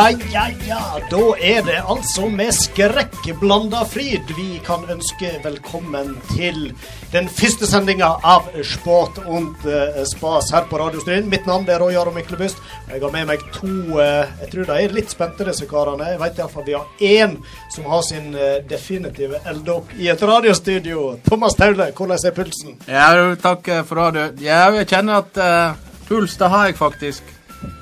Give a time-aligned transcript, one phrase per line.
[0.00, 0.98] Ja, ja, ja.
[1.10, 6.70] Da er det altså med skrekkblanda fryd vi kan ønske velkommen til
[7.12, 11.28] den første sendinga av Sport und uh, spas her på Radiostryn.
[11.28, 12.62] Mitt navn er Roy Aron Myklebust.
[12.88, 16.14] Jeg har med meg to uh, Jeg tror de er litt spente, disse karene.
[16.14, 17.34] Jeg vet iallfall vi har én
[17.74, 21.10] som har sin uh, definitive elddokk i et radiostudio.
[21.28, 22.80] Thomas Taule, hvordan er pulsen?
[22.88, 23.10] Ja,
[23.42, 24.30] takk for radio.
[24.40, 25.76] Ja, jeg kjenner at
[26.08, 27.36] puls, det har jeg faktisk.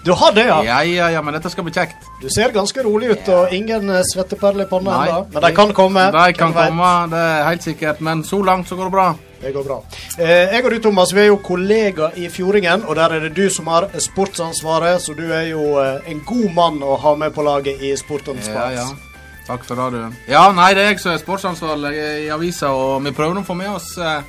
[0.04, 0.58] Du har det, ja?
[0.64, 2.06] Ja, ja, ja, men dette skal bli kjekt.
[2.22, 5.24] Du ser ganske rolig ut, og ingen eh, svetteperler i panna ennå.
[5.34, 6.06] Men de kan komme.
[6.14, 8.00] De kan komme, det er helt sikkert.
[8.04, 9.08] Men så langt så går det bra.
[9.38, 9.76] Det går bra.
[10.18, 13.34] Eh, jeg og du, Thomas, vi er jo kollegaer i Fjordingen, og der er det
[13.36, 17.36] du som har sportsansvaret, så du er jo eh, en god mann å ha med
[17.36, 18.88] på laget i Sportens Ja, ja.
[19.48, 20.16] Takk for det, du.
[20.28, 21.94] Ja, nei, det er jeg som er sportsansvarlig
[22.26, 24.26] i avisa, og vi prøver å få med oss eh,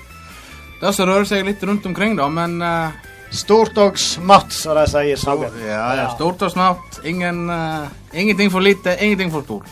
[0.80, 4.86] det som rører seg litt rundt omkring, da, men eh, Stort og smått, som de
[4.90, 5.54] sier i sangen.
[5.62, 7.02] Ja, ja, stort og smått.
[7.06, 9.70] Ingen, uh, ingenting for lite, ingenting for stort.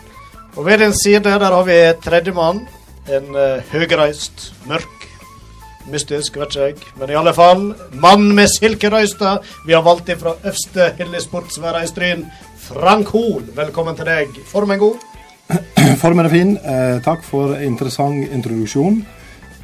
[0.55, 2.61] Og ved din side der har vi tredjemann.
[3.09, 5.07] En uh, høyreist, mørk,
[5.89, 6.93] mystisk, vet ikke jeg.
[6.99, 9.37] Men i alle fall, mann med silkerøysta.
[9.65, 12.25] Vi har valgt ifra fra øverste hylle sportsværa i Stryn.
[12.67, 14.41] Frank Hoel, velkommen til deg.
[14.51, 15.01] Formen god?
[16.03, 16.57] Formen er fin.
[16.57, 19.05] Eh, takk for interessant introduksjon.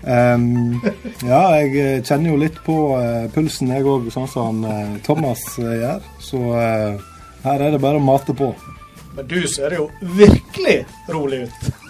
[0.04, 0.82] Um,
[1.24, 5.44] ja, jeg eh, kjenner jo litt på uh, pulsen, jeg òg, sånn som uh, Thomas
[5.62, 6.10] uh, gjør.
[6.24, 6.42] Så
[7.44, 8.52] her er det bare å mate på.
[9.14, 9.88] Men du ser jo
[10.18, 11.83] virkelig rolig ut.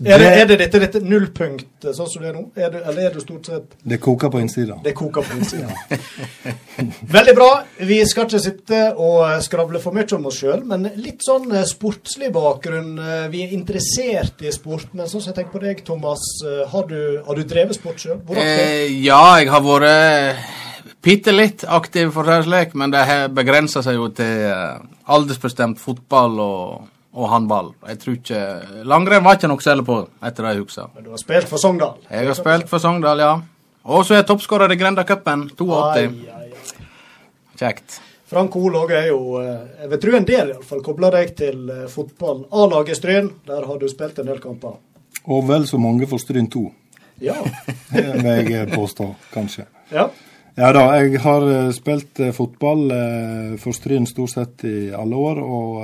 [0.00, 2.46] Er det, er det dette, dette nullpunktet, sånn som det er nå?
[2.56, 4.78] Er det, eller er det stort sett Det koker på innsida.
[4.84, 5.68] Det koker på innsida.
[7.16, 7.48] Veldig bra.
[7.84, 11.66] Vi skal ikke sitte og skravle for mye om oss sjøl, men litt sånn eh,
[11.68, 12.94] sportslig bakgrunn.
[12.96, 16.24] Eh, vi er interessert i sport, men sånn som jeg tenker på deg, Thomas.
[16.48, 18.22] Eh, har du, har du drevet sport sjøl?
[18.40, 23.04] Eh, ja, jeg har vært bitte litt aktiv, for å si det slik, men det
[23.08, 24.48] har begrensa seg jo til
[25.10, 27.72] aldersbestemt fotball og og håndball.
[27.88, 28.42] Jeg tror ikke
[28.86, 30.92] Langrenn var ikke noe særlig på, etter det jeg husker.
[30.94, 31.96] Men du har spilt for Sogndal?
[32.10, 33.32] Jeg har spilt for Sogndal, ja.
[33.90, 36.14] Og så er jeg toppskårer i Grendacupen, 82.
[37.58, 37.98] Kjekt.
[38.30, 41.56] Frank Olaug er jo, eh, jeg vil tro en del iallfall, kobla deg til
[41.90, 42.44] fotballen.
[42.46, 42.46] fotball.
[42.52, 44.78] A-laget Stryn, der har du spilt en del kamper.
[45.26, 46.72] Og vel så mange for Stryn 2.
[47.20, 47.34] Ja.
[47.92, 49.66] det vil jeg påstå, kanskje.
[49.90, 50.08] Ja.
[50.60, 55.16] Ja da, jeg har eh, spilt eh, fotball eh, for Stryn stort sett i alle
[55.16, 55.78] år, og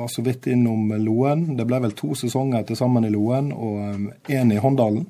[0.00, 1.44] var så vidt innom Loen.
[1.54, 5.06] Det ble vel to sesonger til sammen i Loen, og én i Håndalen.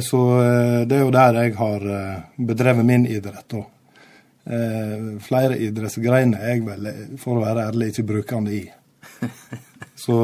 [0.00, 0.18] Så
[0.88, 1.82] det er jo der jeg har
[2.40, 3.52] bedrevet min idrett.
[3.52, 3.60] da.
[5.20, 6.88] Flere idrettsgreiner er jeg vel,
[7.20, 8.62] for å være ærlig, ikke brukende i.
[9.98, 10.14] Så,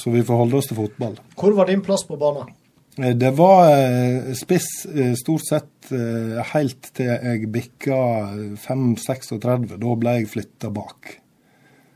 [0.00, 1.18] så vi får holde oss til fotball.
[1.36, 2.48] Hvor var din plass på banen?
[2.98, 5.70] Eh, det var eh, spiss eh, stort sett
[6.54, 7.96] helt til jeg bikka
[8.62, 9.74] 5-36.
[9.76, 11.10] Da ble jeg flytta bak.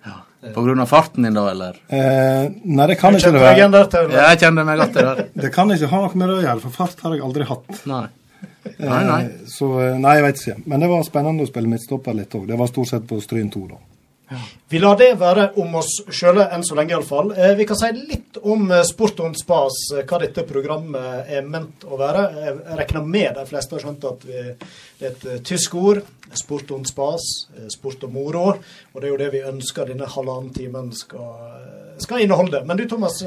[0.05, 0.19] Ja.
[0.53, 1.79] På grunn av farten din, da, eller?
[1.89, 3.71] Eh, nei, det kan ikke det være.
[4.13, 5.27] Ja, jeg kjenner meg godt til det.
[5.47, 7.85] det kan ikke ha noe med det å gjøre, for fart har jeg aldri hatt.
[7.89, 8.05] Nei.
[8.77, 9.23] Nei, nei.
[9.25, 10.59] Eh, så nei, jeg vet ikke.
[10.69, 12.45] Men det var spennende å spille midtstopper litt òg.
[12.51, 13.81] Det var stort sett på Stryn 2, da.
[14.69, 17.31] Vi lar det være om oss sjøle enn så lenge, iallfall.
[17.33, 21.47] Eh, vi kan si litt om eh, Sport on spas, eh, hva dette programmet er
[21.49, 22.25] ment å være.
[22.45, 26.03] Jeg regner med de fleste har skjønt at det er et tysk ord.
[26.37, 27.25] Sport on spas,
[27.73, 28.45] sport og moro.
[28.93, 31.33] Og det er jo det vi ønsker denne halvannen timen skal,
[32.05, 32.61] skal inneholde.
[32.69, 33.23] Men du Thomas,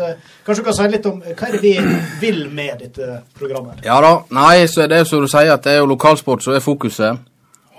[0.46, 1.74] kanskje du kan si litt om hva er det vi
[2.22, 3.82] vil med dette programmet?
[3.88, 4.20] Ja da.
[4.38, 7.26] Nei, så er det som du sier, at det er jo lokalsport som er fokuset.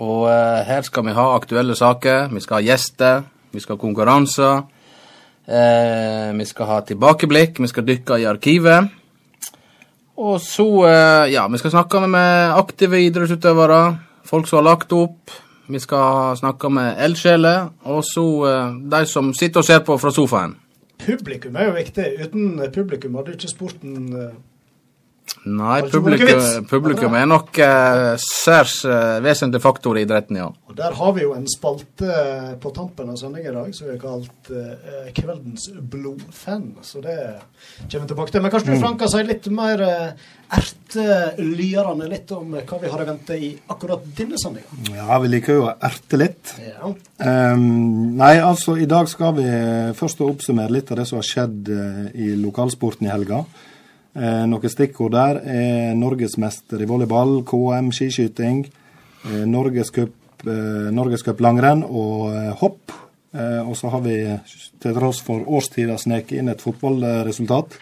[0.02, 2.32] Og eh, her skal vi ha aktuelle saker.
[2.32, 4.64] Vi skal ha gjester, vi skal ha konkurranser.
[5.46, 8.90] Eh, vi skal ha tilbakeblikk, vi skal dykke i arkivet.
[10.22, 13.82] Og så, eh, ja, vi skal snakke med aktive idrettsutøvere,
[14.28, 15.38] folk som har lagt opp.
[15.72, 18.24] Vi skal snakke med eldsjeler, og så
[18.90, 20.56] de som sitter og ser på fra sofaen.
[20.98, 22.08] Publikum er jo viktig.
[22.20, 24.10] Uten publikum hadde ikke sporten
[25.42, 30.44] Nei, publikum, publikum, er nok uh, særs uh, vesentlig faktor i idretten, ja.
[30.70, 33.88] Og Der har vi jo en spalte eh, på tampen av sendingen i dag som
[33.88, 36.68] vi har kalt uh, Kveldens blodfan.
[36.86, 37.16] Så det
[37.90, 38.44] kommer vi tilbake til.
[38.44, 38.84] Men kanskje du, mm.
[38.84, 43.50] Frank, kan si litt mer uh, ertelyrende litt om hva vi har i vente i
[43.74, 44.78] akkurat denne sendinga?
[44.94, 46.54] Ja, vi liker jo å erte litt.
[46.62, 46.94] Ja.
[47.18, 49.50] Um, nei, altså, i dag skal vi
[49.98, 51.74] først oppsummere litt av det som har skjedd
[52.14, 53.42] i lokalsporten i helga.
[54.12, 58.66] Eh, noen stikkord der er norgesmester i volleyball, KM skiskyting,
[59.24, 62.92] eh, Norgescup eh, Norges langrenn og eh, hopp.
[63.32, 64.18] Eh, og så har vi
[64.82, 67.78] til tross for årstida sneket inn et fotballresultat.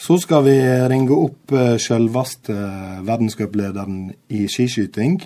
[0.00, 0.56] Så skal vi
[0.92, 2.56] ringe opp eh, sjølveste
[3.08, 5.22] verdenscuplederen i skiskyting.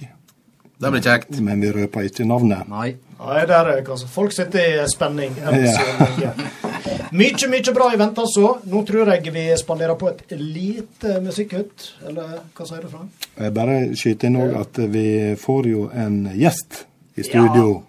[0.78, 1.40] Det blir kjekt.
[1.42, 2.68] Men vi røper ikke navnet.
[2.70, 2.94] Nei.
[3.18, 5.34] Nei, der er kanskje Folk sitter i spenning.
[5.42, 6.72] enn
[7.12, 8.56] mykje mye bra i vente, altså.
[8.70, 11.90] Nå tror jeg vi spanderer på et lite musikkutt.
[12.08, 13.28] Eller hva sier du, Frank?
[13.38, 15.06] Jeg bare skyter inn òg at vi
[15.40, 16.84] får jo en gjest
[17.14, 17.82] i studio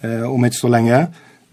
[0.00, 1.04] eh, om ikke så lenge.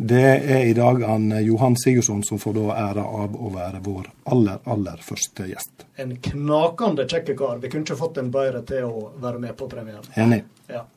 [0.01, 3.83] Det er i dag han eh, Johan Sigurdsson som får da æra av å være
[3.85, 5.85] vår aller, aller første gjest.
[6.01, 7.61] En knakende kjekk kar.
[7.61, 10.09] Vi kunne ikke fått en bedre til å være med på premieren.
[10.17, 10.41] Enig.
[10.71, 10.87] Ja.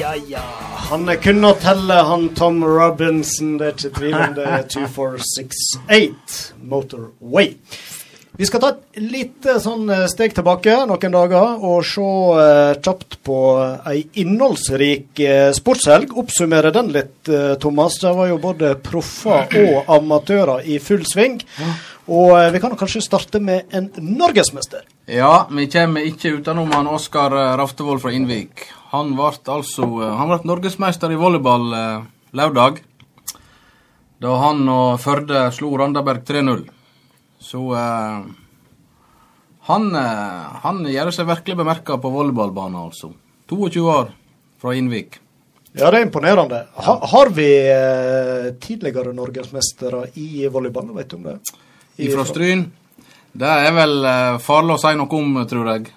[0.00, 0.40] Ja, ja.
[0.90, 3.58] Han kunne telle, han Tom Robinson.
[3.58, 7.54] Det er ikke tvil om det er 2468 Motorway.
[8.34, 13.20] Vi skal ta et lite sånn eh, steg tilbake noen dager og se eh, kjapt
[13.22, 13.38] på
[13.86, 16.16] ei innholdsrik eh, sportshelg.
[16.18, 18.00] Oppsummere den litt, eh, Thomas.
[18.02, 21.38] Det var jo både proffer og amatører i full sving.
[22.10, 24.82] Og eh, vi kan kanskje starte med en norgesmester.
[25.06, 28.66] Ja, vi kommer ikke utenom han Oskar eh, Raftevold fra Innvik.
[28.94, 32.04] Han ble altså eh, Han ble norgesmester i volleyball eh,
[32.38, 32.80] lørdag.
[34.22, 36.62] Da han og Førde slo Randaberg 3-0.
[37.44, 38.22] Så eh,
[39.70, 43.10] han, eh, han gjør seg virkelig bemerka på volleyballbanen, altså.
[43.50, 44.10] 22 år
[44.62, 45.18] fra Innvik.
[45.74, 46.60] Ja, det er imponerende.
[46.86, 50.92] Ha, har vi eh, tidligere norgesmestere i volleyball?
[50.96, 51.38] Vet du om det?
[51.98, 52.68] I- Fra Stryn.
[53.34, 55.88] Det er vel eh, farlig å si noe om, tror jeg.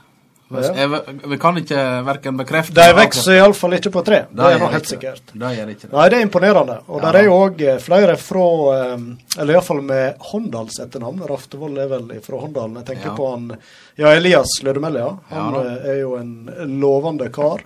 [0.47, 0.87] Jeg,
[1.27, 4.21] vi kan ikke verken bekrefte De vokser iallfall ikke på tre.
[4.31, 5.33] Det er nå helt sikkert.
[5.33, 5.91] Det gjør ikke det.
[5.91, 6.77] Nei, det er imponerende.
[6.87, 7.11] Og Ja.
[7.11, 8.45] der er jo òg flere fra
[8.77, 8.97] eh,
[9.41, 11.19] Eller iallfall med Håndals etternavn.
[11.27, 12.75] Raftevold er vel fra Håndalen.
[12.79, 13.15] Jeg tenker Ja.
[13.15, 13.57] på han
[13.97, 15.17] Ja, Elias Lødemelia.
[15.29, 16.49] Han Ja eh, er jo en
[16.79, 17.59] lovende kar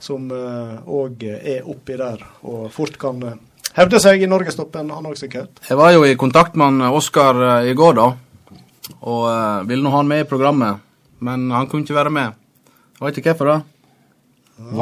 [0.00, 3.34] som òg er oppi der og fort kan eh,
[3.76, 5.60] hevde seg i norgestoppen, han òg sikkert.
[5.68, 8.08] Jeg var jo i kontakt med han Oskar eh, i går, da.
[9.02, 10.80] Og eh, ville nå ha han med i programmet,
[11.22, 12.38] men han kunne ikke være med.
[12.98, 13.58] Jeg vet ikke hvorfor, da.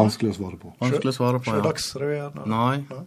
[0.00, 0.74] Vanskelig å svare på.
[0.82, 1.52] Vanskelig å svare på.
[1.52, 1.60] Ja.
[1.60, 2.42] Sjødagsrevyen.
[2.50, 3.04] Nei.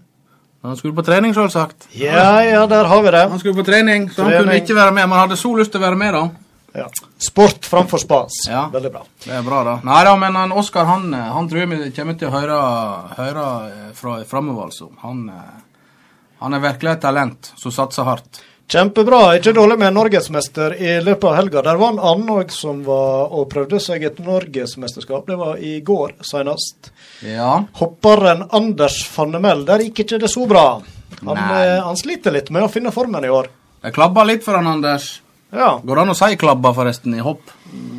[0.63, 1.89] Han skulle på trening, selvsagt.
[2.00, 3.25] Ja, ja, der har vi det.
[3.33, 5.09] Han skulle på trening, så han kunne ikke være med.
[5.09, 6.24] Men han hadde så lyst til å være med, da.
[6.74, 6.88] Ja.
[7.21, 8.38] Sport framfor spas.
[8.50, 8.63] Ja.
[8.74, 9.03] Veldig bra.
[9.25, 9.75] Det er bra, da.
[9.85, 12.62] Nei da, men han Oskar han, han tror jeg vi kommer til å høre,
[13.19, 13.45] høre
[13.97, 14.89] fra framover, altså.
[15.03, 15.91] Han, eh,
[16.41, 18.41] han er virkelig et talent som satser hardt.
[18.73, 19.35] Kjempebra.
[19.37, 21.61] Ikke dårlig med norgesmester i løpet av helga.
[21.61, 25.27] Der var en annen òg som var og prøvde seg et norgesmesterskap.
[25.29, 26.89] Det var i går senest.
[27.21, 27.67] Ja.
[27.77, 30.65] Hopperen Anders Fannemel, der gikk ikke det så bra.
[31.21, 33.51] Han, eh, han sliter litt med å finne formen i år.
[33.83, 35.21] Det klabba litt for han, Anders.
[35.53, 35.77] Ja.
[35.77, 37.53] Går det an å si klabba, forresten, i hopp?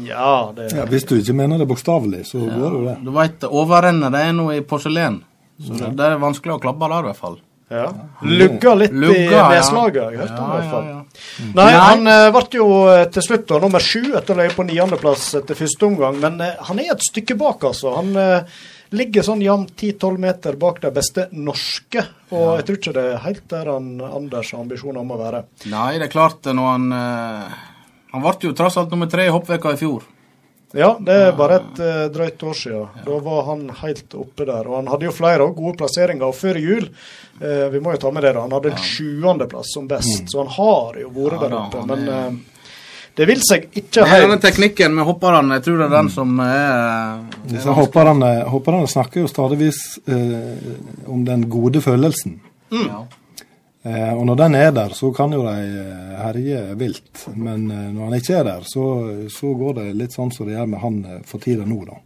[0.08, 2.98] Ja, det Ja, hvis du ikke mener det bokstavelig, så gjør du det.
[3.04, 5.22] Du veit, overrennet det er noe i porselen.
[5.62, 7.38] Så det, det er vanskelig å klabbe der, i hvert fall.
[7.72, 7.86] Ja.
[8.22, 9.48] Lugga litt Lugga, i ja.
[9.54, 10.84] nedslaget, har jeg hørt om i Ja, hvert fall.
[10.84, 11.48] ja, ja.
[11.54, 11.80] Nei, Nei.
[11.80, 15.26] han eh, ble jo eh, til slutt da, nummer sju etter å ligge på niendeplass
[15.40, 16.20] etter første omgang.
[16.22, 17.94] Men uh, han er et stykke bak, altså.
[17.96, 18.62] Han uh,
[18.94, 22.04] ligger sånn jevnt 10-12 meter bak de beste norske.
[22.34, 25.44] Og jeg tror ikke det er helt der han Anders har ambisjoner om å være.
[25.72, 27.62] Nei, det er klart når han eh,
[28.14, 30.04] Han ble jo tross alt nummer tre i hoppveka i fjor.
[30.74, 33.02] Ja, det er bare et uh, drøyt år siden.
[33.06, 34.66] Da var han helt oppe der.
[34.66, 36.26] Og han hadde jo flere også gode plasseringer.
[36.26, 36.88] Og før jul,
[37.42, 40.26] uh, vi må jo ta med det, da, han hadde en sjuendeplass som best.
[40.32, 41.84] Så han har jo vært Ja der oppe.
[41.90, 42.28] Men eh,
[43.14, 44.42] det vil seg ikke er denne helt.
[44.42, 45.60] teknikken med hopperne.
[45.60, 47.76] Jeg tror det er den som er
[48.50, 50.72] hopperne, snakker jo stadigvis eh,
[51.06, 52.40] om den gode følelsen.
[52.74, 53.04] ja.
[53.84, 57.26] Eh, og når den er der, så kan jo de eh, herje vilt.
[57.36, 58.86] Men eh, når han ikke er der, så,
[59.28, 60.98] så går det litt sånn som det gjør med han
[61.28, 61.98] for tida nå, da.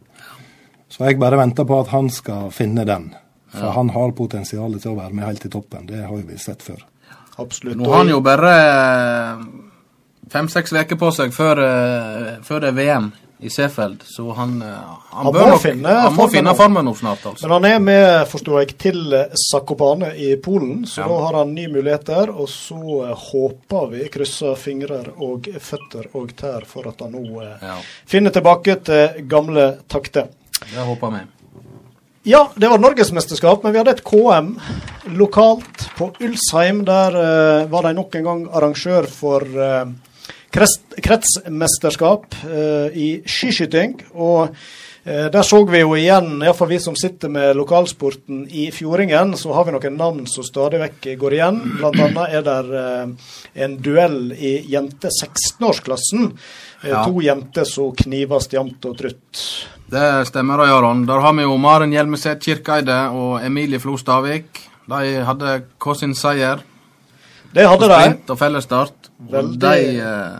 [0.90, 3.12] Så jeg bare venter på at han skal finne den.
[3.52, 5.86] For han har potensial til å være med helt i toppen.
[5.88, 6.82] Det har jo vi sett før.
[7.38, 7.78] Absolutt.
[7.78, 8.52] Nå har han jo bare
[10.32, 11.60] fem-seks uker på seg før,
[12.44, 14.68] før det er VM i Seefeld, så han, eh,
[15.12, 16.56] han, Han bør nok, finne han må finne nå.
[16.58, 17.46] formen nå snart, altså.
[17.46, 19.14] Men han er med, forstår jeg, til
[19.44, 21.08] Zakopane i Polen, så Ja.
[21.08, 22.30] da har han ny mulighet der.
[22.34, 27.42] Og så eh, håper vi, krysser fingrer og føtter og tær, for at han nå
[27.42, 27.76] eh, Ja,
[28.06, 30.26] finner tilbake til gamle takter.
[30.60, 31.24] det håper vi.
[32.28, 34.50] Ja, det var norgesmesterskap, men vi hadde et KM
[35.16, 36.82] lokalt på Ulsheim.
[36.84, 40.07] Der uh, var de nok en gang arrangør for krets-
[40.52, 43.96] kretsmesterskap eh, i skiskyting.
[44.14, 44.48] Og
[45.04, 49.52] eh, der så vi jo igjen, iallfall vi som sitter med lokalsporten i Fjordingen, så
[49.56, 51.60] har vi noen navn som stadig vekk går igjen.
[51.84, 53.34] Annet er det eh,
[53.66, 56.30] en duell i jente 16-årsklassen.
[56.32, 57.00] Eh, Ja.
[57.08, 59.40] To jenter som knives jevnt og trutt.
[59.90, 61.00] Det stemmer, Jaron.
[61.08, 64.60] Der har vi jo Maren Hjelmeset Kirkeide og Emilie Flo Stavik.
[64.86, 66.60] De hadde hver sin seier
[67.52, 67.96] Det hadde de.
[67.98, 69.07] sprint og fellesstart.
[69.18, 70.38] Veldig- de, eh,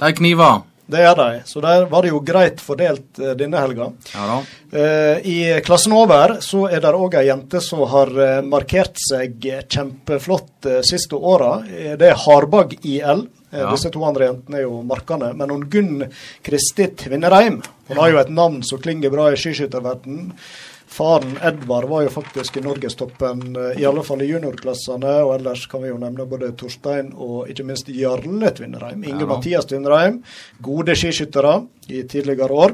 [0.00, 1.40] de kniver det er de.
[1.44, 3.88] Så der var det jo greit fordelt uh, denne helga.
[4.14, 4.36] Ja da.
[4.70, 9.48] Uh, I klassen over så er det òg ei jente som har uh, markert seg
[9.66, 11.58] kjempeflott siste åra.
[11.66, 13.26] Det er Harbag IL.
[13.50, 13.70] Ja.
[13.72, 15.32] Disse to andre jentene er jo markende.
[15.34, 16.06] Men hun Gunn
[16.44, 20.32] Kristi Tvinnereim hun har jo et navn som klinger bra i skiskytterverdenen.
[20.96, 25.12] Faren Edvard var jo faktisk i norgestoppen, eh, i alle fall i juniorklassene.
[25.26, 29.02] Og ellers kan vi jo nevne både Torstein og ikke minst Jarle Tvinnereim.
[29.04, 29.28] Inge ja.
[29.28, 30.22] Mathias Tvinnereim.
[30.64, 31.58] Gode skiskyttere
[31.92, 32.72] i tidligere år.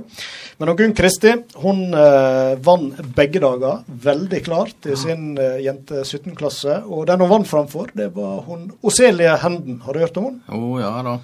[0.60, 1.32] Men Gunn Kristi
[1.64, 6.84] hun eh, vant begge dager veldig klart i sin eh, jente 17-klasse.
[6.86, 9.80] Og den hun vant framfor, det var hun Oselie Henden.
[9.82, 10.44] Har du hørt om henne?
[10.54, 11.16] Oh, ja da.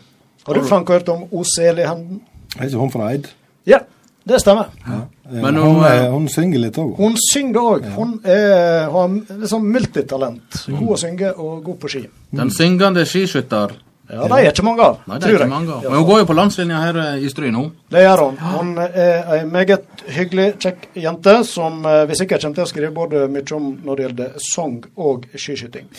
[0.49, 2.25] Har du Frank hørt om Oselie Henden?
[2.57, 3.31] Er ikke hun fra Eid?
[3.71, 3.85] Ja.
[4.29, 4.75] Det stemmer.
[4.85, 5.07] Ja.
[5.31, 6.95] Men hun, hun, er, hun, synger litt òg?
[6.97, 7.85] Hun synger òg.
[7.85, 7.97] Ja.
[7.99, 9.11] Hun er, har
[9.43, 10.63] liksom multitalent.
[10.71, 12.07] God å synge og god på ski.
[12.39, 13.77] Den syngende skiskytter.
[14.09, 15.03] Ja, de er ikke mange av.
[15.05, 15.85] Nei, det er ikke mange av.
[15.85, 17.67] Men hun går jo på landslinja her eh, i Stry nå.
[17.93, 18.39] Det gjør hun.
[18.55, 22.93] Hun er ei meget hyggelig, kjekk jente som eh, vi sikkert kommer til å skrive
[22.97, 25.91] både mye om når det gjelder sang og skiskyting.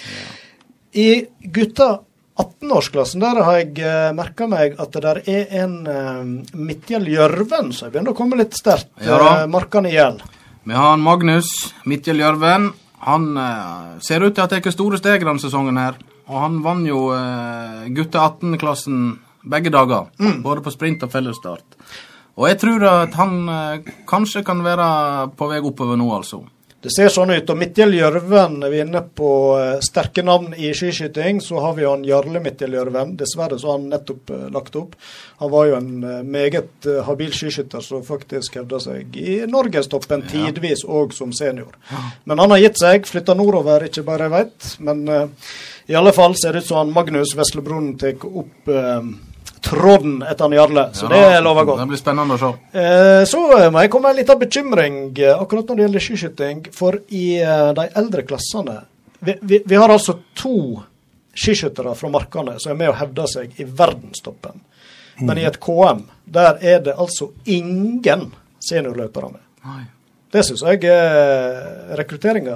[0.98, 1.09] I
[1.53, 1.91] gutta
[2.39, 6.22] 18-årsklassen der har jeg uh, eh, merka meg at det der er en uh,
[6.55, 8.91] Midtgjell Gjørven som begynner å komme litt sterkt.
[9.03, 10.22] Ja, uh, markene i hjel.
[10.67, 11.50] Vi har han Magnus
[11.89, 12.69] Midtjell Gjørven.
[13.08, 15.98] Han uh, ser ut til å ha tatt store steg denne sesongen her.
[16.29, 19.17] Og han vant jo uh, gutte 18-klassen
[19.50, 20.08] begge dager.
[20.22, 20.39] Mm.
[20.46, 21.79] Både på sprint og fellesstart.
[22.39, 23.34] Og jeg tror at han
[24.08, 24.86] kanskje kan være
[25.36, 26.46] på vei oppover nå, altså.
[26.79, 27.50] Det ser sånn ut.
[27.51, 31.41] Og Midtjell Gjørven, vi er inne på uh, sterke navn i skiskyting.
[31.43, 33.17] Så har vi han Jarle Midtjell Gjørven.
[33.19, 34.95] Dessverre så har han nettopp uh, lagt opp.
[35.43, 40.31] Han var jo en uh, meget habil skiskytter som faktisk hevda seg i norgestoppen ja.
[40.31, 41.75] tidvis òg som senior.
[42.24, 43.09] Men han har gitt seg.
[43.12, 44.71] Flytta nordover, ikke bare jeg veit.
[44.79, 45.03] Men
[45.89, 48.71] i alle fall ser det ut som han Magnus Veslebroen tar opp
[49.61, 50.85] tråden etter han Jarle.
[50.93, 51.81] Så ja, det lover godt.
[51.81, 52.51] Det blir spennende å se.
[52.79, 56.63] Eh, så må jeg komme med en liten bekymring eh, akkurat når det gjelder skiskyting.
[56.75, 58.79] For i eh, de eldre klassene
[59.19, 60.79] vi, vi, vi, har altså to
[61.35, 64.61] skiskyttere fra Markane som er med og hevder seg i verdenstoppen.
[65.19, 65.25] Mm.
[65.27, 68.29] Men i et KM, der er det altså ingen
[68.63, 69.43] seniorløpere med.
[69.67, 69.83] Nei.
[70.29, 72.55] Det syns jeg eh, rekrutteringa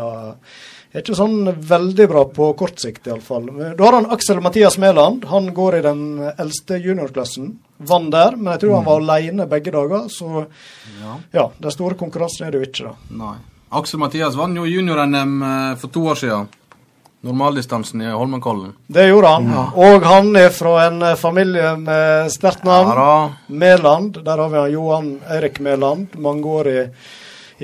[0.99, 3.47] er ikke sånn veldig bra på kort sikt, iallfall.
[3.77, 5.23] Da har han Aksel Mathias Mæland.
[5.31, 6.03] Han går i den
[6.37, 7.47] eldste juniorklassen.
[7.83, 9.09] Vant der, men jeg tror han var mm.
[9.09, 10.05] alene begge dager.
[10.13, 10.45] Så
[11.01, 13.15] ja, ja den store konkurransen er det jo ikke, da.
[13.23, 13.37] Nei.
[13.73, 16.51] Aksel Mathias vant jo junior-NM eh, for to år siden.
[17.23, 18.75] Normaldistansen i Holmenkollen.
[18.87, 19.45] Det gjorde han.
[19.49, 19.65] Ja.
[19.79, 22.93] Og han er fra en eh, familie med sterkt navn.
[22.93, 23.13] Ja,
[23.47, 24.21] Mæland.
[24.21, 26.13] Der har vi han Johan Eirik Mæland.
[26.21, 26.89] Mangeårig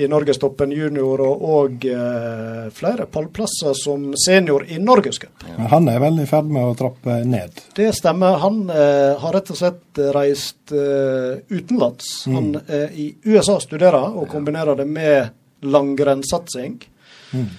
[0.00, 5.44] i norgestoppen junior, og, og eh, flere pallplasser som senior i Norgescup.
[5.46, 5.68] Ja.
[5.74, 7.62] Han er vel i ferd med å trappe ned?
[7.76, 8.40] Det stemmer.
[8.42, 12.12] Han eh, har rett og slett reist eh, utenlands.
[12.26, 12.36] Mm.
[12.38, 15.34] Han er i USA studerer og kombinerer det med
[15.66, 16.80] langrennssatsing.
[17.30, 17.50] Mm.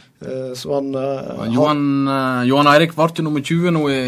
[0.53, 4.01] Så han uh, Johan, uh, Johan, Eirik ble jo nummer 20 nå i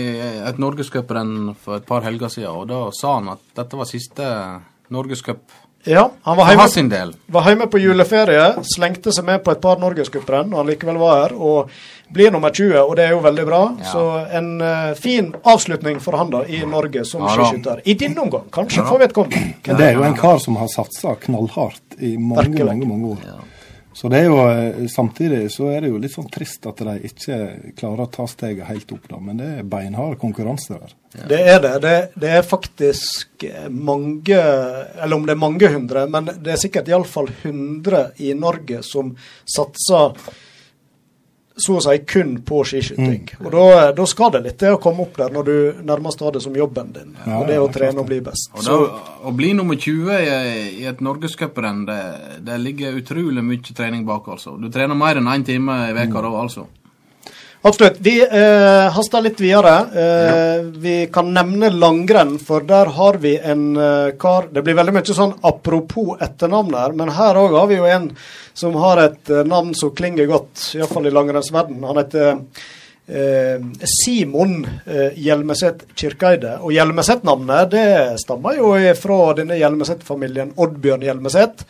[0.45, 4.27] et norgescuprenn for et par helger siden, og da sa han at dette var siste
[4.93, 5.41] norgescup
[5.83, 10.47] ja, han var hjemme, var hjemme på juleferie, slengte seg med på et par norgescuprenn
[10.51, 11.73] når han likevel var her, og
[12.13, 13.61] blir nummer 20, og det er jo veldig bra.
[13.81, 13.91] Ja.
[13.91, 14.03] Så
[14.39, 17.81] en uh, fin avslutning for han da i Norge som ja, skiskytter.
[17.83, 18.87] I din omgang, kanskje, ja.
[18.87, 19.57] for vedkommende.
[19.65, 23.51] Det er jo en kar som har satsa knallhardt i mange, mange, mange år.
[23.93, 26.95] Så det er jo, eh, Samtidig så er det jo litt sånn trist at de
[27.09, 27.37] ikke
[27.77, 29.19] klarer å ta steget helt opp, da.
[29.21, 30.95] Men det er beinhard konkurranse der.
[31.13, 31.27] Ja.
[31.29, 31.73] Det er det.
[31.83, 31.97] det.
[32.15, 32.31] det.
[32.39, 38.07] er faktisk mange, eller om det er mange hundre, men det er sikkert iallfall hundre
[38.17, 39.13] i Norge som
[39.45, 40.17] satser
[41.55, 43.27] så å si kun på skiskyting.
[43.37, 43.45] Mm.
[43.45, 46.33] Og da, da, skal det litt til å komme opp der når du nærmest har
[46.33, 47.15] det som jobben din.
[47.21, 48.49] Ja, og det å trene og bli best.
[48.57, 48.77] Og da,
[49.23, 51.99] Å bli nummer 20 i, i et norgescuprenn, det,
[52.47, 54.55] det, ligger utrolig mye trening bak, altså.
[54.57, 56.25] Du trener mer enn én time i veka mm.
[56.25, 56.65] da, altså.
[57.65, 57.95] Absolutt.
[57.99, 59.73] Vi eh, haster litt videre.
[60.03, 64.93] Eh, vi kan nevne langrenn, for der har vi en eh, kar Det blir veldig
[64.97, 68.09] mye sånn apropos etternavn her, men her òg har vi jo en
[68.53, 71.85] som har et eh, navn som klinger godt, iallfall i langrennsverdenen.
[71.87, 72.27] Han heter
[73.07, 76.57] eh, Simon eh, Hjelmeset Kirkeide.
[76.67, 77.85] Og Hjelmeset-navnet det
[78.25, 81.63] stammer jo fra denne Hjelmeset-familien Oddbjørn Hjelmeset.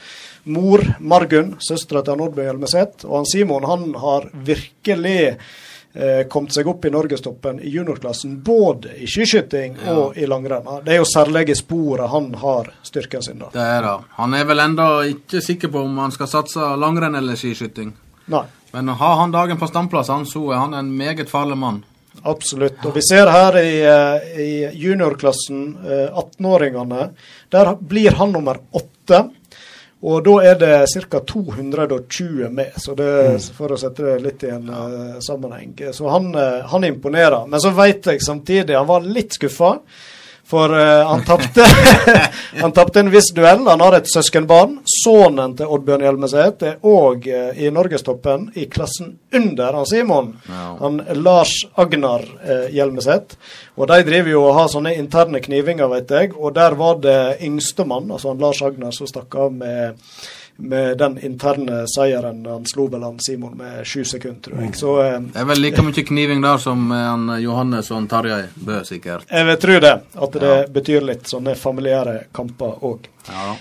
[0.49, 3.05] Mor Margunn, søstera til Oddbjørn Hjelmeset.
[3.05, 5.19] Og han Simon han har virkelig
[5.93, 9.93] eh, kommet seg opp i norgestoppen i juniorklassen, både i skiskyting ja.
[9.93, 10.67] og i langrenn.
[10.85, 13.51] Det er jo særlig i sporet han har styrken sin da.
[13.53, 13.95] Det er det.
[14.19, 17.93] Han er vel ennå ikke sikker på om han skal satse langrenn eller skiskyting.
[18.33, 18.45] Nei.
[18.73, 21.83] Men har han dagen på standplassene, så er han en meget farlig mann.
[22.29, 22.79] Absolutt.
[22.85, 25.63] Og vi ser her i, eh, i juniorklassen,
[26.13, 27.09] 18-åringene,
[27.53, 29.27] der blir han nummer åtte.
[30.03, 30.71] Og da er det
[31.07, 31.21] ca.
[31.23, 33.45] 220 med, så det, mm.
[33.55, 35.77] for å sette det litt i en uh, sammenheng.
[35.95, 37.45] Så han, uh, han imponerer.
[37.47, 39.77] Men så vet jeg samtidig han var litt skuffa.
[40.53, 41.65] For uh, han tapte
[42.61, 43.63] Han tapte en viss duell.
[43.67, 44.75] Han har et søskenbarn.
[44.85, 50.29] Sønnen til Oddbjørn Hjelmeset er òg uh, i norgestoppen i klassen under han Simon.
[50.45, 50.67] Ja.
[50.83, 53.33] Han Lars Agnar uh, Hjelmeset.
[53.73, 56.35] Og de driver jo og har sånne interne knivinger, vet jeg.
[56.37, 59.97] Og der var det yngstemann, altså han Lars Agnar, som stakk av med
[60.63, 62.45] med den interne seieren.
[62.45, 64.75] Han slo vel han Simon med sju sekunder, tror jeg.
[64.79, 68.83] Så, eh, det er vel like mye kniving der som han Johannes og Tarjei Bø,
[68.87, 69.27] sikkert.
[69.29, 69.93] Jeg vil tro det.
[70.27, 70.61] At det ja.
[70.79, 73.11] betyr litt sånne familiære kamper òg.
[73.27, 73.57] Ja.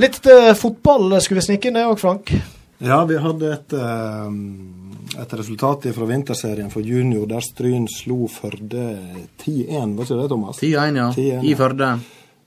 [0.00, 2.32] Litt eh, fotball skulle vi snike inn det òg, Frank?
[2.80, 8.86] Ja, vi hadde et, uh, et resultat fra vinterserien for junior der Stryn slo Førde
[9.44, 10.62] 10-1, var ikke det, Thomas?
[10.62, 11.10] 10-1, ja.
[11.12, 11.90] 10 I Førde.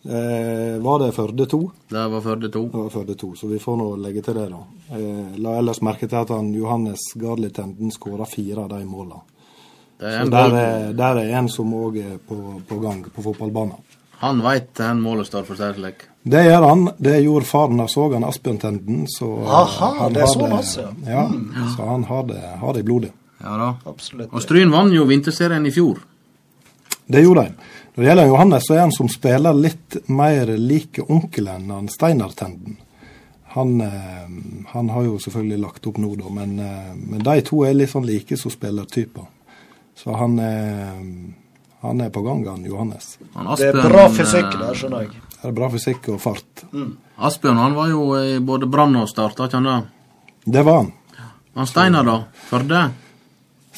[0.03, 1.59] Eh, var det Førde 2?
[1.89, 2.63] Det var Førde 2.
[2.71, 4.63] Det var Førde 2, Så vi får nå legge til det, da.
[4.97, 9.21] Eh, la ellers merke til at han Johannes Garli Tenden skåra fire av de måla.
[9.99, 12.35] Så der er, der er en som òg er på,
[12.67, 13.79] på, gang på fotballbanen.
[14.19, 15.93] Han veit hvor målet står, for å
[16.23, 16.85] det gjør han.
[16.97, 19.03] Det gjorde faren av Sågan, Asbjørn Tenden.
[19.11, 20.85] Så Aha, det er sånn masse.
[21.03, 21.73] Ja, mm.
[21.75, 23.11] så han har det, har det i blodet.
[23.43, 23.69] Ja da.
[23.91, 24.31] Absolutt.
[24.31, 25.99] Og Stryn vant jo vinterserien i fjor.
[27.11, 27.71] Det gjorde de.
[27.95, 32.33] Når det gjelder Johannes, så er han som spiller litt mer like onkelen enn Steinar
[32.33, 32.79] Tenden.
[33.53, 34.23] Han, eh,
[34.71, 37.91] han, har jo selvfølgelig lagt opp nå, da, men, eh, men, de to er litt
[37.91, 39.27] sånn like som spillertyper.
[39.93, 41.03] Så han er,
[41.83, 43.19] han er på gang, han Johannes.
[43.35, 45.21] Han Aspen, det er bra fysikk der, skjønner jeg.
[45.35, 46.65] Det er bra fysikk og fart.
[46.73, 46.89] Mm.
[47.29, 49.79] Asbjørn han var jo i både Brann og Start, ikke han det?
[50.57, 50.91] Det var han.
[51.53, 52.17] Han Steinar, da?
[52.49, 52.87] Førde?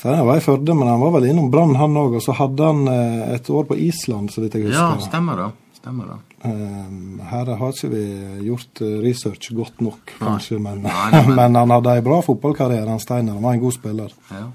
[0.06, 2.20] Steinar var i Førde, men han var vel innom Brann, han òg.
[2.20, 4.78] Og så hadde han eh, et år på Island, så vidt jeg husker.
[4.78, 5.48] Ja, stemmer det.
[5.80, 6.18] Stemmer det.
[6.46, 8.04] Um, her har ikke vi
[8.46, 11.34] gjort eh, research godt nok, kanskje, men, nei, nei, men.
[11.40, 13.40] men, han hadde ei bra fotballkarriere, han Steinar.
[13.40, 14.14] Han var en god spiller.
[14.30, 14.46] Ja.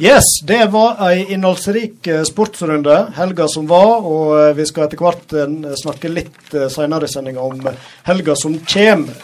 [0.00, 5.36] Yes, det var ei innholdsrik sportsrunde helga som var, og vi skal etter hvert
[5.84, 7.60] snakke litt seinere i sendinga om
[8.08, 9.20] helga som kommer.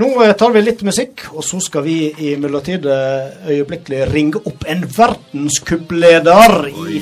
[0.00, 4.40] Nå eh, tar vi litt musikk, og så skal vi i mellomtiden eh, øyeblikkelig ringe
[4.48, 6.54] opp en verdenscupleder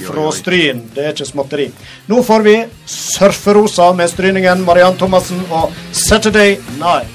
[0.02, 0.80] fra Stryn.
[0.96, 1.68] Det er ikke småtteri.
[2.10, 2.56] Nå får vi
[2.90, 7.14] Surferosa med stryningen Mariann Thomassen og Saturday Night.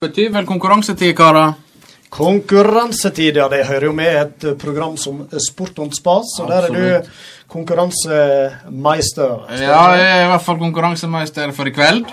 [0.00, 1.58] Betyr vel konkurransetid, karer?
[2.10, 3.48] Konkurransetid, ja.
[3.48, 6.32] Det hører jo med et program som Sport on spas.
[6.42, 7.12] Og der er du
[7.50, 9.36] konkurransemeister.
[9.62, 12.10] Ja, jeg er i hvert fall konkurransemeister for i kveld.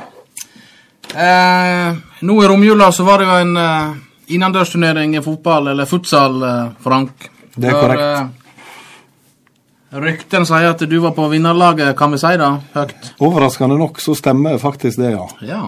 [1.13, 3.95] Eh, nå i romjula så var det jo en eh,
[4.35, 7.29] innendørsturnering i fotball, eller futsal, eh, Frank.
[7.55, 8.03] Det er korrekt.
[8.03, 8.27] Eh,
[9.97, 13.11] Ryktene sier at du var på vinnerlaget, kan vi si det høyt?
[13.23, 15.27] Overraskende nok så stemmer faktisk det, ja.
[15.47, 15.61] ja.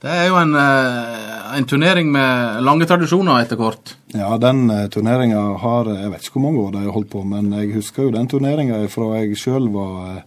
[0.00, 3.96] Det er jo en, eh, en, turnering med lange tradisjoner etter hvert.
[4.16, 7.24] Ja, den uh, turneringa har Jeg vet ikke hvor mange år de har holdt på,
[7.28, 10.22] men jeg husker jo den turneringa fra jeg sjøl var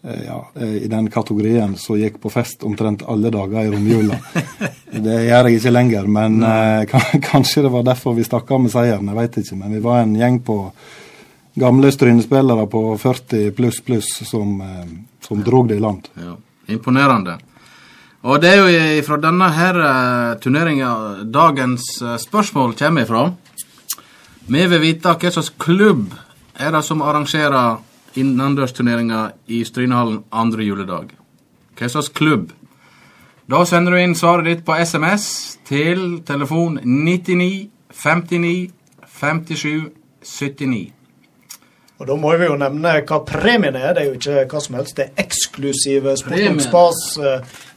[0.00, 4.16] ja, i den kategorien som gikk på fest omtrent alle dager i romjula.
[5.06, 6.96] det gjør jeg ikke lenger, men eh,
[7.30, 9.12] kanskje det var derfor vi stakk av med seieren.
[9.12, 10.56] Jeg veit ikke, men vi var en gjeng på
[11.60, 14.56] gamle Stryne-spillere på 40 pluss pluss som,
[15.20, 16.08] som drog det i land.
[16.16, 16.34] Ja,
[16.72, 17.36] Imponerende.
[18.20, 20.90] Og det er jo fra denne her uh, turneringa
[21.24, 23.22] dagens uh, spørsmål kommer ifra.
[24.50, 26.10] Vi vil vite hva slags klubb
[26.60, 27.80] er det som arrangerer
[28.20, 31.14] innendørsturneringa i Strynehallen andre juledag.
[31.78, 32.50] Hva slags klubb?
[33.50, 37.70] Da sender du inn svaret ditt på SMS til telefon 99
[38.04, 38.68] 59
[39.16, 39.88] 57
[40.28, 40.92] 79.
[42.00, 43.94] Og Da må vi jo nevne hva premien er.
[43.96, 44.96] Det er jo ikke hva som helst.
[44.96, 47.00] Det er eksklusive Sportonspas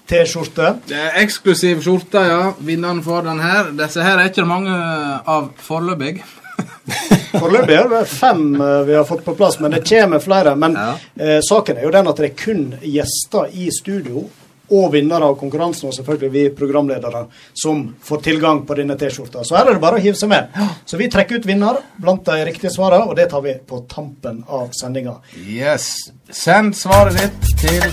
[0.10, 0.76] T-skjorte.
[0.90, 2.54] Det er eksklusiv skjorte, ja.
[2.60, 3.72] Vinneren får den her.
[3.78, 6.18] Disse her er ikke mange av foreløpig.
[7.34, 10.56] Foreløpig er det fem eh, vi har fått på plass, men det kommer flere.
[10.60, 10.94] Men ja.
[11.16, 14.28] eh, saken er jo den at det er kun gjester i studio
[14.74, 19.44] og vinnere av konkurransen, og selvfølgelig vi programledere, som får tilgang på denne T-skjorta.
[19.44, 20.56] Så her er det bare å hive seg med.
[20.90, 24.42] Så vi trekker ut vinner blant de riktige svarene, og det tar vi på tampen
[24.48, 25.20] av sendinga.
[25.44, 25.92] Yes.
[26.32, 27.84] Send svaret ditt til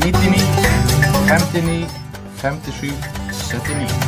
[0.00, 0.73] 99
[1.34, 1.88] 59
[2.36, 2.94] 57
[3.32, 4.03] 79.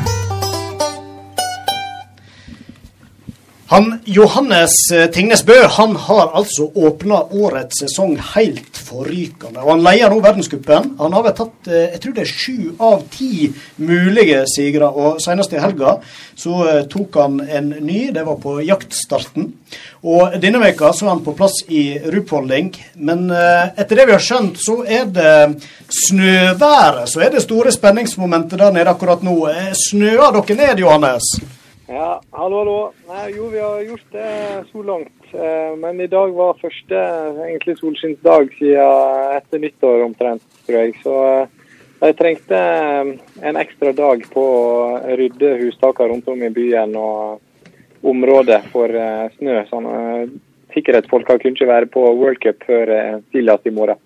[3.68, 9.59] Han Johannes eh, Tingnes Bø han har altså åpna årets sesong helt forrykende.
[9.64, 10.92] Og han leder nå verdenscupen.
[11.00, 13.48] Han har vel tatt eh, jeg tror det er sju av ti
[13.83, 14.87] mulige sigre.
[14.87, 15.96] Og senest i helga
[16.38, 18.12] så eh, tok han en ny.
[18.14, 19.50] Det var på jaktstarten.
[20.07, 21.83] Og denne veka så er han på plass i
[22.14, 22.70] Rupholding.
[23.02, 25.35] Men etter det vi har skjønt, så er det
[25.90, 29.40] snøværet så er det store spenningsmomentet der nede akkurat nå.
[29.88, 31.35] Snøer dere ned, Johannes?
[31.88, 32.92] Ja, hallo, hallo.
[33.07, 34.31] Nei, jo, vi har gjort det
[34.72, 35.27] så langt.
[35.33, 37.03] Eh, men i dag var første
[37.44, 40.96] egentlig solskinnsdag siden etter nyttår omtrent, tror jeg.
[41.05, 41.68] Så eh,
[42.01, 43.12] jeg trengte eh,
[43.46, 48.90] en ekstra dag på å rydde hustakene rundt om i byen og området for
[49.38, 49.62] snø.
[49.70, 49.87] Sånn,
[50.75, 52.90] sikkerhetsfolka kunne ikke være på World Cup før
[53.31, 54.03] tidligst i morgen.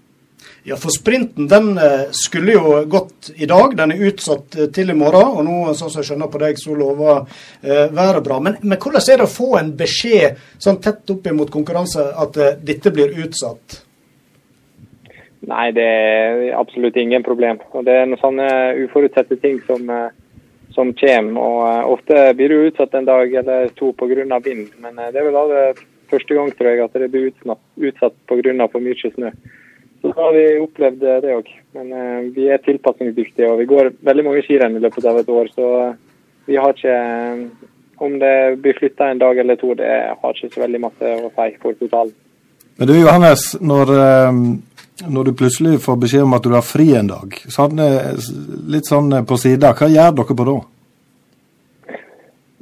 [0.62, 3.76] Ja, for sprinten den eh, skulle jo gått i dag.
[3.76, 5.38] Den er utsatt eh, til i morgen.
[5.38, 7.22] Og nå, sånn som jeg skjønner på deg, så lover
[7.62, 8.40] eh, været bra.
[8.44, 12.37] Men, men, hvordan er det å få en beskjed sånn tett opp mot konkurranse at
[12.37, 13.81] eh, dette blir utsatt?
[15.48, 17.62] Nei, det er absolutt ingen problem.
[17.72, 18.50] Og Det er noen sånne
[18.83, 20.11] uforutsette ting som, eh,
[20.76, 21.40] som kommer.
[21.40, 24.38] og Ofte blir det utsatt en dag eller to pga.
[24.44, 28.68] vind, men det er vel aldri første gang tror jeg, at det blir utsatt pga.
[28.68, 29.33] for mye snø.
[30.01, 31.51] Så har vi opplevd det òg.
[31.77, 35.29] Men uh, vi er tilpasningsdyktige og vi går veldig mange skirenn i løpet av et
[35.29, 35.51] år.
[35.57, 35.67] Så
[36.49, 36.97] vi har ikke
[38.01, 39.87] Om det blir flytta en dag eller to, det
[40.23, 42.15] har ikke så veldig masse å si for totalen.
[42.81, 43.93] Men du Johannes, når,
[45.05, 47.83] når, du plutselig får beskjed om at du har fri en dag, sånn,
[48.73, 50.57] litt sånn på sida, hva gjør dere på da?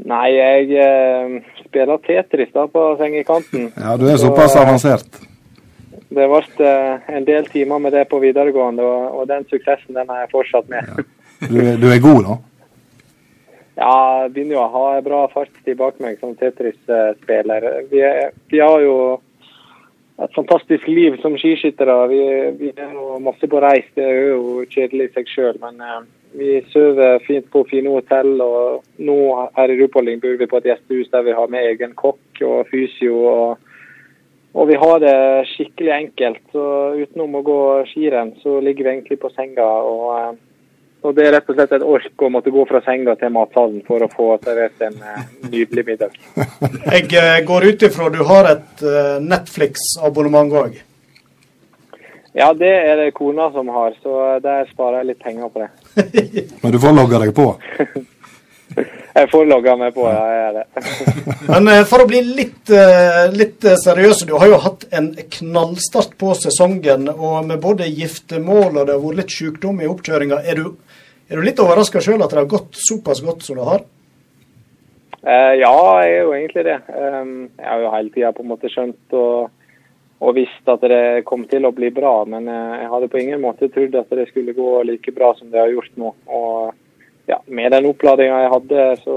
[0.08, 3.70] Nei, jeg eh, spiller Tetris da på sengekanten.
[3.76, 5.20] Ja, du er såpass avansert?
[6.08, 10.24] Det ble eh, en del timer med det på videregående, og, den suksessen den har
[10.24, 10.88] jeg fortsatt med.
[10.88, 11.06] Ja.
[11.38, 12.36] Du, du, er god nå?
[13.78, 13.94] Ja,
[14.24, 17.68] jeg begynner jo å ha bra fartstid bak meg som Tetris-spiller.
[17.92, 18.00] Vi,
[18.50, 18.96] vi, har jo
[20.18, 21.98] et fantastisk liv som skiskyttere.
[22.10, 22.22] Vi,
[22.58, 25.60] vi er jo masse på reis, det er jo kjedelig i seg sjøl.
[25.62, 26.00] Men eh,
[26.40, 28.34] vi sover fint på fine hotell.
[28.42, 29.20] Og nå
[29.60, 32.72] her i Rupolling bor vi på et gjestehus der vi har med egen kokk og
[32.72, 33.20] fysio.
[33.28, 33.67] og
[34.58, 35.16] og vi har det
[35.52, 36.42] skikkelig enkelt.
[36.52, 36.66] så
[36.98, 37.60] Utenom å gå
[37.92, 39.66] skirenn, så ligger vi egentlig på senga.
[39.86, 40.32] Og, eh,
[41.04, 43.84] og, det er rett og slett et ork å måtte gå fra senga til matsalen
[43.86, 46.18] for å få servert en eh, nydelig middag.
[46.92, 48.84] Jeg eh, går ut ifra du har et
[49.22, 50.82] Netflix-abonnement òg?
[52.38, 55.70] Ja, det er det kona som har, så der sparer jeg litt penger på det.
[56.62, 57.48] Men du får logge deg på?
[58.76, 60.24] Jeg får logga meg på, ja.
[60.30, 60.64] Jeg er det.
[61.50, 65.10] Men eh, for å bli litt, eh, litt eh, seriøs, du har jo hatt en
[65.38, 67.08] knallstart på sesongen.
[67.14, 70.42] Og med både giftermål og det har vært litt sykdom i oppkjøringa.
[70.44, 73.86] Er, er, du litt overraska sjøl at det har gått såpass godt som det har?
[75.18, 75.74] Uh, ja,
[76.06, 76.80] jeg er jo egentlig det.
[76.94, 79.48] Um, jeg har jo hele tida på en måte skjønt og,
[80.22, 82.20] og, visst at det kom til å bli bra.
[82.30, 85.58] Men jeg hadde på ingen måte trodd at det skulle gå like bra som det
[85.58, 86.14] har gjort nå.
[86.30, 86.76] Og
[87.28, 89.16] ja, med den oppladinga jeg hadde, så,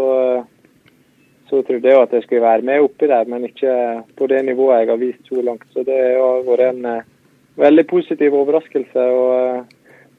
[1.50, 3.76] så trodde jeg at jeg skulle være med oppi der, men ikke
[4.20, 5.68] på det nivået jeg har vist så langt.
[5.72, 7.06] Så det har vært en uh,
[7.62, 9.06] veldig positiv overraskelse.
[9.16, 9.62] og uh,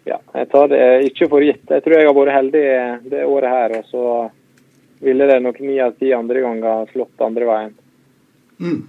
[0.09, 1.67] ja, Jeg tar det ikke for gitt.
[1.69, 2.65] Jeg tror jeg har vært heldig
[3.13, 3.77] det året her.
[3.83, 4.07] Og så
[5.05, 7.77] ville det nok ni av ti andre ganger slått andre veien.
[8.63, 8.81] Mm.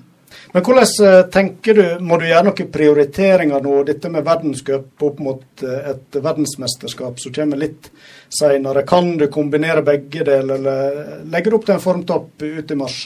[0.54, 5.24] Men hvordan eh, tenker du, må du gjøre noen prioriteringer nå, dette med verdenscup opp
[5.24, 7.90] mot eh, et verdensmesterskap som kommer litt
[8.34, 8.86] senere?
[8.90, 13.04] Kan du kombinere begge deler, eller legger du opp til en formtopp ut i mars?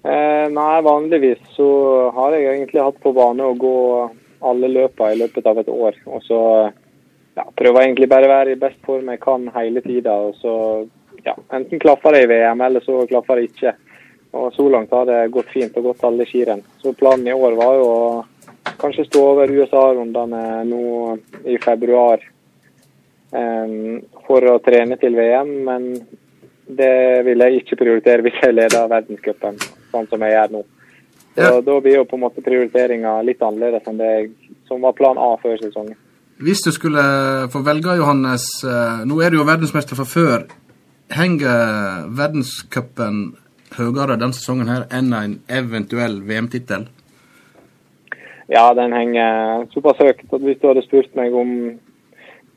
[0.00, 1.68] Eh, nei, vanligvis så
[2.16, 3.76] har jeg egentlig hatt på vane å gå
[4.48, 5.98] alle løpene i løpet av et år.
[6.08, 6.40] Og så
[7.36, 10.16] ja, prøver jeg egentlig bare å være i best form jeg kan hele tida.
[10.16, 10.54] Og så
[11.26, 13.74] ja, enten klaffer det i VM, eller så klaffer det ikke.
[14.30, 16.62] Og Så langt har det gått fint og gått alle skirenn.
[16.78, 18.24] Så planen i år var jo å
[18.80, 20.82] kanskje stå over USA-rundene nå
[21.50, 22.22] i februar
[23.32, 25.88] um, for å trene til VM, men
[26.70, 29.58] det vil jeg ikke prioritere hvis jeg leder verdenscupen,
[29.90, 30.62] sånn som jeg gjør nå.
[31.34, 31.50] Så ja.
[31.64, 34.14] Da blir jo på en måte prioriteringa litt annerledes enn det
[34.68, 35.98] som var plan A før sesongen.
[36.40, 37.02] Hvis du skulle
[37.52, 40.46] få velge, Johannes, eh, nå er du jo verdensmester fra før.
[41.12, 43.34] Henger verdenscupen
[43.76, 46.88] høyere denne sesongen her enn en eventuell VM-tittel?
[48.50, 51.52] Ja, den henger såpass høyt at hvis du hadde spurt meg om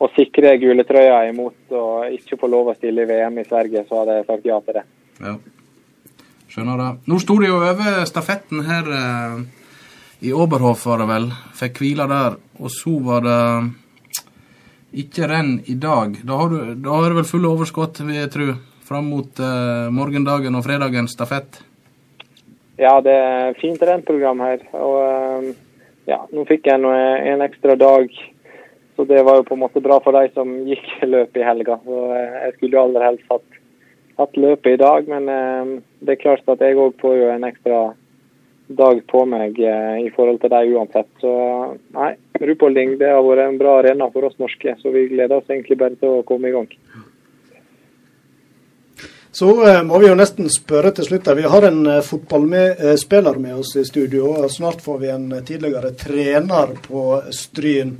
[0.01, 3.85] å sikre gule trøya imot å ikke få lov å stille i VM i Sverige,
[3.87, 4.85] så hadde jeg sagt ja til det.
[5.21, 5.35] Ja,
[6.49, 6.89] skjønner det.
[7.11, 9.37] Nå sto de jo over stafetten her eh,
[10.25, 11.29] i Oberhof, var det vel.
[11.61, 12.37] Fikk hvile der.
[12.57, 13.39] Og så var det
[15.03, 16.19] ikke renn i dag.
[16.25, 18.53] Da har du, da har du vel fulle overskudd, vil jeg tro?
[18.83, 21.61] Fram mot uh, morgendagen og fredagens stafett?
[22.79, 24.63] Ja, det er fint rennprogram her.
[24.77, 25.49] Og uh,
[26.09, 28.11] ja, nå fikk jeg en, en ekstra dag.
[28.93, 31.79] Så det var jo på en måte bra for de som gikk løpet i helga.
[31.85, 33.59] Så uh, jeg skulle jo aller helst hatt,
[34.21, 35.25] hatt løpet i dag, men
[36.05, 37.79] det er klart at jeg òg får jo en ekstra
[38.77, 41.09] dag på meg i forhold til dem uansett.
[41.21, 41.31] Så
[41.97, 45.49] nei, Rupolding det har vært en bra arena for oss norske, så vi gleder oss
[45.49, 46.69] egentlig bare til å komme i gang.
[49.35, 51.29] Så eh, må vi jo nesten spørre til slutt.
[51.33, 54.27] Vi har en eh, fotballspiller med oss i studio.
[54.43, 57.95] og Snart får vi en eh, tidligere trener på Stryn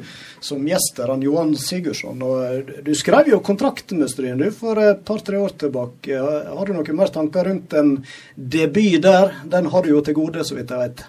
[0.46, 2.22] som gjest han Johan Sigurdsson.
[2.22, 6.22] Og du skrev jo kontrakt med Stryn for et par-tre år tilbake.
[6.22, 7.96] Har du noen mer tanker rundt en
[8.38, 9.34] debut der?
[9.50, 11.06] Den har du jo til gode, så vidt jeg vet.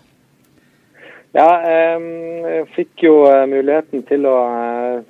[1.37, 3.19] Ja, jeg fikk jo
[3.51, 4.39] muligheten til å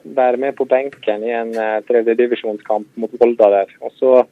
[0.03, 1.55] være med på benken i en
[1.87, 3.77] tredjedivisjonskamp mot Volda der.
[3.85, 4.25] Og så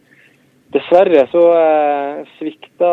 [0.72, 2.92] Dessverre så eh, svikta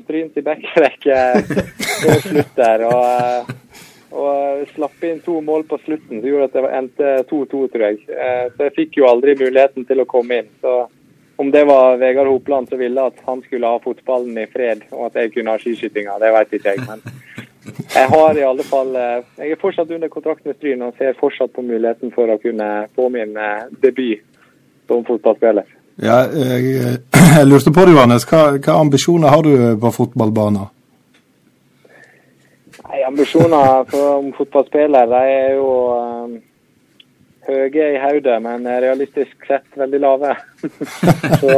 [0.00, 1.16] Stryn til backrekke
[2.02, 2.84] på slutt der.
[2.88, 3.82] Og, uh,
[4.18, 7.98] og slapp inn to mål på slutten som gjorde at det endte 2-2, tror jeg.
[8.08, 10.48] Eh, så jeg fikk jo aldri muligheten til å komme inn.
[10.64, 10.78] Så
[11.38, 15.10] om det var Vegard Hopland som ville at han skulle ha fotballen i fred, og
[15.10, 16.86] at jeg kunne ha skiskytinga, det vet ikke jeg.
[16.88, 17.04] Men
[17.92, 21.52] jeg har i alle fall Jeg er fortsatt under kontrakt med Stryn og ser fortsatt
[21.52, 23.36] på muligheten for å kunne få min
[23.84, 24.24] debut
[24.88, 25.68] som fotballspiller.
[25.98, 27.00] Ja, jeg,
[27.38, 28.24] jeg lurte på det, Johannes.
[28.28, 30.68] Hva, hva, ambisjoner har du på fotballbanen?
[32.88, 36.38] Nei, Ambisjoner som fotballspiller de er jo um,
[37.48, 40.34] høye i hodet, men realistisk sett veldig lave.
[41.42, 41.56] Så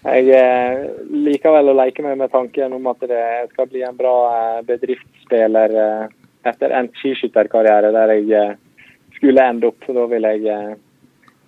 [0.00, 0.86] jeg eh,
[1.26, 4.62] liker vel å leke meg med tanken om at det skal bli en bra eh,
[4.68, 6.06] bedriftsspiller eh,
[6.48, 8.54] etter endt skiskytterkarriere der jeg
[9.18, 9.84] skulle ende opp.
[9.84, 10.78] Da vil jeg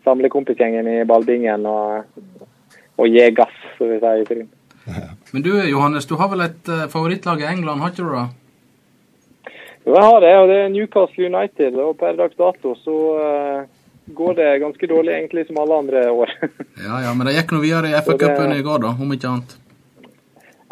[0.05, 2.13] samle kompisgjengen i ballbingen og,
[3.01, 4.49] og gi gass, som vi sier i Trym.
[5.33, 8.27] Men du Johannes, du har vel et uh, favorittlag i England, har ikke du det?
[9.83, 11.79] Jo, jeg har det, og det er Newcastle United.
[11.83, 13.65] Og per dags dato så uh,
[14.15, 16.37] går det ganske dårlig egentlig som alle andre år.
[16.87, 19.59] ja, ja, men det gikk nå videre i FA-cupen i går, da, om ikke annet.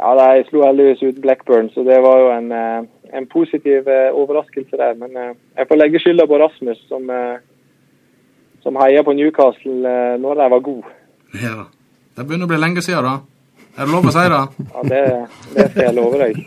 [0.00, 4.78] Ja, de slo heldigvis ut Blackburn, så det var jo en, uh, en positiv overraskelse
[4.80, 4.94] der.
[5.00, 7.10] Men jeg får legge skylda på Rasmus, som
[8.62, 10.96] som heia på Newcastle eh, når de var gode.
[11.42, 11.66] Ja,
[12.16, 13.18] Det begynner å bli lenge siden, da.
[13.76, 14.40] Er det lov å si det?
[14.74, 15.02] ja, det,
[15.54, 16.40] det skal jeg love deg.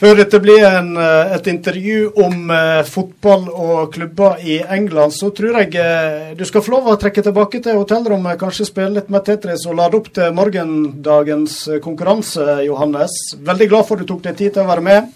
[0.00, 5.28] Før dette blir en, eh, et intervju om eh, fotball og klubber i England, så
[5.36, 9.10] tror jeg eh, du skal få lov å trekke tilbake til hotellrommet, kanskje spille litt
[9.12, 13.18] med Tetris og lade opp til morgendagens konkurranse, Johannes.
[13.44, 15.12] Veldig glad for at du tok deg tid til å være med.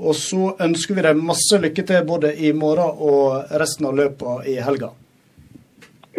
[0.00, 4.50] Og så ønsker vi deg masse lykke til både i morgen og resten av løpet
[4.50, 4.90] i helga.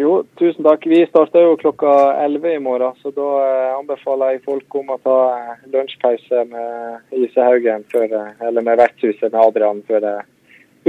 [0.02, 0.86] Jo, tusen takk.
[0.90, 1.90] Vi starter jo klokka
[2.24, 7.18] 11 i morgen, så da eh, anbefaler jeg folk om å ta eh, lunsjpause med
[7.22, 10.08] Isehaugen, før, eh, eller med vertshuset med Adrian før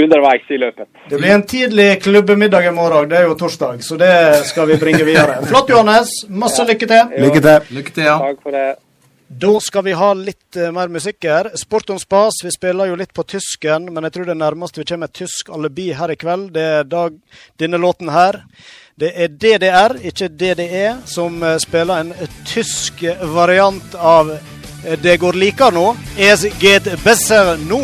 [0.04, 0.90] underveis i løpet.
[1.12, 4.16] Det blir en tidlig klubbemiddag i morgen, det er jo torsdag, så det
[4.50, 5.38] skal vi bringe videre.
[5.52, 6.16] Flott, Johannes.
[6.30, 6.72] Masse ja.
[6.72, 7.14] lykke til.
[7.28, 7.70] Lykke til.
[7.78, 8.18] Lykke til, ja.
[8.24, 8.66] Takk for det.
[9.44, 11.48] Da skal vi ha litt mer musikk her.
[11.58, 12.42] Sport om spas.
[12.44, 15.50] Vi spiller jo litt på tysken, men jeg tror det nærmeste vi kommer et tysk
[15.54, 17.16] alibi her i kveld, det er dag,
[17.62, 18.44] denne låten her.
[19.00, 22.14] Det er DDR, ikke DDE, som uh, spiller en
[22.46, 23.02] tysk
[23.34, 24.36] variant av
[25.02, 25.86] Det går likere nå.
[26.20, 27.80] Es geht besser nå.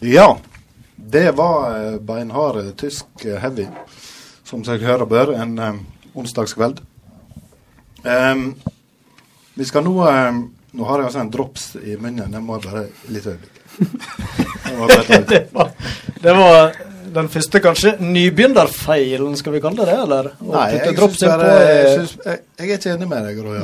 [0.00, 0.38] Ja,
[0.96, 3.66] det var beinhard tysk heavy,
[4.46, 5.58] som seg hører bør, en
[6.14, 6.80] onsdagskveld.
[8.04, 8.54] Um,
[9.54, 12.32] vi skal nå um, Nå har jeg altså en drops i munnen.
[12.32, 13.60] Den må jeg bare Litt øyeblikk.
[15.30, 15.70] det, var,
[16.22, 16.74] det var
[17.14, 19.98] den første kanskje nybegynnerfeilen, skal vi kalle det det?
[20.04, 20.30] eller?
[20.40, 23.58] Nei, jeg, bare, jeg, synes, jeg, jeg, er ikke enig med deg, Roy.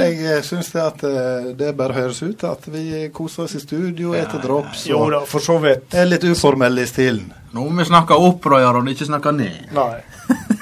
[0.00, 3.62] Jeg eh, syns det at uh, det bare høres ut at vi koser oss i
[3.62, 5.94] studio, ja, etter drops jo da, for så vidt.
[5.94, 7.30] er litt uformelle i stilen.
[7.56, 9.70] Nå må vi snakke opp, Roy og ikke snakke ned.
[9.76, 9.94] Nei.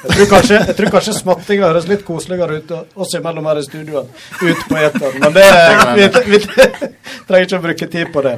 [0.04, 3.64] Jeg tror kanskje, jeg tror kanskje smattinga høres litt koseligere ut oss imellom her i
[3.64, 5.16] studioet ut på eteren.
[5.24, 5.46] Men det,
[5.96, 6.40] vi, vi,
[7.24, 8.34] trenger ikke å bruke tid på det.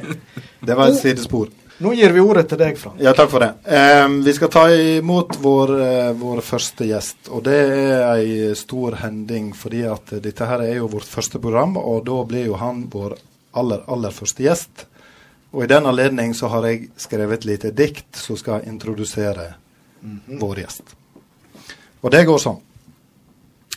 [0.62, 1.50] Det var et sidespor.
[1.78, 2.96] Nå gir vi ordet til deg, Frank.
[3.04, 3.50] Ja, takk for det.
[3.68, 7.28] Um, vi skal ta imot vår, uh, vår, første gjest.
[7.28, 11.76] Og det er ei stor hending, fordi at dette her er jo vårt første program,
[11.76, 13.18] og da blir jo han vår
[13.60, 14.86] aller, aller første gjest.
[15.52, 19.54] Og i den anledning så har jeg skrevet et lite dikt som skal introdusere
[20.00, 20.40] mm -hmm.
[20.40, 20.96] vår gjest.
[22.00, 22.60] Og det går sånn.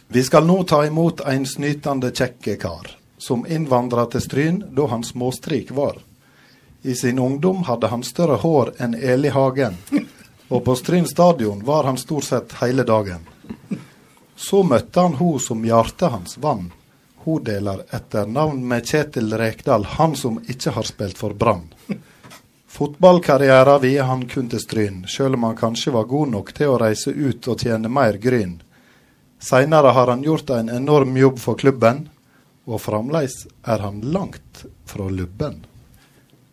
[0.07, 5.03] Vi skal nå ta imot en snytende kjekke kar, som innvandra til Stryn da han
[5.03, 5.97] småstrik var.
[6.89, 9.75] I sin ungdom hadde han større hår enn Eli Hagen,
[10.49, 13.27] og på Stryn stadion var han stort sett hele dagen.
[14.33, 16.71] Så møtte han hun som hjertet hans vann,
[17.23, 21.67] Hun deler etter navn med Kjetil Rekdal, han som ikke har spilt for Brann.
[22.67, 26.81] Fotballkarrieren vier han kun til Stryn, sjøl om han kanskje var god nok til å
[26.81, 28.61] reise ut og tjene mer gryn.
[29.37, 32.07] Seinere har han gjort en enorm jobb for klubben,
[32.65, 35.67] og fremdeles er han langt fra lubben.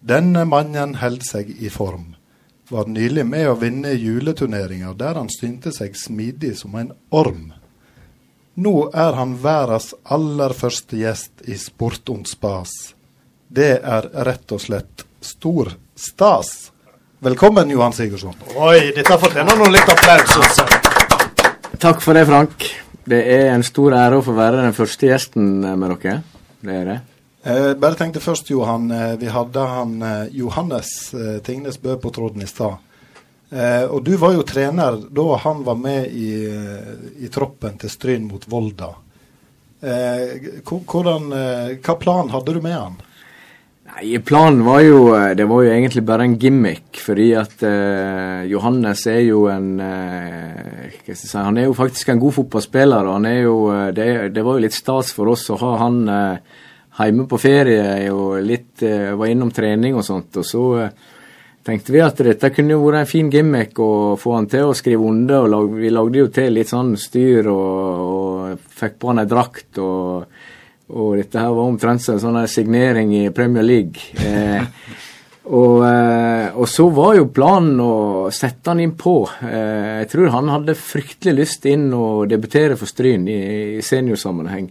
[0.06, 2.12] Denne mannen holder seg i form.
[2.70, 7.48] Var nylig med å vinne juleturneringa der han stynte seg smidig som en orm.
[8.54, 12.70] Nå er han verdens aller første gjest i Sport und spas.
[13.48, 16.70] Det er rett og slett stor stas.
[17.26, 18.38] Velkommen, Johan Sigurdsson.
[18.54, 20.62] Oi, dette fortjener nå litt applaus.
[21.82, 22.70] Takk for det, Frank.
[23.02, 26.20] Det er en stor ære å få være den første gjesten med dere.
[26.62, 26.98] Det er det.
[27.46, 28.90] Eh, bare tenkte først, Johan.
[28.90, 32.80] Eh, vi hadde han eh, Johannes eh, Tingnes Bø på tråden i stad.
[33.54, 37.92] Eh, og du var jo trener da han var med i, eh, i troppen til
[37.92, 38.94] Stryn mot Volda.
[40.66, 41.28] hvordan,
[41.84, 42.94] hva plan hadde du med han?
[43.86, 48.48] Nei, Planen var jo eh, Det var jo egentlig bare en gimmick, fordi at eh,
[48.50, 53.06] Johannes er jo en hva skal jeg si, Han er jo faktisk en god fotballspiller.
[53.06, 53.56] og han er jo,
[53.94, 56.64] det, det, var jo litt stas for oss å ha han uh,
[57.04, 60.36] hjemme på ferie og litt var innom trening og sånt.
[60.40, 60.64] og så
[61.66, 64.76] tenkte vi at dette kunne jo vært en fin gimmick å få han til å
[64.76, 65.42] skrive under.
[65.44, 69.28] og lag, Vi lagde jo til litt sånn styr og, og fikk på han ei
[69.28, 69.78] drakt.
[69.78, 70.26] og
[70.86, 74.04] og dette her var omtrent en sånn signering i Premier League.
[74.22, 74.62] Eh,
[75.58, 77.94] og, eh, og, så var jo planen å
[78.34, 79.16] sette han inn på.
[79.42, 83.40] Eh, jeg tror han hadde fryktelig lyst inn og debutere for Stryn i,
[83.80, 84.70] i seniorsammenheng.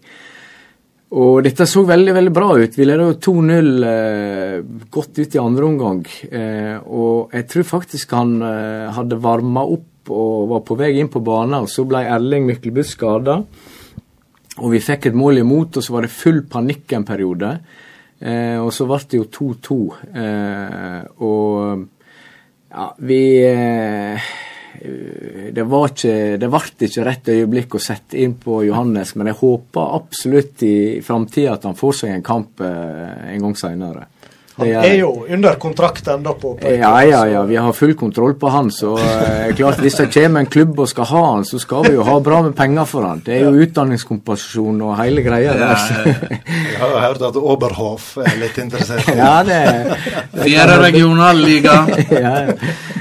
[1.13, 2.78] Og dette så veldig veldig bra ut.
[2.78, 4.56] Vi leda 2-0 eh,
[4.91, 6.02] godt ut i andre omgang.
[6.26, 11.10] Eh, og jeg tror faktisk han eh, hadde varma opp og var på vei inn
[11.10, 13.39] på banen, og så ble Erling Myklebust skada.
[14.56, 17.54] Og vi fikk et mål imot, og så var det full panikk en periode.
[18.20, 19.80] Eh, og så ble det jo 2-2.
[20.10, 21.86] Eh, og
[22.76, 24.30] ja, vi eh,
[25.55, 29.39] det, var ikke, det ble ikke rett øyeblikk å sette inn på Johannes, men jeg
[29.41, 34.09] håper absolutt i framtida at han får seg en kamp eh, en gang seinere.
[34.55, 37.41] Han er jo under kontrakt ennå på, på Ja, ja, ja.
[37.43, 38.69] Vi har full kontroll på han.
[38.71, 41.97] Så eh, klart hvis det kommer en klubb og skal ha han, så skal vi
[41.97, 43.19] jo ha bra med penger for han.
[43.25, 45.75] Det er jo utdanningskompensasjon og hele greia der.
[46.75, 49.11] Ja, jeg har hørt at Oberhof er litt interessert.
[49.15, 49.59] ja, det,
[50.31, 51.75] det Fjerde regionalliga.
[52.11, 52.94] ja, ja.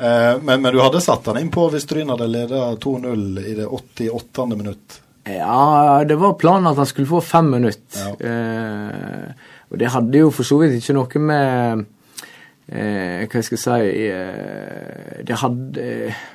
[0.00, 3.54] Eh, men, men, du hadde satt han inn på hvis Tryn hadde ledet 2-0 i
[3.58, 4.46] det 88.
[4.54, 5.00] minutt?
[5.28, 8.00] Ja, det var planen at han skulle få fem minutter.
[8.00, 8.14] Ja.
[8.30, 11.84] Eh, og det hadde jo for så vidt ikke noe med
[12.72, 16.26] eh, Hva skal jeg si eh, Det hadde eh,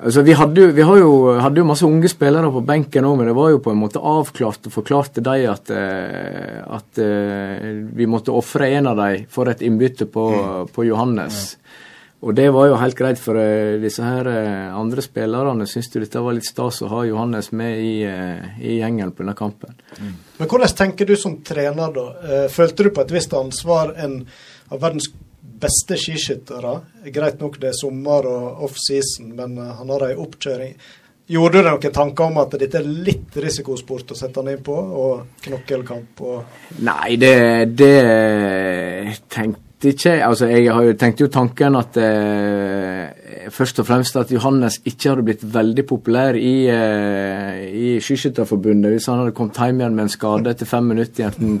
[0.00, 1.10] Altså, vi, hadde, vi jo,
[1.44, 4.00] hadde jo masse unge spillere på benken òg, men det var jo på en måte
[4.00, 7.00] avklart og forklart til dem at, eh, at
[7.98, 10.72] vi måtte ofre en av dem for et innbytte på, mm.
[10.72, 11.42] på Johannes.
[11.52, 11.89] Ja.
[12.20, 16.02] Og det var jo helt greit, for uh, disse her uh, andre spillerne syntes jo
[16.02, 19.72] dette var litt stas å ha Johannes med i, uh, i gjengen på denne kampen.
[19.96, 20.12] Mm.
[20.36, 22.44] Men hvordan tenker du som trener, da?
[22.52, 24.20] følte du på et visst ansvar en
[24.68, 25.08] av verdens
[25.40, 26.74] beste skiskyttere?
[27.08, 30.76] Greit nok det er sommer og offseason, men han har ei oppkjøring.
[31.30, 34.62] Gjorde du deg noen tanker om at dette er litt risikosport å sette han inn
[34.66, 36.22] på, og knokkelkamp?
[36.26, 37.34] Og Nei, det,
[37.80, 37.96] det
[39.30, 44.32] tenkte ikke Altså, jeg har jo tenkt jo tanken at eh, først og fremst at
[44.32, 49.80] Johannes ikke hadde blitt veldig populær i, eh, i Skiskytterforbundet hvis han hadde kommet hjem
[49.80, 51.60] igjen med en skade etter fem minutter i en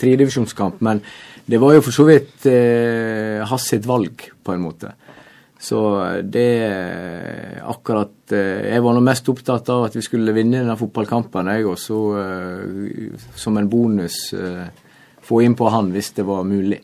[0.00, 0.80] tredivisjonskamp.
[0.82, 1.02] Men
[1.46, 4.94] det var jo for så vidt eh, hans sitt valg, på en måte.
[5.60, 5.78] Så
[6.24, 6.50] det
[7.68, 11.66] akkurat eh, Jeg var nå mest opptatt av at vi skulle vinne denne fotballkampen, jeg,
[11.68, 14.88] og så eh, som en bonus eh,
[15.30, 16.82] få inn på han hvis det var mulig.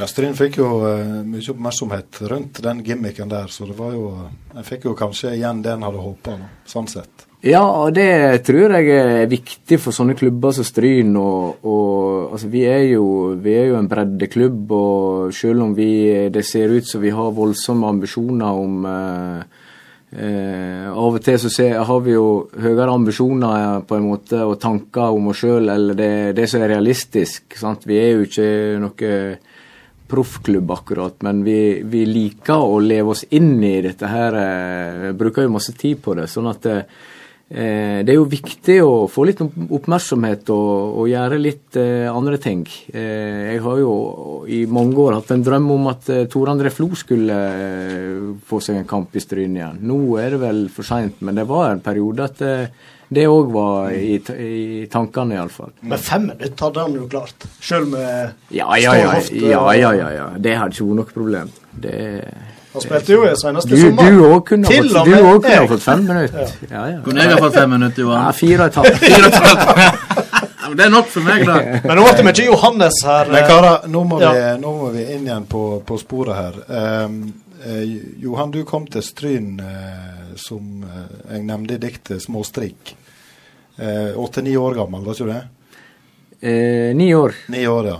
[0.00, 4.12] Ja, Stryn fikk jo uh, mye oppmerksomhet rundt den gimmicken der, så det var jo
[4.54, 7.26] En fikk jo kanskje igjen det en hadde håpa, sånn sett.
[7.46, 11.14] Ja, og det tror jeg er viktig for sånne klubber som Stryn.
[11.16, 13.04] Og, og altså, vi, er jo,
[13.40, 15.92] vi, er jo, en breddeklubb, og selv om vi,
[16.34, 19.69] det ser ut som vi har voldsomme ambisjoner om uh,
[20.10, 24.56] Eh, av og til så ser, har vi jo høyere ambisjoner på en måte og
[24.62, 27.54] tanker om oss sjøl eller det, det, som er realistisk.
[27.58, 27.86] Sant?
[27.86, 28.48] Vi er jo ikke
[28.82, 29.12] noe
[30.10, 34.38] proffklubb akkurat, men vi, vi, liker å leve oss inn i dette her.
[34.40, 36.26] Eh, bruker jo masse tid på det.
[36.32, 36.82] sånn at eh,
[37.50, 42.38] Eh, det er jo viktig å få litt oppmerksomhet og, og gjøre litt eh, andre
[42.38, 42.60] ting.
[42.94, 43.94] Eh, jeg har jo
[44.46, 48.60] i mange år hatt en drøm om at eh, Tor André Flo skulle eh, få
[48.62, 49.82] seg en kamp i Stryn igjen.
[49.82, 53.48] Nå er det vel for seint, men det var en periode at eh, Det òg
[53.50, 55.72] var i, i tankene, iallfall.
[55.82, 60.10] Men fem minutter hadde han jo klart, sjøl med ja ja ja, ja, ja, ja,
[60.14, 60.28] ja.
[60.38, 61.50] Det hadde ikke vært noe problem.
[61.74, 61.98] Det
[62.72, 64.10] han spilte jo i seneste du, sommer.
[64.10, 66.52] Du òg kunne, fått, du også kunne ha fått fem minutter.
[66.70, 66.82] Ja.
[66.86, 68.22] Ja, Kunne jeg ha fått fem minutter, Johan?
[68.22, 70.20] Ja, fire og et halvt.
[70.78, 71.56] det er nok for meg, da.
[71.88, 73.32] Men nå ble vi ikke Johannes her.
[73.34, 76.60] Men karer, nå, må vi, nå må vi inn igjen på, på sporet her.
[77.06, 77.18] Um,
[77.64, 77.82] eh,
[78.22, 82.96] Johan, du kom til Stryn eh, som eh, jeg nevnte i diktet 'Småstrik'.
[83.80, 85.42] Åtte-ni år gammel, var ikke du det?
[86.40, 87.32] Eh, ni år.
[87.48, 87.98] Ni år, ja.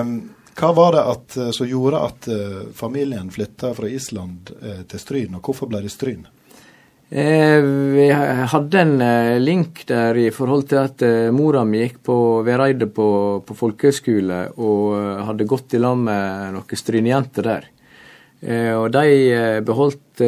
[0.00, 5.02] Um, hva var det at, som gjorde at uh, familien flytta fra Island uh, til
[5.02, 6.26] Stryn, og hvorfor ble det Stryn?
[7.10, 7.62] Eh,
[7.94, 12.16] vi hadde en eh, link der i forhold til at eh, mora mi gikk på
[12.44, 13.08] Vereide på,
[13.48, 17.68] på folkehøgskole og hadde gått i lag med noen strynejenter der.
[18.78, 20.20] og de beholdt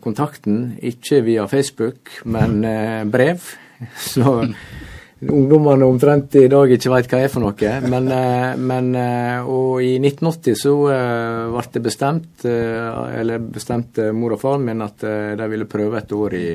[0.00, 2.62] kontakten, ikke via Facebook, men
[3.10, 3.42] brev.
[4.14, 4.46] Så
[5.20, 7.72] ungdommene omtrent i dag ikke veit hva er for noe.
[7.88, 14.36] Men, eh, men eh, og i 1980 så eh, ble det bestemt, eller bestemte mor
[14.36, 16.50] og faren min at de ville prøve et år i,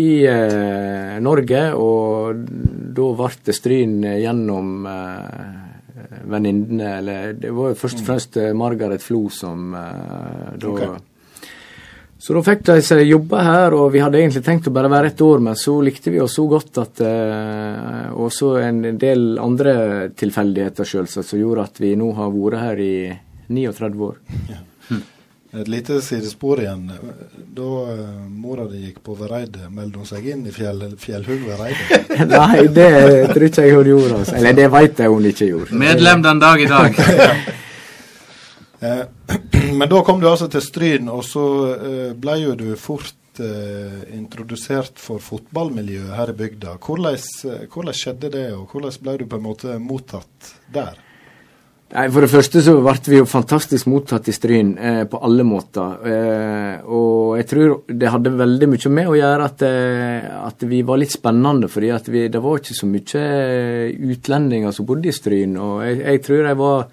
[0.00, 0.10] i
[1.24, 1.64] Norge.
[1.74, 2.44] Og
[2.94, 4.86] da ble det Stryn gjennom
[6.24, 10.94] venninnene, eller det var jo først og fremst Margaret Flo som da okay
[12.24, 15.10] så da fikk de seg jobbe her, og vi hadde egentlig tenkt å bare være
[15.12, 19.34] et år, men så likte vi oss så godt at eh, Og så en del
[19.42, 19.74] andre
[20.16, 22.94] tilfeldigheter, selvsagt, som gjorde at vi nå har vært her i
[23.52, 24.16] 39 år.
[24.48, 24.62] Ja.
[25.54, 26.88] Et lite sidespor igjen.
[27.54, 32.00] Da uh, mora di gikk på Vereide, meldte hun seg inn i fjell, Fjellhugg Vereide?
[32.32, 32.88] Nei, det
[33.30, 34.22] tror ikke jeg hun gjorde.
[34.22, 34.38] Altså.
[34.40, 35.78] Eller det vet jeg hun ikke gjorde.
[35.84, 36.98] Medlem den dag i dag.
[38.84, 39.04] Eh,
[39.72, 41.44] men da kom du altså til Stryn, og så
[41.74, 46.76] eh, ble jo du fort eh, introdusert for fotballmiljøet her i bygda.
[46.82, 47.18] Hvordan,
[47.72, 51.00] hvordan, skjedde det, og hvordan ble du på en måte mottatt der?
[51.94, 55.44] Nei, For det første så ble vi jo fantastisk mottatt i Stryn eh, på alle
[55.46, 56.00] måter.
[56.10, 60.80] Eh, og jeg tror det hadde veldig mye med å gjøre at, eh, at vi
[60.86, 61.68] var litt spennende.
[61.70, 63.24] fordi vi, det var ikke så mye
[64.10, 65.54] utlendinger som bodde i Stryn.
[65.54, 66.88] Og jeg, jeg tror jeg var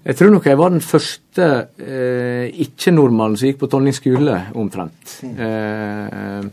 [0.00, 1.46] jeg tror nok jeg var den første
[1.76, 5.18] eh, ikke-nordmannen som gikk på Tonning skole, omtrent.
[5.26, 5.34] Mm.
[5.44, 6.46] Eh,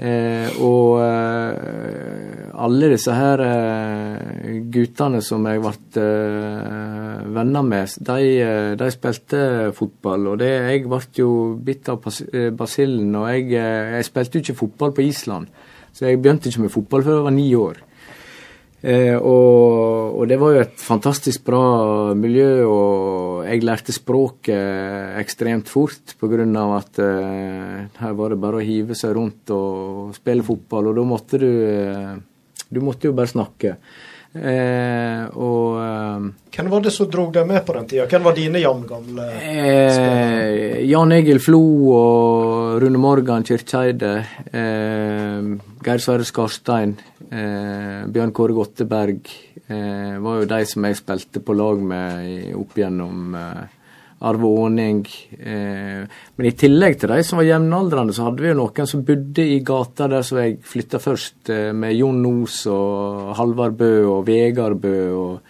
[0.00, 8.24] eh, og eh, alle disse her eh, guttene som jeg ble eh, venner med, de,
[8.80, 9.44] de, spilte
[9.76, 10.32] fotball.
[10.32, 11.30] Og det, jeg ble jo
[11.60, 12.00] bitt av
[12.56, 15.52] basillen, og jeg, jeg spilte jo ikke fotball på Island.
[15.92, 17.84] Så jeg begynte ikke med fotball før jeg var ni år.
[18.80, 21.64] Eh, og, og, det var jo et fantastisk bra
[22.16, 26.46] miljø, og jeg lærte språket ekstremt fort pga.
[26.78, 31.04] at eh, her var det bare å hive seg rundt og spille fotball, og da
[31.04, 32.16] måtte du eh,
[32.70, 33.76] Du måtte jo bare snakke.
[34.30, 38.04] Eh, og eh, Hvem var det som dro deg med på den tida?
[38.06, 41.62] Hvem var dine jevngamle eh, Jan Egil Flo
[41.96, 44.12] og Rune Morgan Kirkeide.
[44.54, 45.50] Eh,
[45.82, 46.94] Geir Sverre Skarstein.
[47.30, 49.28] Eh, Bjørn Kåre Gotteberg.
[49.70, 53.60] Eh, var jo de som jeg spilte på lag med opp gjennom eh,
[54.26, 55.04] Arve Åning.
[55.38, 56.02] Eh,
[56.36, 59.46] men i tillegg til de som var jevnaldrende, så hadde vi jo noen som bodde
[59.46, 64.26] i gata der som jeg flytta først, eh, med Jon Nos og Halvard Bø og
[64.26, 65.49] Vegard Bø og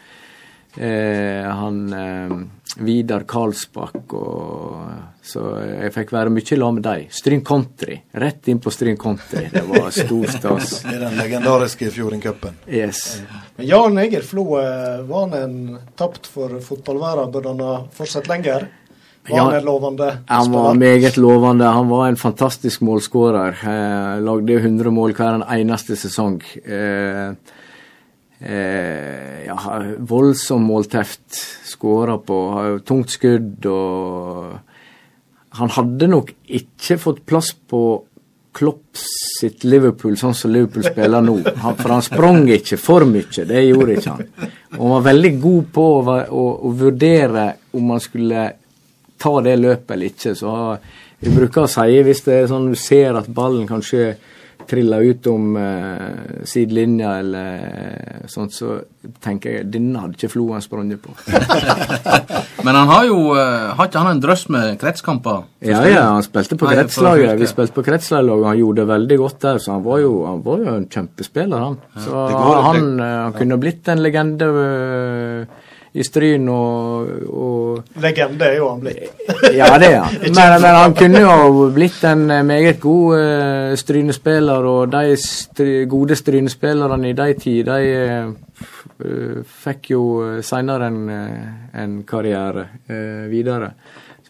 [0.77, 2.35] eh, han eh,
[2.79, 4.77] Vidar Karlsbakk og
[5.27, 7.07] Så jeg fikk være mye i lag med dem.
[7.13, 7.99] Stryn Country.
[8.23, 9.45] Rett inn på Stryn Country.
[9.53, 10.73] Det var stor stas.
[10.95, 12.57] I den legendariske Fjordingcupen.
[12.67, 13.21] Yes.
[13.57, 17.31] Men Jan Egil Flo, eh, var han en tapt for fotballverden?
[17.35, 18.67] Burde han ha fortsatt lenger?
[19.29, 21.65] Var han en lovende Han var meget lovende.
[21.65, 23.61] Han var en fantastisk målskårer.
[23.63, 26.41] Eh, lagde 100 mål hver eneste sesong.
[26.65, 27.35] Eh,
[28.41, 29.57] eh, ja,
[29.99, 31.25] voldsom målteft.
[31.71, 32.39] Skåra på
[32.87, 34.59] tungt skudd og
[35.59, 37.81] Han hadde nok ikke fått plass på
[38.55, 41.37] Klopp sitt Liverpool sånn som Liverpool spiller nå.
[41.63, 44.49] Han, for han sprang ikke for mye, det gjorde ikke han.
[44.77, 47.47] Og han var veldig god på å, å, å vurdere
[47.79, 48.45] om han skulle
[49.21, 50.35] ta det løpet eller ikke.
[50.39, 50.55] Så
[51.21, 54.15] vi bruker å si hvis det er sånn du ser at ballen kanskje
[54.69, 58.79] triller ut om uh, sidelinja eller sånt, så
[59.23, 61.15] tenker jeg denne hadde ikke Floen sprunget på.
[62.67, 65.47] Men han har jo uh, Har ikke han en drøss med kretskamper?
[65.65, 67.35] Ja, ja, han spilte på kretslaget.
[67.41, 70.13] Vi spilte på kretslaget, og han gjorde det veldig godt der, så han var jo,
[70.29, 71.81] han var jo en kjempespiller, han.
[71.97, 74.53] Så ja, han, han, han kunne blitt en legende.
[75.93, 79.23] I Stryn og, og Legende er jo han blitt.
[79.59, 80.19] ja, det er han.
[80.23, 86.19] Men, men, han kunne jo blitt en meget god uh, Strynespiller, og de stry, gode
[86.19, 87.81] Strynespillerne i de tid, de
[89.03, 90.05] uh, fikk jo
[90.47, 91.03] seinere en,
[91.75, 93.73] en, karriere uh, videre.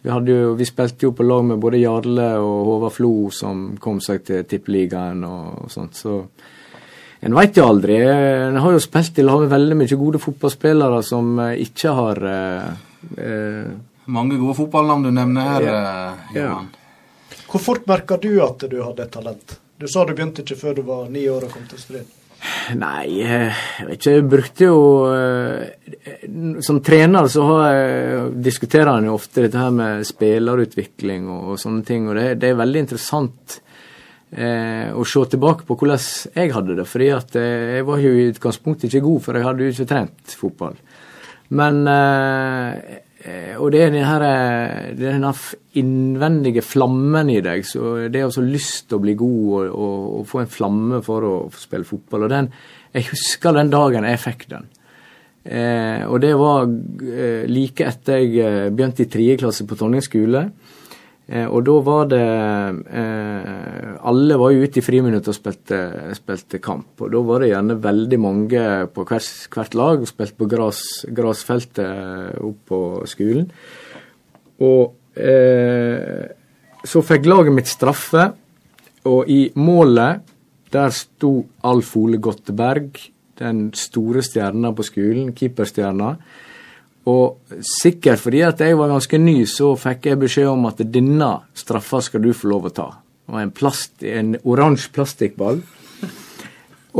[0.01, 4.01] Vi, jo, vi, spilte jo på lag med både Jarle og Håvard Flo, som kom
[4.01, 5.99] seg til Tippeligaen og, og sånt.
[5.99, 6.23] så
[7.21, 7.99] en veit jo aldri.
[8.01, 12.21] En har jo spilt i lag med veldig mye gode fotballspillere som eh, ikke har
[12.31, 12.71] eh,
[13.17, 13.67] eh,
[14.11, 15.81] Mange gode fotballnavn du nevner her, ja.
[15.81, 16.71] Eh, Johan.
[16.71, 17.43] Ja.
[17.51, 19.55] Hvor fort merka du at du hadde et talent?
[19.77, 22.09] Du sa du begynte ikke før du var ni år og kom til Stryn.
[22.73, 23.51] Nei, jeg
[23.85, 24.13] vet ikke.
[24.15, 24.77] Jeg brukte jo
[26.65, 31.61] Som trener så har jeg, diskuterer en jo ofte dette her med spillerutvikling og, og
[31.61, 32.09] sånne ting.
[32.09, 33.61] Og det, det er veldig interessant
[34.31, 36.01] eh, og se tilbake på hvordan
[36.35, 36.87] jeg hadde det.
[36.87, 39.89] fordi at eh, jeg var jo i utgangspunktet ikke god, for jeg hadde jo ikke
[39.91, 40.75] trent fotball.
[41.51, 45.31] Men eh, Og det er denne, eh, denne
[45.77, 47.65] innvendige flammen i deg.
[47.65, 51.01] så Det å ha lyst til å bli god og, og, og, få en flamme
[51.05, 52.23] for å spille fotball.
[52.23, 52.51] og den,
[52.93, 54.69] Jeg husker den dagen jeg fikk den.
[55.43, 60.49] Eh, og det var eh, like etter jeg begynte i tredje klasse på Tonning skole.
[61.31, 62.23] Eh, og da var det
[62.91, 65.79] eh, Alle var jo ute i friminutt og spilte,
[66.17, 66.89] spilte, kamp.
[66.99, 70.81] Og da var det gjerne veldig mange på hvert, hvert lag og spilte på gras,
[71.07, 73.47] grasfeltet opp på skolen.
[74.61, 76.27] Og eh,
[76.81, 78.27] så fikk laget mitt straffe,
[79.07, 80.27] og i målet
[80.73, 81.33] der sto
[81.67, 82.97] Alf Ole Gotteberg,
[83.41, 86.15] den store stjerna på skolen, keeperstjerna.
[87.09, 91.31] Og sikkert fordi at jeg var ganske ny, så fikk jeg beskjed om at denne
[91.57, 92.89] straffa skal du få lov å ta.
[93.25, 95.61] Det var en, plast, en oransje plastikkball.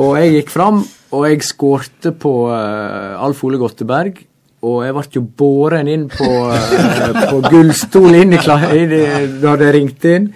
[0.01, 0.81] Og jeg gikk fram,
[1.11, 4.23] og jeg skårte på uh, Alf Ole Gotteberg.
[4.61, 10.15] Og jeg ble jo båren inn på, uh, på gullstol inn i, da det ringte
[10.17, 10.31] inn.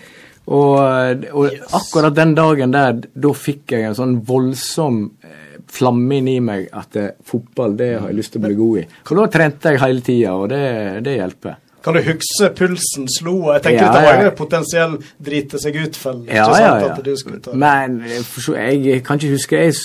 [0.46, 6.20] Og, eh, og akkurat den dagen der, da fikk jeg en sånn voldsom uh, flamme
[6.20, 8.88] inni meg at eh, fotball det har jeg lyst til å bli god i.
[9.10, 10.64] Og da trente jeg hele tida, og det,
[11.06, 11.62] det, hjelper.
[11.86, 13.36] Kan du huske pulsen slo?
[13.54, 16.24] Jeg tenker ja, det var en potensiell drite seg ut-fell.
[16.26, 17.54] Ja, ja, ja.
[17.54, 19.76] Men jeg kan ikke huske jeg,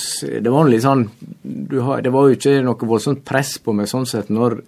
[0.41, 1.05] Det var litt sånn
[1.77, 4.33] har, Det var jo ikke noe voldsomt press på meg sånn sett.
[4.33, 4.63] Når,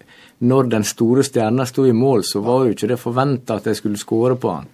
[0.45, 3.81] når den store stjerna sto i mål, så var jo ikke det forventa at jeg
[3.81, 4.69] skulle skåre på han.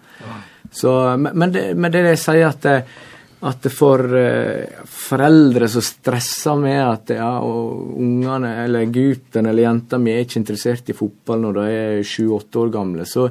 [0.75, 2.99] Så, men, det, men det jeg sier at eh,
[3.47, 10.11] at for eh, foreldre som stresser med at ja, ungene, eller gutten eller jenta mi
[10.15, 13.29] er ikke interessert i fotball når de er sju-åtte år gamle, så,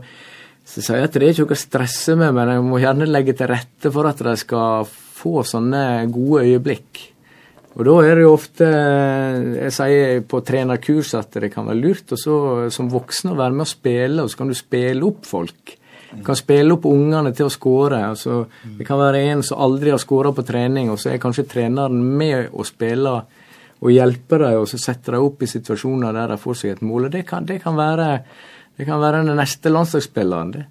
[0.64, 3.10] så sier jeg at det er ikke noe å stresse med, men jeg må gjerne
[3.12, 5.84] legge til rette for at de skal få sånne
[6.14, 7.03] gode øyeblikk.
[7.78, 12.14] Og da er det jo ofte Jeg sier på trenerkurs at det kan være lurt
[12.16, 12.38] og så,
[12.74, 15.76] som voksen å være med og spille, og så kan du spille opp folk.
[16.24, 17.99] Kan spille opp ungene til å skåre.
[18.08, 18.45] Altså,
[18.78, 21.99] det kan være en som aldri har skåra på trening, og så er kanskje treneren
[22.18, 23.18] med å spille
[23.78, 26.86] og hjelpe dem, og så setter de opp i situasjoner der de får seg et
[26.86, 27.12] mål.
[27.14, 28.08] Det kan, det kan, være,
[28.80, 30.55] det kan være den neste landslagsspilleren.
[30.55, 30.66] det.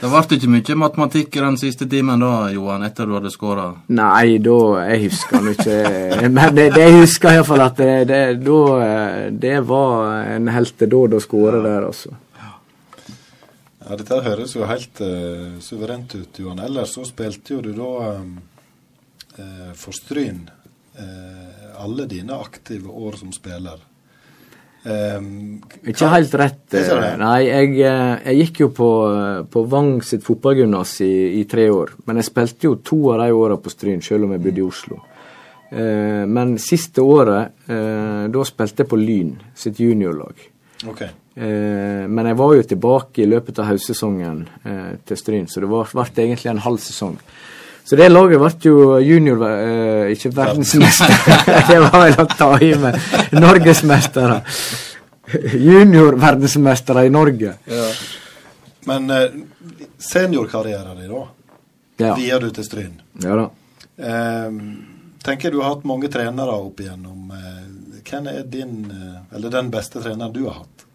[0.00, 3.70] Det ble ikke mye matematikk i den siste timen da, Johan, etter du hadde skåra?
[3.94, 4.56] Nei, da
[4.90, 8.58] Jeg husker han ikke Men det, det jeg husker iallfall at det, det, da,
[9.30, 12.12] det var en heltedåd å skåre der, altså.
[13.84, 16.62] Ja, Dette høres jo helt uh, suverent ut, Johan.
[16.64, 18.36] Ellers så spilte jo du da um,
[19.36, 20.46] uh, for Stryn
[20.96, 23.82] uh, alle dine aktive år som spiller.
[24.84, 26.64] Um, ikke helt rett.
[27.20, 28.88] Nei, jeg, jeg, gikk jo på,
[29.52, 31.94] på Vang sitt fotballgymnas i, i, tre år.
[32.08, 34.66] Men jeg spilte jo to av de åra på Stryn, selv om jeg bodde i
[34.68, 35.02] Oslo.
[35.74, 40.53] men siste året, da spilte jeg på Lyn sitt juniorlag.
[40.82, 41.10] Okay.
[41.34, 45.70] Eh, men jeg var jo tilbake i løpet av høstsesongen eh, til Stryn, så det
[45.70, 47.18] ble egentlig en halv sesong.
[47.84, 51.14] Så det laget ble jo junior, eh, ikke verdensmester.
[51.70, 52.98] det var vel å ta i med
[53.36, 54.40] norgesmestere.
[55.52, 57.56] Juniorverdensmestere i Norge.
[57.68, 57.88] Ja.
[58.88, 59.36] Men eh,
[59.98, 61.26] seniorkarrieren din, da?
[61.96, 62.14] Ja.
[62.18, 62.96] Vier du til Stryn?
[63.22, 63.46] Ja da.
[63.96, 64.56] Eh,
[65.24, 67.30] tenker du har hatt mange trenere opp igjennom.
[67.36, 67.73] Eh,
[68.04, 70.86] hvem er din, eh, eller den beste treneren du har hatt?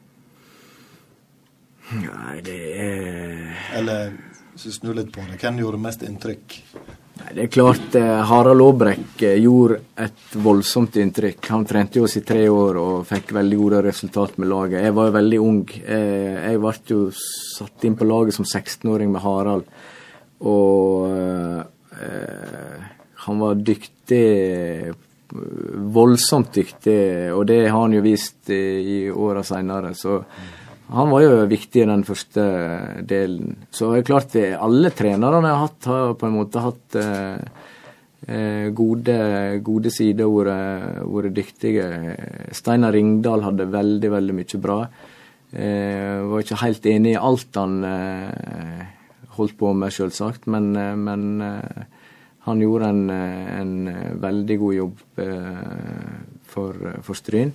[1.90, 4.12] Nei, det er Eller
[4.56, 6.58] snur litt på det, hvem gjorde mest inntrykk?
[7.20, 11.50] Nei, Det er klart eh, Harald Aabrekk eh, gjorde et voldsomt inntrykk.
[11.52, 14.84] Han trente oss i tre år og fikk veldig gode resultat med laget.
[14.86, 15.64] Jeg var jo veldig ung.
[15.82, 19.68] Eh, jeg ble jo satt inn på laget som 16-åring med Harald.
[20.48, 22.90] Og eh,
[23.26, 24.26] han var dyktig
[25.30, 27.00] voldsomt dyktig,
[27.36, 29.94] og det har han jo vist i, i åra seinere.
[29.98, 30.20] Så
[30.90, 32.46] han var jo viktig i den første
[33.06, 33.58] delen.
[33.70, 37.68] Så det er klart vi, alle trenerne har, hatt, har på en måte hatt eh,
[38.30, 39.20] eh gode,
[39.66, 40.50] gode sider, og
[41.14, 41.86] vært dyktige.
[42.58, 44.82] Steinar Ringdal hadde veldig, veldig mye bra.
[45.50, 48.84] Eh, var ikke helt enig i alt han eh,
[49.38, 51.88] holdt på med, selvsagt, men, eh, men eh,
[52.50, 53.76] han gjorde en, en,
[54.20, 55.22] veldig god jobb
[56.50, 57.54] for, for Stryn.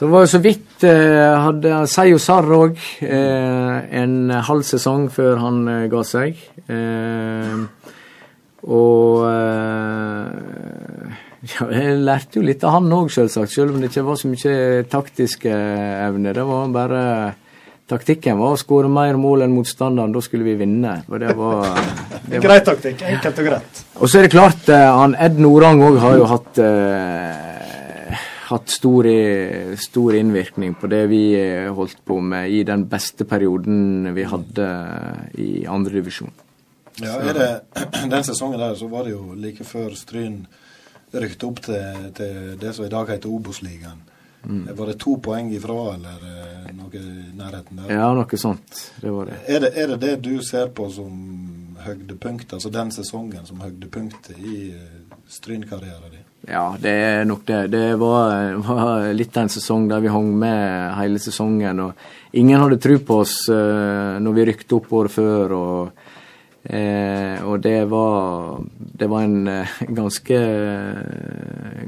[0.00, 5.10] Så det var jo så vidt eh, hadde Seio Sarr òg eh, en halv sesong
[5.12, 6.38] før han eh, ga seg.
[6.72, 7.58] Eh,
[8.64, 11.18] og eh,
[11.52, 13.52] ja, jeg lærte jo litt av han òg, selvsagt.
[13.52, 14.56] Selv om det ikke var så mye
[14.88, 16.38] taktiske evner.
[16.40, 17.04] Det var bare
[17.90, 20.14] Taktikken var å skåre mer mål enn motstanderen.
[20.14, 21.00] Da skulle vi vinne.
[21.02, 22.42] Det var, det var...
[22.46, 23.02] Grei taktikk.
[23.02, 23.84] Enkelt og greit.
[23.98, 26.60] Og så er det klart, eh, han Ed Norang òg har jo hatt
[28.50, 29.06] hatt stor,
[29.78, 34.66] stor, innvirkning på det vi eh, holdt på med i den beste perioden vi hadde
[35.38, 36.32] i andredivisjon.
[37.00, 37.50] Ja, er det,
[38.12, 40.42] Den sesongen der så var det jo like før Stryn
[41.14, 44.02] rykte opp til, til det som i dag heter Obos-ligaen.
[44.42, 44.76] Mm.
[44.76, 47.92] Var det to poeng ifra, eller eh, noe i nærheten der?
[47.92, 48.86] Ja, noe sånt.
[49.00, 49.36] Det var det.
[49.46, 54.40] Er det er det, det du ser på som høydepunkt, altså den sesongen som høydepunktet
[54.40, 56.26] i eh, Stryn-karrieren din?
[56.48, 57.66] Ja, det er nok det.
[57.74, 61.82] Det var, var, litt av en sesong der vi hang med hele sesongen.
[61.84, 65.52] og Ingen hadde tro på oss når vi rykte opp året før.
[65.52, 66.06] og,
[66.64, 70.40] uh, og det var, det var en uh, ganske,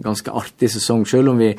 [0.04, 1.08] ganske artig sesong.
[1.08, 1.54] Selv om vi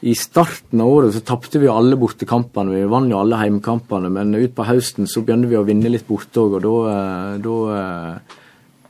[0.00, 2.76] i starten av året så tapte vi alle bortekampene.
[2.76, 6.44] Vi vant jo alle heimekampene, men utpå høsten så begynte vi å vinne litt borte
[6.44, 7.58] òg, og da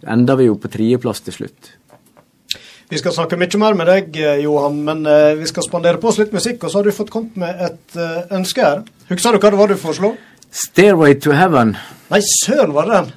[0.07, 1.75] enda vi jo på tredjeplass til slutt.
[2.89, 6.09] Vi skal snakke mye mer med deg, eh, Johan, men eh, vi skal spandere på
[6.09, 6.63] oss litt musikk.
[6.65, 8.81] Og så har du fått kommet med et eh, ønske her.
[9.11, 10.15] Husker du hva det var du foreslo?
[10.49, 11.75] 'Stairway to Heaven'.
[12.09, 13.11] Nei, søren var det den!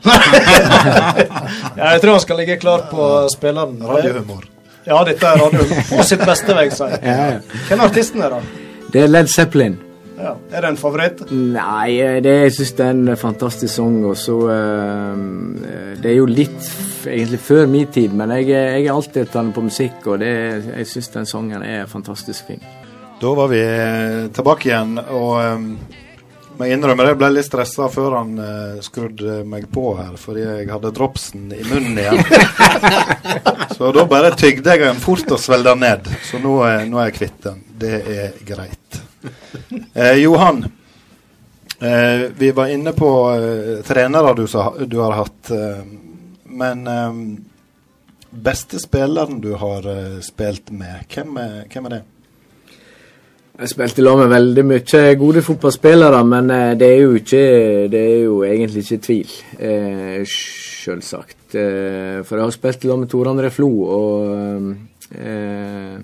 [1.80, 3.80] jeg tror han skal ligge klar på spilleren.
[3.80, 4.50] Radiohumor.
[4.88, 6.90] Ja, dette er radioen På sitt beste, vil jeg si.
[7.06, 7.40] Ja, ja.
[7.70, 8.68] Hvem er artisten her, da?
[8.92, 9.80] Det er Led Zeppelin.
[10.22, 10.36] Ja.
[10.54, 11.22] Er det en favoritt?
[11.32, 13.98] Nei, det, jeg syns det er en fantastisk sang.
[14.06, 16.68] Og så uh, Det er jo litt
[17.08, 20.32] egentlig før min tid, men jeg, jeg er alltid den på musikk, og det,
[20.68, 22.62] jeg syns den sangen er fantastisk fin.
[23.22, 25.66] Da var vi eh, tilbake igjen, og um,
[26.58, 30.68] må innrømmer jeg ble litt stressa før han uh, skrudde meg på her, fordi jeg
[30.72, 32.22] hadde dropsen i munnen igjen.
[33.78, 36.12] så da bare tygde jeg den fort og svelga ned.
[36.28, 36.58] Så nå,
[36.92, 37.64] nå er jeg kvitt den.
[37.82, 39.02] Det er greit.
[39.94, 40.64] Eh, Johan,
[41.80, 44.48] eh, vi var inne på eh, trenere du,
[44.86, 45.52] du, har hatt.
[45.52, 45.84] Eh,
[46.44, 47.14] men eh,
[48.30, 49.88] beste spilleren du har
[50.24, 52.02] spilt med, hvem er, hvem er det?
[53.62, 56.48] Jeg spilte lag med veldig mye gode fotballspillere, men
[56.80, 57.42] det er jo, ikke,
[57.94, 59.36] det er jo egentlig ikke tvil.
[59.60, 60.24] Eh,
[60.82, 61.54] Selvsagt.
[61.54, 64.72] for jeg har spilt lag med Tor André Flo, og
[65.14, 66.02] eh,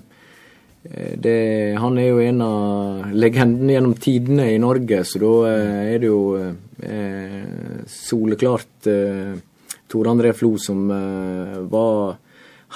[0.88, 5.80] Eh, det, han er jo en av legendene gjennom tidene i Norge, så da eh,
[5.94, 9.34] er det jo eh, soleklart eh,
[9.88, 12.16] Tor André Flo som eh, var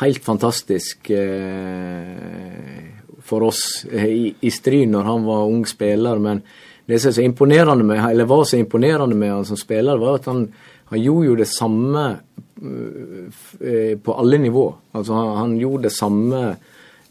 [0.03, 3.02] helt fantastisk eh,
[3.33, 6.21] for oss i, i Stryn når han var ung spiller.
[6.21, 6.43] Men
[6.87, 10.21] det som er så imponerende med, eller var så imponerende med han som spiller, var
[10.21, 10.45] at han,
[10.93, 12.05] han gjorde jo det samme
[14.03, 14.67] på alle nivå.
[14.93, 16.43] Altså han, han gjorde det samme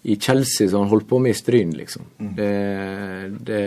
[0.01, 2.05] i Chelsea som han holdt på med i Stryn, liksom.
[2.17, 2.30] Mm.
[2.36, 2.53] Det,
[3.45, 3.65] det,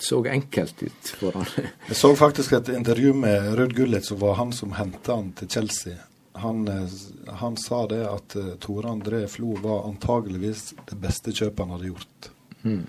[0.00, 1.48] så enkelt ut for han.
[1.88, 5.50] Jeg så faktisk et intervju med Ruud Gullit, som var han som henta han til
[5.56, 5.98] Chelsea.
[6.42, 11.64] Han, eh, han, sa det at uh, Tore André Flo var antageligvis det beste kjøpet
[11.64, 12.30] han hadde gjort.
[12.62, 12.82] Mm.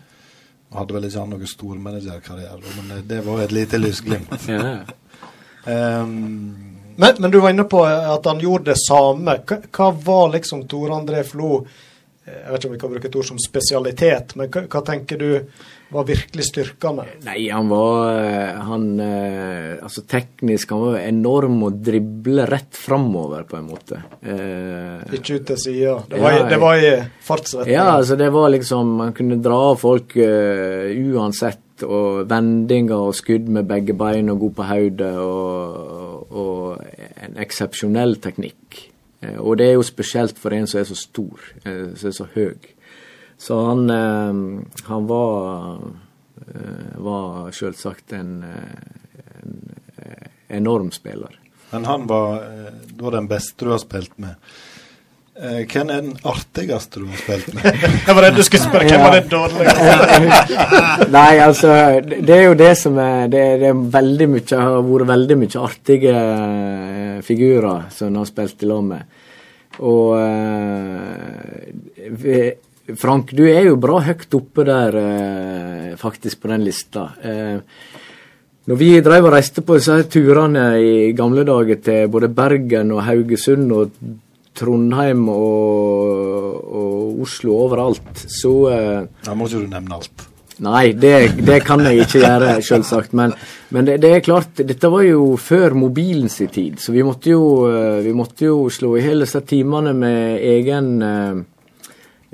[0.70, 4.36] Han hadde vel ikke han noen stormanagerkarriere, men eh, det var et lite lysglimt.
[4.48, 4.84] ja.
[5.66, 9.38] um, men, men, du var inne på at han gjorde det samme.
[9.48, 11.62] Hva, hva var liksom Tore André Flo
[12.22, 15.18] jeg vet ikke om vi kan bruke et ord som spesialitet, men hva, hva tenker
[15.18, 15.30] du
[15.92, 17.06] var virkelig styrkende?
[17.26, 23.44] Nei, han var eh, han, eh, Altså teknisk, han var enorm og drible rett framover,
[23.50, 24.00] på en måte.
[24.22, 25.98] Eh, ikke ut til sida.
[26.08, 26.94] Det, ja, det, var i
[27.28, 27.74] fartsretning.
[27.76, 31.60] Ja, altså det var liksom Man kunne dra av folk uh, uansett.
[31.82, 35.16] Og vendinger og skudd med begge bein og god på hodet.
[35.18, 38.84] Og, og en eksepsjonell teknikk.
[39.42, 42.54] Og det er jo spesielt for en som er så stor, som er så høy.
[43.42, 45.80] Så han, eh, han var,
[47.02, 48.44] var selvsagt en,
[49.42, 49.56] en
[50.62, 51.40] enorm spiller.
[51.72, 52.44] Men han var
[53.00, 54.38] da den beste du har spilt med.
[55.42, 57.64] Eh, hvem er den artigste du har spilt med?
[58.06, 59.86] jeg var redd du skulle spørre hvem var den dårligste?
[61.16, 61.70] Nei, altså,
[62.04, 65.64] det er jo det som er Det, det er veldig mye, har vært veldig mye
[65.64, 69.18] artige eh, figurer som han har spilt i lag med.
[69.82, 71.58] Og uh,
[73.00, 77.12] Frank, du er jo bra høyt oppe der, eh, faktisk, på den lista.
[77.22, 77.60] Eh,
[78.70, 83.04] når vi drev og reiste på disse turene i gamle dager til både Bergen og
[83.08, 83.96] Haugesund og
[84.54, 90.28] Trondheim og, og Oslo overalt, så eh, Da må ikke du nevne alt.
[90.62, 93.16] Nei, det, det kan jeg ikke gjøre, selvsagt.
[93.18, 93.34] Men,
[93.74, 97.46] men det, det, er klart, dette var jo før mobilens tid, så vi måtte jo,
[97.72, 101.42] eh, vi måtte jo slå i hele disse timene med egen uh,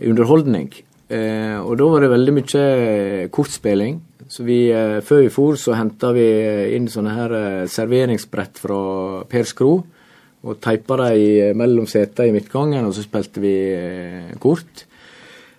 [0.04, 0.70] underholdning.
[1.08, 2.64] Eh, og da var det veldig mye
[3.34, 4.02] kortspilling.
[4.28, 6.28] Så vi, eh, før vi for, så henta vi
[6.76, 7.38] inn sånne her
[7.72, 8.80] serveringsbrett fra
[9.30, 9.72] Per Skro
[10.48, 14.86] og teipa dem mellom setene i midtgangen, og så spilte vi eh, kort.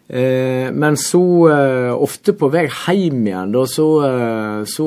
[0.09, 1.21] Eh, men så,
[1.53, 4.87] eh, ofte på vei hjem igjen, da, så, eh, så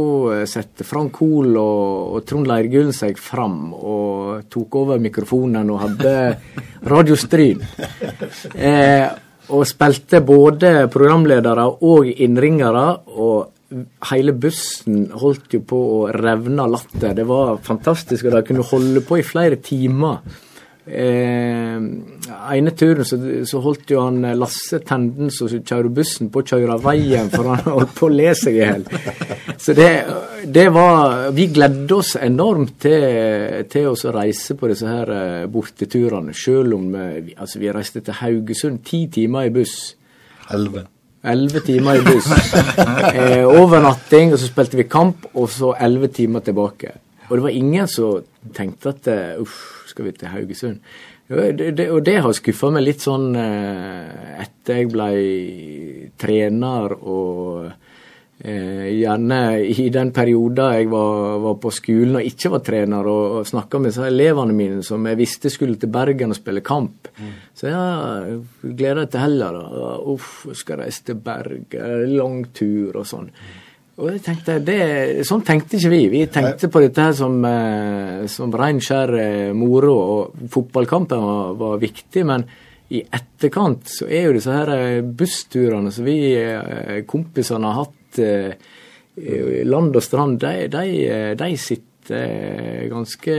[0.50, 6.16] setter Frank Hoel og, og Trond Leirgulen seg fram og tok over mikrofonen og hadde
[6.94, 7.62] Radio Stryn.
[8.56, 9.06] Eh,
[9.52, 13.02] og spilte både programledere og innringere.
[13.08, 13.52] og
[14.10, 17.14] hele bussen holdt jo på å revne av latter.
[17.16, 20.20] Det var fantastisk, og de kunne holde på i flere timer.
[20.86, 26.48] Eh, ene turen så, så, holdt jo han Lasse Tenden som kjører bussen, på å
[26.48, 28.88] kjøre veien, for han holdt på å le seg i hjel.
[29.62, 29.90] Så det,
[30.50, 36.34] det, var Vi gledde oss enormt til, til å reise på disse her eh, borteturene,
[36.34, 39.78] selv om vi, altså, vi reiste til Haugesund ti timer i buss.
[40.52, 40.88] Elleve.
[41.22, 42.32] Elleve timer i buss.
[43.12, 46.96] Eh, overnatting, og så spilte vi kamp, og så elleve timer tilbake.
[47.28, 48.24] Og det var ingen som
[48.56, 50.82] tenkte at eh, uff, skal vi til Haugesund?
[51.28, 55.12] Det, det, og det har skuffa meg litt sånn eh, etter jeg ble
[56.20, 57.72] trener og
[58.44, 63.36] Eh, gjerne i den perioden jeg var, var, på skolen og ikke var trener, og,
[63.38, 67.12] og snakka med elevene mine som jeg visste skulle til Bergen og spille kamp.
[67.20, 67.36] Mm.
[67.54, 67.84] Så ja,
[68.64, 69.60] gleder jeg til heller.
[70.10, 73.30] Uff, skal reise til Bergen, lang tur og sånn.
[74.02, 74.80] Og jeg tenkte, det,
[75.28, 76.02] Sånn tenkte ikke vi.
[76.10, 79.94] Vi tenkte på dette her som, eh, som rein skjær eh, moro.
[80.16, 82.46] og Fotballkampen var, var viktig, men
[82.92, 86.18] i etterkant så er jo disse her eh, bussturene som vi
[87.08, 88.20] kompisene har hatt
[89.72, 90.88] land og strand, de, de,
[91.40, 93.36] de sitter ganske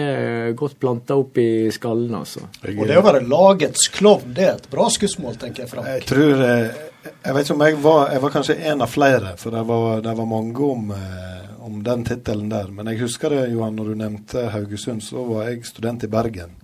[0.56, 2.46] godt planta opp i skallen, altså.
[2.70, 5.72] Og det å være lagets klovn, det er et bra skussmål, tenker jeg.
[5.74, 5.90] Frank.
[5.90, 9.36] Jeg tror eh, Jeg vet ikke om jeg var Jeg var kanskje en av flere,
[9.40, 12.70] for det var, det var mange om, eh, om den tittelen der.
[12.70, 16.58] Men jeg husker det, Johan, når du nevnte Haugesund, så var jeg student i Bergen.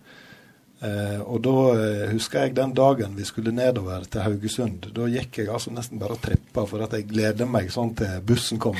[0.78, 4.86] Eh, og da eh, husker jeg den dagen vi skulle nedover til Haugesund.
[4.94, 8.20] Da gikk jeg altså nesten bare og trippa for at jeg gleder meg sånn til
[8.26, 8.78] bussen kom.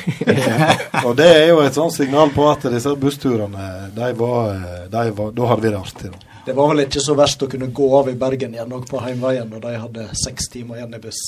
[1.07, 5.05] og det er jo et sånt signal på at disse bussturene, de var, eh, de
[5.19, 6.13] var, da hadde vi det artig.
[6.15, 6.28] Da.
[6.49, 9.01] Det var vel ikke så verst å kunne gå av i Bergen igjen og på
[9.05, 11.21] heimveien når de hadde seks timer igjen i buss?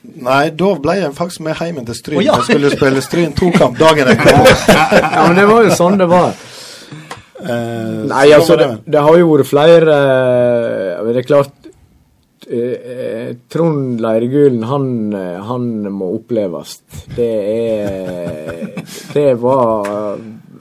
[0.00, 2.20] Nei, da ble jeg faktisk med hjem til Stryn.
[2.20, 2.36] Oh, ja.
[2.38, 4.38] Jeg skulle spille Stryn to-kamp dagen etter.
[5.02, 6.38] ja, men det var jo sånn det var.
[7.40, 11.68] Eh, Nei, altså, det, det, har jo vært flere uh, Det er klart
[12.52, 14.90] uh, Trond Leiregulen, han,
[15.48, 16.78] han, må oppleves.
[17.16, 18.84] Det er
[19.16, 20.20] Det var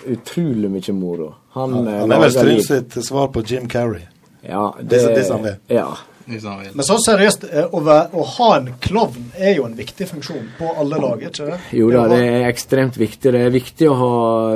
[0.10, 1.34] utrolig mye moro.
[1.60, 4.08] Han, han, han er vel Stryn sitt svar på Jim Carrey.
[4.42, 5.92] Ja, det, det, det, det ja.
[6.30, 10.52] Men så seriøst, eh, å, være, å, ha en klovn er jo en viktig funksjon
[10.60, 11.58] på alle lag, ikke det?
[11.74, 13.32] Jo da, det er ekstremt viktig.
[13.34, 14.12] Det er viktig å ha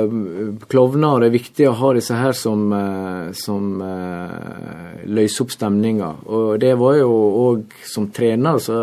[0.06, 5.46] mm, klovner, og det er viktig å ha disse her som, eh, som uh, løser
[5.46, 6.12] opp stemninga.
[6.30, 7.10] Og det var jo
[7.44, 8.74] òg Som trener så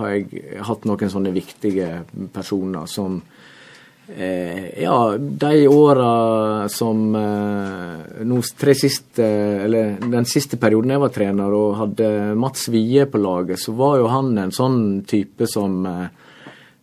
[0.00, 2.02] har jeg hatt noen sånne viktige
[2.34, 3.29] personer som Eh,
[4.76, 9.24] ja, de åra som eh, tre siste,
[9.64, 13.98] eller Den siste perioden jeg var trener og hadde Mats Wie på laget, så var
[14.00, 16.08] jo han en sånn type som, eh,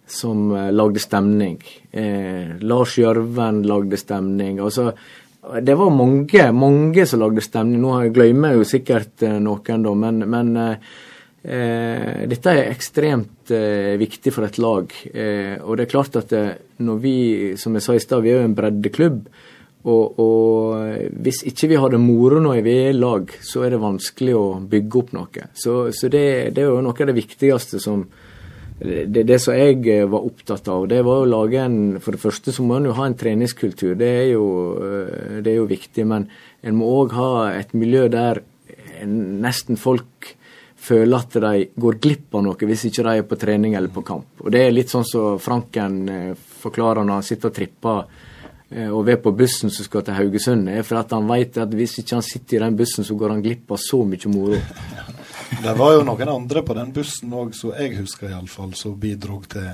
[0.08, 1.60] som eh, lagde stemning.
[1.92, 4.62] Eh, Lars Gjørven lagde stemning.
[4.64, 4.94] Altså,
[5.62, 7.84] det var mange, mange som lagde stemning.
[7.84, 11.06] Nå glemmer jeg jo sikkert eh, noen, da, men, men Eh,
[11.44, 14.92] dette er ekstremt eh, viktig for et lag.
[15.14, 17.18] Eh, og det er klart at eh, når vi,
[17.60, 19.22] som jeg sa i stad, vi er jo en breddeklubb.
[19.88, 24.34] Og, og, hvis ikke vi har det moro er i lag, så er det vanskelig
[24.36, 25.46] å bygge opp noe.
[25.56, 28.04] Så, så det, det, er jo noe av det viktigste som
[28.78, 32.22] det, det som jeg eh, var opptatt av, det var å lage en For det
[32.22, 33.96] første så må en jo ha en treningskultur.
[33.98, 34.46] Det er jo,
[34.84, 36.06] eh, det er jo viktig.
[36.10, 36.28] Men
[36.62, 38.44] en må òg ha et miljø der
[39.08, 40.36] nesten folk
[40.88, 44.06] føler at de går glipp av noe hvis ikke de er på trening eller på
[44.08, 44.44] kamp.
[44.44, 48.00] Og Det er litt sånn som Franken eh, forklarer når han sitter og tripper
[48.72, 50.70] eh, og er på bussen som skal til Haugesund.
[50.70, 53.36] er for at han vet at hvis ikke han sitter i den bussen, så går
[53.36, 54.62] han glipp av så mye moro.
[55.64, 59.40] Det var jo noen andre på den bussen òg, som jeg husker iallfall, som bidro
[59.48, 59.70] til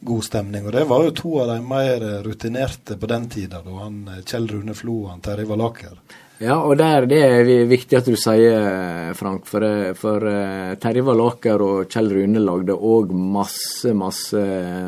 [0.00, 0.66] god stemning.
[0.68, 4.48] Og det var jo to av de mer rutinerte på den tida, da han Kjell
[4.52, 5.96] Rune Flo og Terje Valaker.
[6.40, 9.44] Ja, og der, det er viktig at du sier, Frank.
[9.48, 9.64] For,
[9.98, 14.40] for uh, Terje Valaker og Kjell Rune lagde òg masse, masse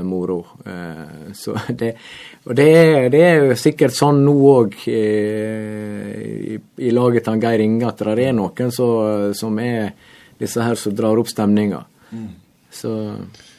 [0.06, 0.38] moro.
[0.64, 1.92] Uh, så det,
[2.46, 6.10] og det er, det er sikkert sånn nå òg uh,
[6.56, 8.88] i, i, laget til Geir Inge, at det er noen så,
[9.36, 9.92] som er
[10.40, 11.84] disse her som drar opp stemninga.
[12.16, 12.28] Mm.
[12.72, 13.51] Så Eh,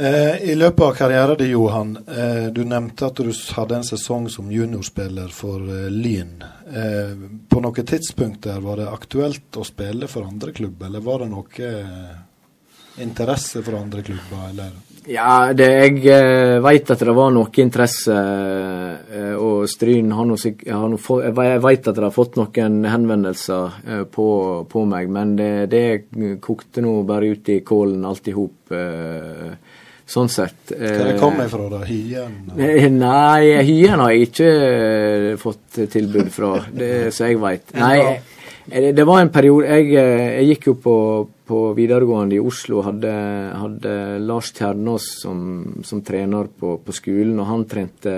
[0.00, 4.48] I løpet av karrieren din, Johan, eh, du nevnte at du hadde en sesong som
[4.52, 6.38] juniorspiller for eh, Lyn.
[6.72, 7.12] Eh,
[7.48, 11.72] på noen tidspunkter var det aktuelt å spille for andre klubber, eller var det noe
[11.72, 12.14] eh,
[13.04, 14.78] interesse for andre klubber, eller?
[15.08, 18.16] Ja, det, jeg eh, veit at det var noe interesse,
[19.16, 24.02] eh, og Stryn har noe, har Jeg veit at det har fått noen henvendelser eh,
[24.04, 24.26] på,
[24.68, 25.84] på, meg, men det, det
[26.44, 28.56] kokte nå bare ut i kålen alt i hop.
[30.10, 30.72] Eh, sånn sett.
[30.74, 31.84] Hva det kommer fra, da?
[31.86, 32.50] Hyen?
[32.58, 37.70] Eh, nei, hyen har jeg ikke eh, fått tilbud fra, det så jeg veit.
[37.78, 38.18] Nei,
[38.70, 40.96] eh, det var en periode Jeg, jeg gikk jo på,
[41.46, 43.12] på, videregående i Oslo, hadde,
[43.54, 43.94] hadde
[44.24, 45.44] Lars Tjernås som,
[45.86, 48.16] som, trener på, på, skolen, og han trente,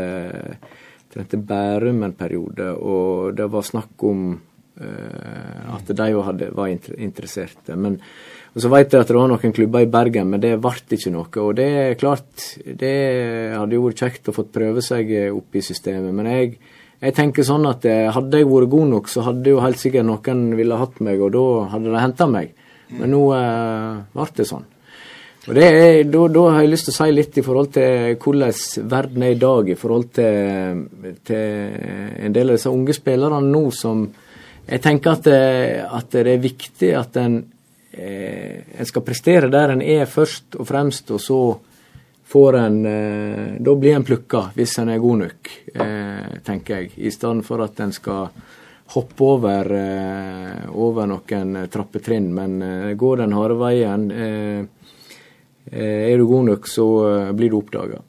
[1.12, 7.76] trente Bærum en periode, og det var snakk om uh, at de òg var interesserte.
[7.76, 8.00] Men
[8.52, 11.12] og Så vet jeg at det var noen klubber i Bergen, men det ble ikke
[11.14, 11.30] noe.
[11.40, 12.96] Og det er klart, det
[13.56, 16.12] hadde jo vært kjekt å få prøve seg opp i systemet.
[16.12, 16.58] Men jeg,
[17.00, 20.04] jeg tenker sånn at eh, hadde jeg vært god nok, så hadde jo helt sikkert
[20.04, 22.52] noen ville hatt meg, og da hadde de henta meg.
[22.92, 24.68] Men nå eh, ble det sånn.
[25.42, 28.12] Og det er, da, da, har jeg lyst til å si litt i forhold til
[28.22, 30.84] hvordan verden er i dag, i forhold til,
[31.26, 31.80] til
[32.28, 34.04] en del av disse unge spillerne nå som
[34.62, 35.40] Jeg tenker at det,
[35.82, 37.40] at det er viktig at en
[37.92, 41.42] eh, en skal prestere der en er først og fremst, og så
[42.32, 46.92] får en eh, Da blir en plukka hvis en er god nok, eh, tenker jeg.
[46.96, 48.30] I stedet for at en skal
[48.92, 52.32] hoppe over, eh, over noen trappetrinn.
[52.34, 54.62] Men eh, går den harde veien eh,
[55.72, 56.84] er du god nok, så
[57.38, 58.00] blir du oppdaga.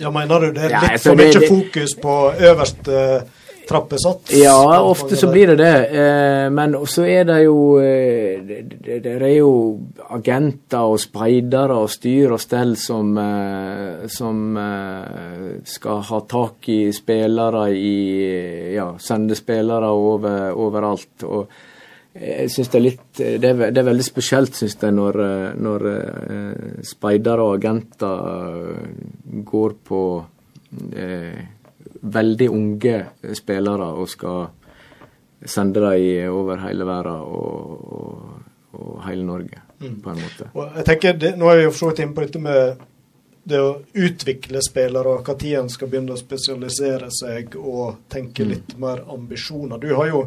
[0.00, 2.14] Ja, mener du det er litt for mye fokus på
[2.48, 3.02] øverste
[3.68, 4.32] trappesats?
[4.32, 5.86] Ja, ofte så blir det det.
[5.86, 9.52] Eh, men så er det jo eh, Det er jo
[10.12, 14.58] agenter og speidere og styr og stell som, eh, som
[15.64, 17.98] skal ha tak i spillere i
[18.74, 21.24] Ja, sende spillere over, overalt.
[21.24, 21.46] og
[22.12, 25.16] jeg synes det er litt Det er, det er veldig spesielt, syns jeg, når,
[25.56, 25.86] når
[26.84, 28.20] speidere og agenter
[29.48, 30.02] går på
[30.96, 31.40] eh,
[32.02, 32.96] veldig unge
[33.34, 34.46] spillere og skal
[35.46, 38.32] sende dem over hele verden og, og,
[38.72, 40.00] og hele Norge, mm.
[40.02, 40.48] på en måte.
[40.54, 42.82] Og jeg tenker, det, Nå er vi jo for så vidt inne på dette med
[43.44, 48.50] det å utvikle spillere, og når en skal begynne å spesialisere seg og tenke mm.
[48.52, 49.80] litt mer ambisjoner.
[49.82, 50.20] Du har jo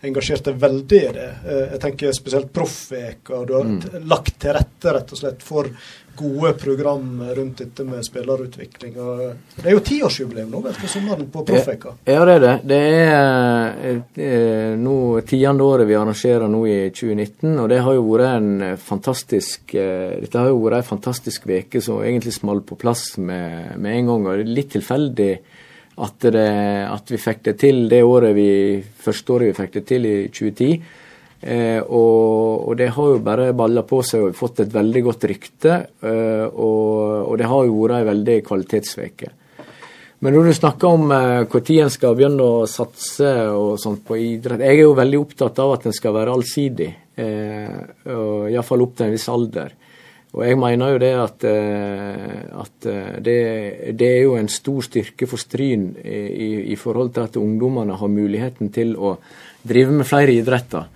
[0.00, 1.28] engasjert deg veldig i det.
[1.44, 3.42] Eh, jeg tenker spesielt Proffveka.
[3.48, 4.06] Du har mm.
[4.08, 5.68] lagt til rette rett og slett for
[6.16, 8.94] gode program rundt dette med spillerutvikling.
[9.56, 11.94] det er jo tiårsjubileum nå vet du, sommeren på Proffveka.
[12.04, 12.52] Ja, det er det.
[12.68, 14.96] Det er eh, nå
[15.28, 20.18] tiende året vi arrangerer nå i 2019, og det har jo vært en fantastisk eh,
[20.22, 24.10] Dette har jo vært ei fantastisk uke som egentlig smalt på plass med, med, en
[24.10, 24.26] gang.
[24.26, 25.32] og det er Litt tilfeldig
[26.02, 26.48] at, det,
[26.88, 28.50] at vi fikk det til det året vi,
[28.80, 30.98] første året vi fikk det til, i 2010.
[31.42, 35.28] Eh, og, og, det har jo bare balla på seg og fått et veldig godt
[35.30, 35.78] rykte.
[36.06, 39.32] Eh, og, og, det har jo vært ei veldig kvalitetsveke.
[40.22, 44.20] Men når du snakker om når eh, en skal begynne å satse og sånt på
[44.22, 46.90] idrett Jeg er jo veldig opptatt av at en skal være allsidig.
[47.18, 47.78] Eh,
[48.52, 49.74] Iallfall opp til en viss alder.
[50.32, 53.38] Og jeg mener jo det at, eh, at eh, det,
[54.00, 58.12] det, er jo en stor styrke for Stryn i, i forhold til at ungdommene har
[58.12, 59.18] muligheten til å
[59.62, 60.88] drive med flere idretter.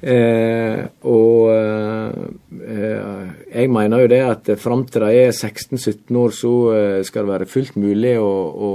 [0.00, 6.52] Eh, og eh, jeg mener jo det at fram til de er 16-17 år, så
[6.72, 8.70] eh, skal det være fullt mulig å, å,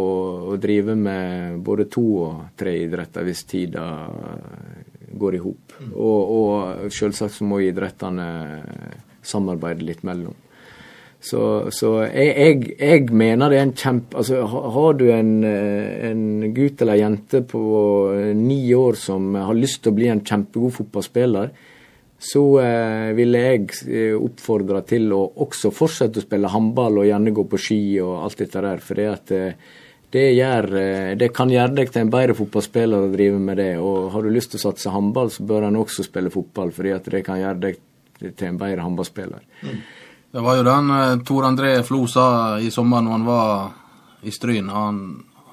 [0.52, 3.88] å, drive med både to og tre idretter hvis tida
[5.18, 5.80] går i hop.
[5.80, 5.92] Mm.
[5.96, 8.30] Og, og selvsagt så må idrettene
[9.28, 10.36] samarbeide litt mellom.
[11.26, 11.42] Så,
[11.74, 16.26] så jeg, jeg, jeg, mener det er en kjempe Altså, har du en, eh, en,
[16.54, 17.62] gutt eller jente på
[18.38, 21.50] ni år som har lyst til å bli en kjempegod fotballspiller,
[22.22, 27.34] så eh, ville jeg eh, oppfordre til å også fortsette å spille håndball og gjerne
[27.36, 28.84] gå på ski og alt dette der.
[28.84, 29.82] For det, at, eh,
[30.14, 33.74] det, gjør, eh, det kan gjøre deg til en bedre fotballspiller å drive med det.
[33.82, 37.12] Og har du lyst til å satse håndball, så bør en også spille fotball, at
[37.12, 37.84] det kan gjøre deg
[38.20, 39.44] til en bedre håndballspiller.
[39.62, 39.82] Mm.
[40.36, 42.28] Det var jo den uh, Tor André Flo sa
[42.60, 44.72] i sommer når han var i Stryn,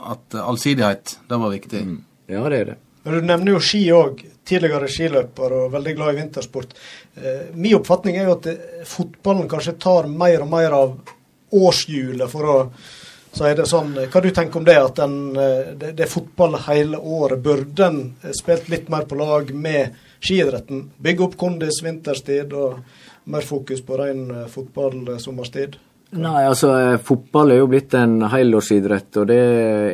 [0.02, 1.82] at allsidighet, det var viktig.
[1.86, 2.00] Mm.
[2.32, 2.78] Ja, det er det.
[3.02, 6.74] Men Du nevner jo ski òg tidligere skiløper og veldig glad i vintersport.
[7.14, 8.56] Eh, min oppfatning er jo at det,
[8.88, 10.94] fotballen kanskje tar mer og mer av
[11.52, 12.56] årshjulet, for å
[13.32, 13.94] si det sånn.
[14.06, 17.42] Hva du tenker om det, at den, eh, det, det, er fotball hele året?
[17.42, 18.00] Burde en
[18.38, 20.86] spilt litt mer på lag med skiidretten?
[21.02, 22.82] Bygge opp kondis vinterstid og
[23.32, 25.78] mer fokus på ren eh, fotball sommerstid?
[26.12, 29.40] Nei, altså fotball er jo blitt en helårsidrett, og det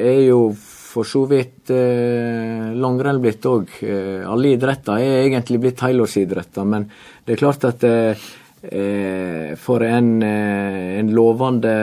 [0.03, 0.41] er jo
[0.89, 3.70] for så vidt eh, langrenn blitt òg.
[3.85, 6.89] Eh, alle idretter er egentlig blitt helårsidretter, men
[7.24, 8.29] det er klart at eh,
[8.62, 11.74] eh for en, eh, en, lovende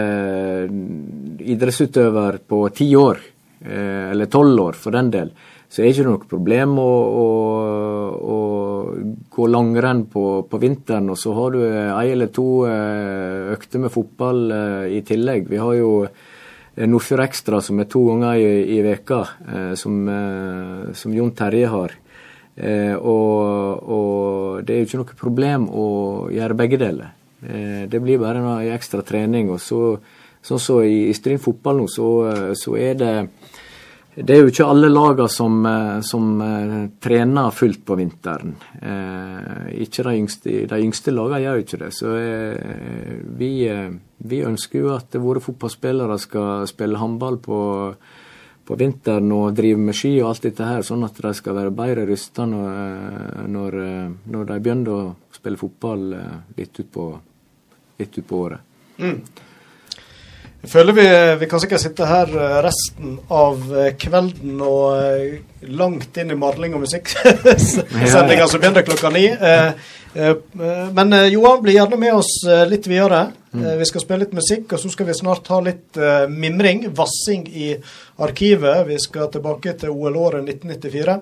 [1.39, 3.21] idrettsutøver på ti år,
[3.61, 5.31] eh, eller tolv år for den del,
[5.69, 6.91] så er det ikke noe problem å,
[7.21, 7.25] å,
[8.35, 8.39] å
[9.35, 14.47] gå langrenn på, på, vinteren, og så har du ei eller to økter med fotball
[14.93, 15.49] i tillegg.
[15.51, 15.91] Vi har jo
[16.75, 21.31] Eh, Nordfjord Ekstra, som er to ganger i, i veka, eh, som, eh, som, Jon
[21.31, 21.93] Terje har.
[22.55, 25.87] Eh, og, og, det er jo ikke noe problem å
[26.35, 27.13] gjøre begge deler.
[27.43, 29.51] Eh, det blir bare en ekstra trening.
[29.55, 29.97] og så,
[30.45, 32.07] Sånn som så i, i Stryn fotball nå, så,
[32.53, 33.13] så er det
[34.15, 38.53] det er jo ikke alle lagene som, eh, som uh, trener fullt på vinteren.
[38.79, 41.89] Uh, ikke de yngste, yngste lagene gjør jo ikke det.
[41.97, 42.13] Så
[43.39, 43.49] vi,
[44.31, 47.59] vi, ønsker jo at våre fotballspillere skal spille håndball på,
[48.65, 51.75] på, vinteren og drive med ski og alt dette her, sånn at de skal være
[51.75, 53.79] bedre rusta når,
[54.31, 55.01] når, de begynner å
[55.35, 56.07] spille fotball
[56.55, 57.09] litt utpå
[57.99, 58.63] ut på året.
[58.99, 59.19] Mm.
[60.63, 61.05] Jeg føler vi,
[61.41, 65.35] vi, kan sikkert sitte her eh, resten av eh, kvelden og eh,
[65.77, 69.27] langt inn i marling og musikksendinga som begynner klokka ni.
[70.15, 72.37] Men Johan blir gjerne med oss
[72.69, 73.25] litt videre.
[73.55, 73.65] Mm.
[73.79, 75.99] Vi skal spille litt musikk, og så skal vi snart ha litt
[76.31, 77.73] mimring, vassing i
[78.23, 78.85] arkivet.
[78.87, 81.17] Vi skal tilbake til OL-året 1994.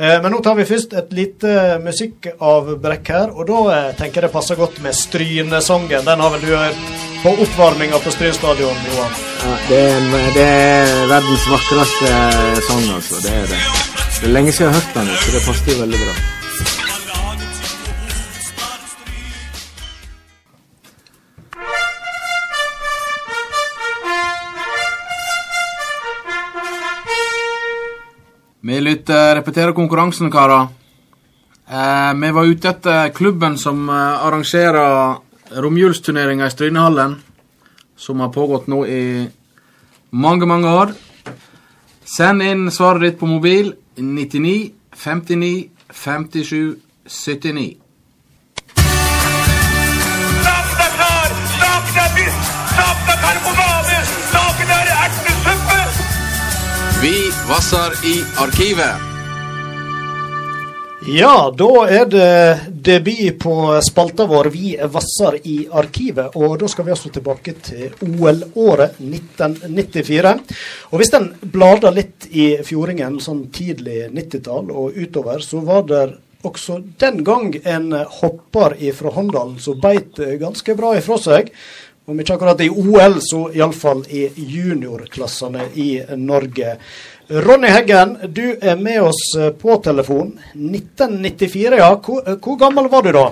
[0.00, 1.52] Men nå tar vi først et lite
[1.84, 6.08] musikkavbrekk her, og da tenker jeg det passer godt med Strynesongen.
[6.08, 7.06] Den har vel du hørt?
[7.22, 9.10] på oppvarminga på Stryn stadion, Johan?
[9.44, 12.14] Ja, det, er, det er verdens vakreste
[12.68, 13.22] sang, altså.
[13.22, 13.62] Det er det.
[14.20, 16.37] Det er lenge siden jeg har hørt den, så det passer veldig bra.
[28.60, 30.66] Vi lytter repeterer konkurransen, karer.
[31.70, 35.16] Eh, vi var ute etter klubben som eh, arrangerer
[35.62, 37.16] romjulsturneringa i Strynehallen,
[37.96, 39.28] som har pågått nå i
[40.10, 40.94] mange, mange år.
[42.04, 47.76] Send inn svaret ditt på mobil 99 59 57 79.
[57.02, 58.94] Vi vasser i arkivet.
[61.06, 63.54] Ja, da er det debut på
[63.86, 66.34] spalta vår Vi vasser i arkivet.
[66.34, 70.34] Og da skal vi altså tilbake til OL-året 1994.
[70.90, 76.04] Og hvis en blader litt i fjordingen sånn tidlig 90-tall og utover, så var det
[76.42, 81.54] også den gang en hopper fra Håndalen som beit ganske bra ifra seg.
[82.08, 86.70] Om ikke akkurat i OL, så iallfall i juniorklassene i Norge.
[87.28, 90.30] Ronny Heggen, du er med oss eh, på telefon.
[90.54, 91.90] 1994, ja.
[92.00, 93.26] Hvor, eh, hvor gammel var du da?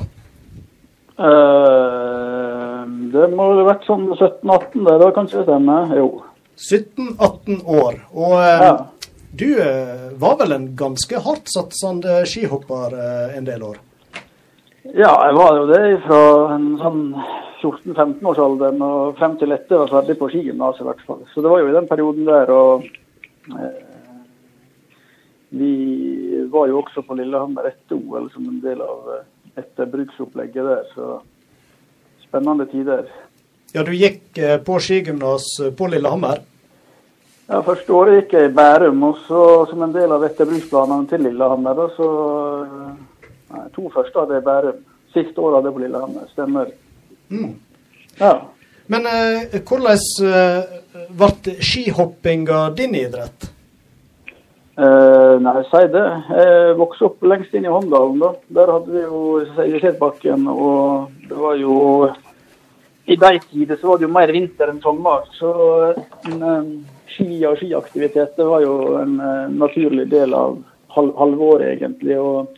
[1.17, 2.85] Uh,
[3.17, 5.79] det må ha vært sånn 17-18, det da kanskje stemme?
[5.97, 6.11] Jo.
[6.61, 7.99] 17-18 år.
[8.13, 8.75] Og uh, ja.
[9.33, 13.01] du uh, var vel en ganske hardtsatsende skihopper
[13.41, 13.81] en del år?
[14.95, 16.21] Ja, jeg var jo det fra
[16.55, 17.03] en sånn
[17.63, 21.25] 14-15-årsalderen og frem til etter var ferdig på skigymnaset i hvert fall.
[21.33, 22.53] Så det var jo i den perioden der.
[22.53, 22.87] og
[25.49, 29.25] vi var jo også på Lillehammer etter OL som en del av eh,
[29.63, 31.21] etterbruksopplegget der, så
[32.27, 33.07] spennende tider.
[33.73, 36.43] Ja, Du gikk eh, på skigymnas eh, på Lillehammer?
[37.47, 41.23] Ja, Første året gikk jeg i Bærum, og så som en del av etterbruksplanene til
[41.29, 41.79] Lillehammer.
[41.79, 42.09] da, så
[43.53, 44.85] nei, To første hadde jeg i Bærum.
[45.15, 46.29] Siste året hadde jeg på Lillehammer.
[46.35, 46.73] Stemmer.
[47.29, 47.55] Mm.
[48.21, 48.35] Ja.
[48.87, 49.99] Men eh, hvordan
[50.31, 53.51] eh, ble skihoppinga din idrett?
[54.77, 56.05] Eh, nei, si det.
[56.37, 58.21] Jeg vokste opp lengst inn i Håndalen.
[58.21, 58.33] da.
[58.59, 59.23] Der hadde vi jo
[59.57, 61.77] Seilskjedbakken, og det var jo
[63.07, 65.27] I de tider så var det jo mer vinter enn sommer.
[65.39, 65.51] Så
[66.27, 66.71] en, en,
[67.07, 70.59] ski og skiaktivitet det var jo en en naturlig del av
[70.97, 72.19] hal halvåret, egentlig.
[72.19, 72.49] og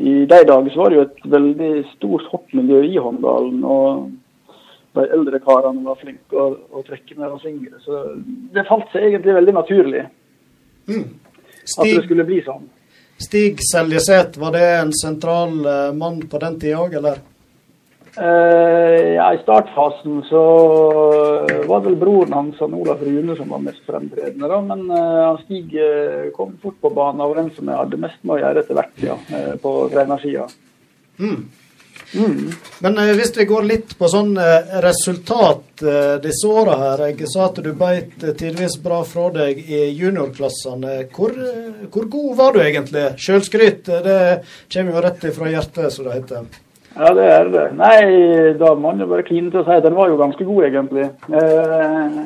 [0.00, 3.64] i de dager så var det jo et veldig stort hoppmiljø i Håndalen.
[3.64, 4.10] og
[4.92, 7.78] de eldre karene var flinke å, å trekke med oss yngre.
[7.84, 8.00] Så
[8.54, 10.04] det falt seg egentlig veldig naturlig.
[10.90, 11.04] Mm.
[11.62, 12.64] Stig, at det skulle bli sånn.
[13.20, 17.20] Stig Seljeseth, var det en sentral uh, mann på den tida òg, eller?
[18.16, 20.42] Uh, ja, I startfasen så
[21.68, 24.50] var det vel broren hans, han Olaf Rune, som var mest fremtredende.
[24.50, 24.60] Da.
[24.66, 25.76] Men uh, Stig
[26.36, 28.80] kom fort på banen og var den som jeg hadde mest med å gjøre etter
[28.80, 29.18] hvert, ja,
[29.62, 30.48] på trenersida.
[31.20, 31.42] Mm.
[32.14, 32.52] Mm.
[32.78, 37.04] Men eh, hvis vi går litt på sånn eh, resultat eh, disse åra her.
[37.12, 40.96] Jeg sa at du beit eh, tidvis bra fra deg i juniorklassene.
[41.14, 43.06] Hvor, eh, hvor, god var du egentlig?
[43.20, 44.18] Sjølskryt, det
[44.72, 46.50] kommer jo rett ifra hjertet, som det heter.
[47.00, 47.66] Ja, det er det.
[47.80, 47.98] Nei,
[48.60, 50.64] da må man jo bare kline til å si at den var jo ganske god,
[50.68, 51.06] egentlig.
[51.32, 52.18] Eh,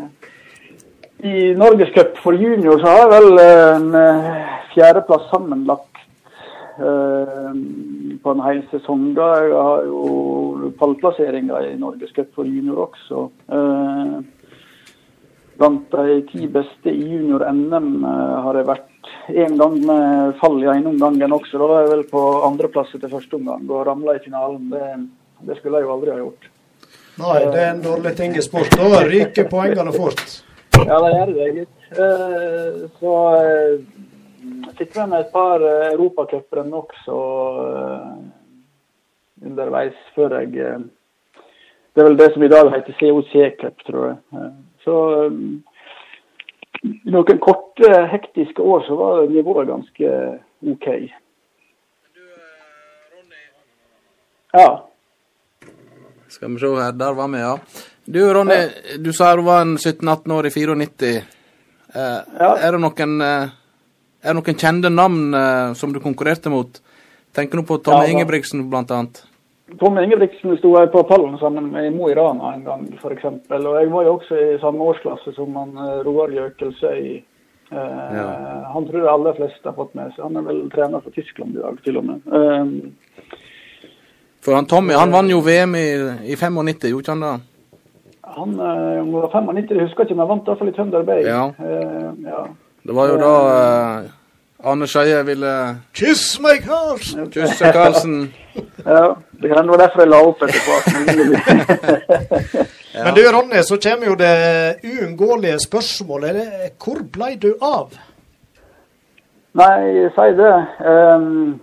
[1.30, 3.90] I Norgescup for junior så har jeg vel en
[4.74, 5.94] fjerdeplass sammenlagt
[6.74, 7.52] Eh,
[8.22, 9.14] på en hel sesong.
[9.14, 9.28] da.
[9.46, 13.28] Jeg har jo pallplasseringer i Norgescup for junior også.
[13.48, 14.16] Eh,
[15.58, 18.90] blant de ti beste i junior-NM eh, har jeg vært
[19.28, 21.58] én gang med fall i ene omgangen også.
[21.58, 24.66] Da var jeg vel på andreplass etter første omgang og ramla i finalen.
[24.72, 24.88] Det,
[25.48, 26.48] det, skulle jeg jo aldri ha gjort.
[27.20, 28.74] Nei, det er en dårlig ting i sport.
[28.74, 30.24] Da ryker poengene fort.
[30.74, 31.92] Ja, det gjør det, gitt.
[32.98, 33.12] Så
[34.78, 37.18] fikk med et par uh, europacuprenn også
[39.44, 40.50] underveis før jeg
[41.94, 44.50] Det er vel det som i dag heter COC-cup, tror jeg.
[44.84, 44.94] Så
[46.84, 50.14] noen korte, hektiske år så var nivået ganske
[50.72, 50.88] OK.
[54.54, 54.68] Ja.
[56.28, 57.56] Skal vi se her, der var vi, ja.
[58.04, 58.60] Du Ronny,
[59.00, 61.16] du sa du var en 17-18 år i 94.
[61.16, 61.22] Eh,
[62.38, 62.50] ja.
[62.58, 63.52] Er det noen eh,
[64.24, 66.80] er det noen kjente navn eh, som du konkurrerte mot?
[67.34, 69.00] Tenker du på Tomme ja, Ingebrigtsen bl.a.?
[69.80, 73.24] Tomme Ingebrigtsen sto jeg på pallen sammen med Mo i Rana en gang, f.eks.
[73.24, 77.06] Og jeg var jo også i samme årsklasse som han eh, Roar Gjøkelsøy.
[77.72, 78.26] Eh, ja.
[78.74, 80.26] Han tror jeg alle fleste har fått med seg.
[80.26, 82.28] Han er vel trener for Tyskland i dag, til og med.
[82.28, 83.32] Eh,
[84.44, 85.88] for han Tommy han vant jo VM i,
[86.28, 87.34] i 95, gjorde han det?
[88.34, 91.24] Han eh, var 95, jeg husker ikke, men han vant iallfall i Thunder Bay.
[91.24, 91.46] Ja.
[91.56, 92.44] Eh, ja.
[92.84, 94.12] Det var jo da uh,
[94.64, 95.52] Arne Skeie ville
[95.92, 97.26] Kyss meg, Karlsen!
[97.32, 98.14] Kysse Karlsen.
[98.86, 99.10] ja,
[99.42, 100.78] det kan være derfor jeg la opp etterpå.
[102.94, 103.02] ja.
[103.04, 104.32] Men du Ronny, så kommer jo det
[104.86, 106.40] uunngåelige spørsmålet.
[106.80, 107.92] Hvor ble du av?
[109.58, 110.54] Nei, si det.
[110.86, 111.60] Um,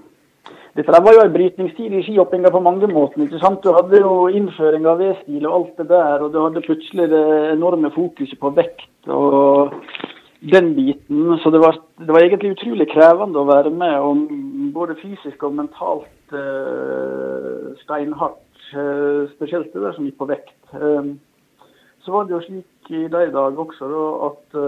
[0.78, 3.26] dette var jo en brytningstid i skihoppinga på mange måter.
[3.26, 3.64] ikke sant?
[3.64, 7.26] Du hadde jo innføring av V-stil og alt det der, og du hadde plutselig det
[7.56, 8.92] enorme fokuset på vekt.
[9.08, 9.74] og
[10.42, 11.38] den biten.
[11.40, 15.58] Så det var, det var, egentlig utrolig krevende å være med, og både fysisk og
[15.60, 18.42] mentalt uh, steinhardt.
[18.72, 20.58] Uh, spesielt det der som gikk på vekt.
[20.74, 21.14] Uh,
[22.02, 24.62] så var det jo slik i de dager også da, at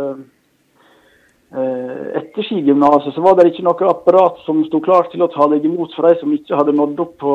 [1.53, 5.65] etter skigymnaset så var det ikke noe apparat som sto klart til å ta deg
[5.65, 7.33] imot for de som ikke hadde nådd opp på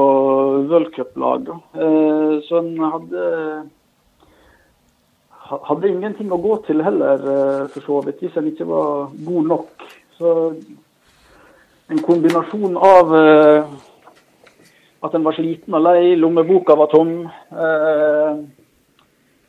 [0.70, 1.50] v-cuplag.
[2.46, 3.26] Så en hadde
[5.48, 9.48] hadde ingenting å gå til heller, eh, for så vidt, hvis en ikke var god
[9.48, 9.86] nok.
[10.18, 10.32] Så
[11.88, 13.76] en kombinasjon av uh,
[15.06, 17.12] at en var sliten og lei, lommeboka var tom,
[17.54, 18.42] uh,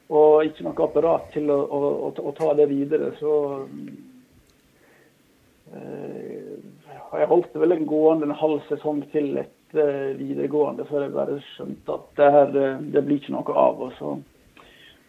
[0.09, 3.33] og ikke noe apparat til å, å, å ta det videre, så
[7.09, 11.13] har jeg holdt det vel en gående en halv sesong til etter videregående, før jeg
[11.13, 12.57] bare skjønte at det, her,
[12.95, 13.83] det blir ikke noe av.
[13.85, 14.15] og så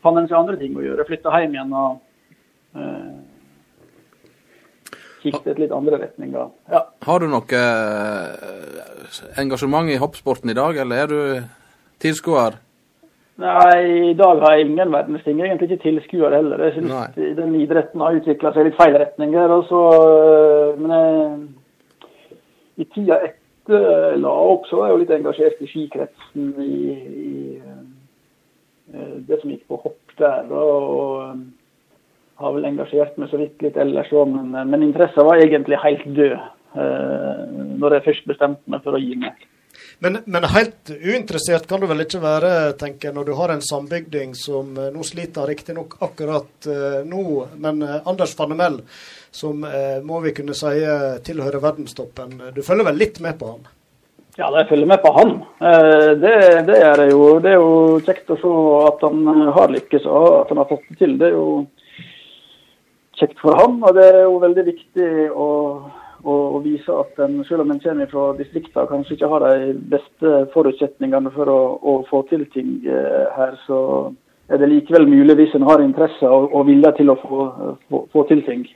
[0.05, 1.07] fant en seg andre ting å gjøre.
[1.09, 2.01] Flytta hjem igjen og
[2.79, 3.19] eh,
[5.25, 6.51] kikket litt andre retninger.
[6.73, 6.83] Ja.
[7.07, 11.21] Har du noe eh, engasjement i hoppsporten i dag, eller er du
[12.03, 12.59] tilskuer?
[13.41, 15.39] Nei, i dag har jeg ingen verdens ting.
[15.41, 16.61] Egentlig ikke tilskuer heller.
[16.67, 19.55] Jeg synes den idretten har utvikla seg litt feil retninger.
[19.61, 21.39] Også, eh, men jeg,
[22.81, 27.33] i tida etter la opp, så var jeg jo litt engasjert i skikretsen i, i
[29.27, 30.53] det som gikk på hopp der.
[30.53, 31.39] og eh,
[32.41, 36.07] har vel engasjert meg så vidt litt ellers òg, men, men interessen var egentlig helt
[36.17, 37.41] død eh,
[37.83, 39.47] når jeg først bestemte meg for å gi meg.
[40.01, 43.63] Men, men, helt uinteressert kan du vel ikke være, tenker jeg, når du har en
[43.65, 47.25] sambygding som uh, nå sliter riktignok akkurat uh, nå,
[47.61, 48.81] men uh, Anders Fannemel,
[49.31, 49.63] som
[50.03, 50.73] må vi kunne si
[51.23, 53.69] tilhører verdenstoppen, du følger vel litt med på han?
[54.39, 55.33] Ja, jeg følger med på han.
[56.23, 56.35] Det,
[56.69, 57.23] det er jo.
[57.43, 58.53] Det er jo kjekt å se
[58.87, 61.17] at han har lykkes og at han har fått det til.
[61.19, 61.49] Det er jo
[63.19, 65.49] kjekt for han, og det er jo veldig viktig å
[66.23, 70.35] å, vise at en, selv om en kommer fra distriktene kanskje ikke har de beste
[70.55, 73.81] forutsetningene for å, å få til ting eh, her, så
[74.51, 77.47] er det likevel mulig hvis en har interesse og, og vilje til å få,
[77.89, 78.67] få, få til ting.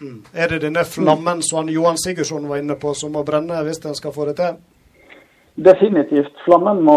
[0.00, 0.20] Mm.
[0.34, 3.98] Er det denne flammen som Johan Sigurdsson var inne på, som må brenne hvis en
[3.98, 4.56] skal få det til?
[5.54, 6.34] Definitivt.
[6.42, 6.96] Flammen må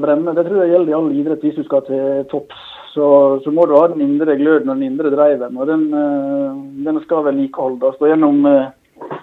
[0.00, 0.32] brenne.
[0.32, 2.68] Det tror jeg gjelder i all idrett hvis du skal til topps.
[2.92, 3.04] Så,
[3.44, 5.56] så, må du ha den indre gløden og den indre driven.
[5.56, 7.96] og Den, eh, den skal vedlikeholdes.
[8.00, 9.14] Gjennom uh,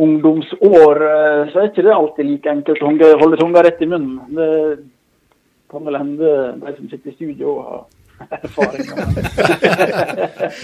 [0.00, 4.22] ungdomsår, uh, så er ikke det alltid like enkelt å holde tunga rett i munnen.
[4.36, 4.48] Det
[5.72, 6.32] kan vel hende
[6.62, 7.82] de som sitter i studio og har
[8.40, 8.88] erfaring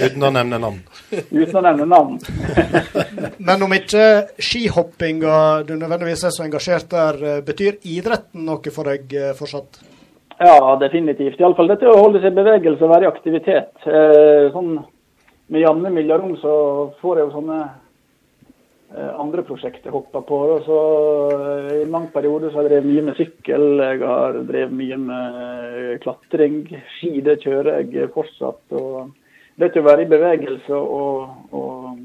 [0.06, 0.80] Uten å nevne navn.
[1.30, 2.18] Uten å nevne navn.
[3.48, 4.06] Men om ikke
[4.42, 5.38] skihoppinga
[5.68, 9.80] du nødvendigvis er så engasjert der, eh, betyr idretten noe for deg eh, fortsatt?
[10.36, 11.40] Ja, definitivt.
[11.40, 13.72] Iallfall dette å holde seg i bevegelse og være i aktivitet.
[14.52, 14.74] Sånn
[15.48, 16.56] med jevne mellomrom så
[17.00, 17.85] får jeg jo sånne Eh,
[18.94, 20.62] andre prosjekter hoppa på.
[20.64, 20.76] Så
[21.74, 24.98] I en lang periode så har jeg drevet mye med sykkel, jeg har drevet mye
[25.00, 26.60] med eh, klatring.
[26.96, 28.62] Ski det kjører jeg fortsatt.
[28.72, 29.10] og
[29.56, 31.98] Det å være i bevegelse og, og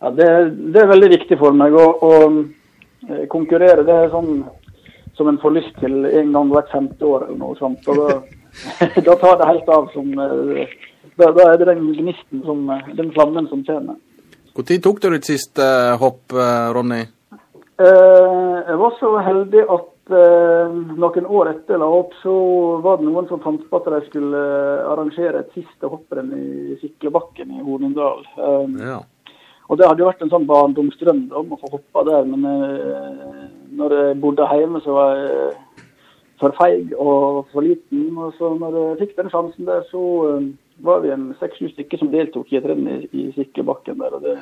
[0.00, 0.28] ja, det,
[0.74, 1.74] det, er veldig viktig for meg.
[1.74, 4.44] å konkurrere det er sånn
[5.14, 7.86] som en får lyst til en gang hvert femte år eller noe sånt.
[7.88, 8.18] og Da,
[9.08, 9.88] da tar det helt av.
[9.92, 13.98] som da, da er det den gnisten, som, den flammen som kommer.
[14.54, 17.00] Når tok du ditt siste eh, hopp, eh, Ronny?
[17.82, 22.34] Eh, jeg var så heldig at noen år etter la opp, så
[22.84, 24.42] var det noen som fant på at de skulle
[24.84, 28.20] arrangere et siste hopprenn i Siklebakken i Hornindal.
[28.84, 28.98] Ja.
[29.64, 32.44] Og det hadde jo vært en sånn barndomsdrøm om å få hoppe der, men
[33.80, 35.48] når jeg bodde hjemme, så var jeg
[36.42, 38.04] for feig og for liten.
[38.20, 40.04] Og så når jeg fikk den sjansen der, så
[40.82, 44.16] var vi en seks-sju stykker som deltok i et renn i, i Sikkebakken der.
[44.16, 44.36] og det,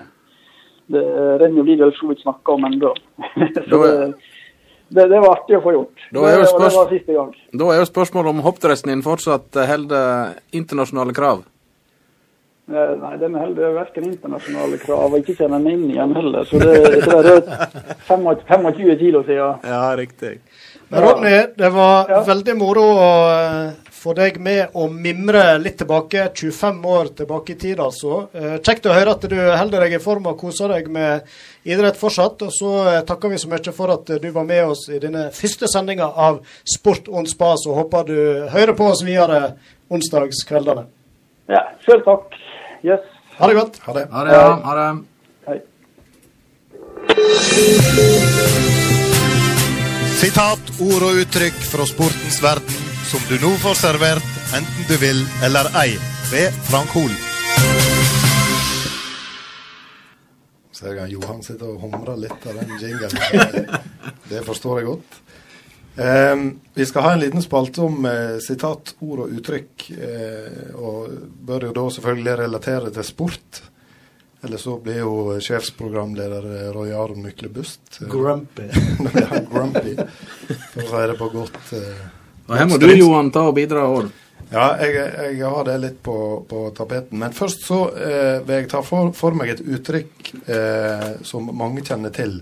[0.92, 1.04] det
[1.42, 2.92] rennet blir vel så vidt snakka om ennå.
[3.68, 3.94] så det,
[4.88, 6.04] det, det, var artig å få gjort.
[6.12, 7.38] Da er jo, spørs...
[7.52, 11.46] da er jo spørsmålet om hoppdressen din fortsatt holder internasjonale krav?
[12.70, 16.46] Eh, nei, den holder verken internasjonale krav, og ikke kjenner den inn igjen heller.
[16.46, 17.40] Så det, det er
[18.06, 18.68] 25
[19.00, 19.64] kilo siden.
[19.66, 20.36] Ja, riktig.
[20.92, 22.20] Men Ronny, det var ja.
[22.28, 27.58] veldig moro å eh, få deg med å mimre litt tilbake, 25 år tilbake i
[27.58, 28.24] tid altså.
[28.34, 31.28] Eh, kjekt å høre at du holder deg i form og koser deg med
[31.68, 32.42] idrett fortsatt.
[32.42, 35.28] Og så eh, takker vi så mye for at du var med oss i denne
[35.36, 38.18] første sendinga av Sport on spas, og håper du
[38.50, 39.54] hører på oss videre
[39.92, 40.86] onsdagskveldene.
[41.52, 42.34] Ja, sjøl takk.
[42.82, 43.02] Yes.
[43.38, 43.82] Ha det godt.
[43.86, 44.06] Ha det.
[44.10, 44.38] Ha det.
[44.38, 44.46] Ja.
[44.66, 44.88] Ha det.
[45.46, 45.58] Hei.
[50.22, 55.22] Sitat, ord og uttrykk fra sportens verden som du nå får servert, enten du vil
[55.44, 55.96] eller ei,
[56.30, 57.12] ved Frank Hol.
[60.76, 63.74] Ser jeg Johan sitter og humrer litt av den jingelen.
[64.32, 65.18] Det forstår jeg godt.
[65.92, 69.90] Um, vi skal ha en liten spalte om uh, sitat, ord og uttrykk.
[69.92, 71.12] Uh, og
[71.44, 73.62] bør jo da selvfølgelig relatere til sport.
[74.42, 78.64] Eller så blir jo sjefsprogramleder Roy Aron Myklebust Grumpy.
[79.20, 79.94] ja, grumpy,
[80.72, 81.60] for å si det på godt.
[81.78, 82.00] Eh,
[82.52, 84.10] og her må du, Johan, ta og bidra òg.
[84.52, 84.96] Ja, jeg,
[85.38, 86.16] jeg, har det litt på,
[86.48, 87.16] på tapeten.
[87.22, 91.84] Men først så eh, vil jeg ta for, for meg et uttrykk eh, som mange
[91.86, 92.36] kjenner til.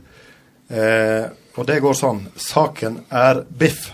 [0.66, 3.92] Eh, og det går sånn Saken er biff.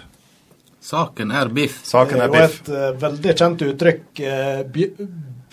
[0.86, 1.80] Saken er biff.
[1.84, 2.60] Saken er biff.
[2.64, 4.04] Det er jo et uh, veldig kjent uttrykk.
[4.22, 4.60] Uh,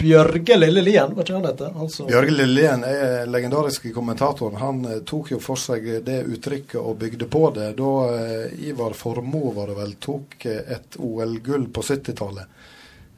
[0.04, 1.72] Bjørge Lillelien, hva ikke han heter?
[1.80, 2.08] Altså.
[2.10, 4.60] Bjørge Lillelien er legendariske kommentatoren.
[4.62, 8.98] Han eh, tok jo for seg det uttrykket og bygde på det da eh, Ivar
[8.98, 12.62] Formoe var det vel, tok eh, et OL-gull på 70-tallet.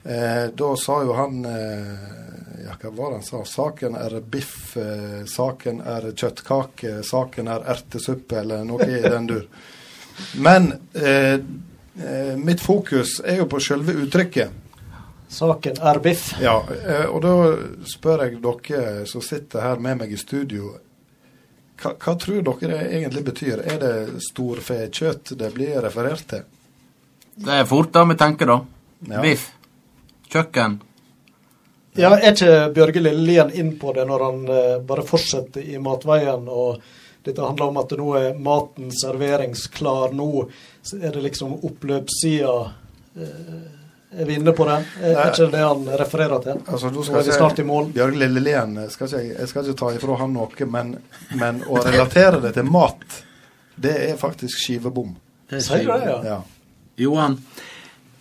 [0.06, 3.40] Eh, da sa jo han eh, Ja, hva var det han sa?
[3.46, 9.48] Saken er biff, eh, saken er kjøttkake, saken er ertesuppe, eller noe i den dur.
[10.40, 10.70] Men
[12.40, 14.65] mitt fokus er jo på selve uttrykket.
[15.36, 16.30] Saken er biff.
[16.40, 17.34] Ja, eh, og da
[17.92, 20.72] spør jeg dere som sitter her med meg i studio.
[21.82, 23.64] Hva, hva tror dere det egentlig betyr?
[23.68, 26.46] Er det storfekjøtt det blir referert til?
[27.36, 28.60] Det er fort da vi tenker, da.
[29.12, 29.22] Ja.
[29.26, 29.50] Biff.
[30.32, 30.80] Kjøkken.
[32.00, 36.48] Ja, er ikke Bjørge Lillelien inn på det når han uh, bare fortsetter i matveien
[36.52, 36.80] og
[37.26, 40.12] dette handler om at nå er maten serveringsklar.
[40.14, 40.46] Nå
[41.02, 42.58] er det liksom oppløpssida.
[43.18, 43.85] Eh,
[44.18, 44.78] er vi inne på det?
[45.02, 46.64] Er ikke det han refererer til?
[46.66, 47.92] Altså, nå skal er vi snart i mål.
[47.96, 50.96] Bjørg Lillelien, skal ikke, jeg skal ikke ta ifra han noe, men,
[51.40, 53.22] men å relatere det til mat,
[53.76, 55.16] det er faktisk skivebom.
[55.52, 56.20] Sier du det, ja?
[56.36, 56.42] Ja.
[57.06, 57.40] Johan?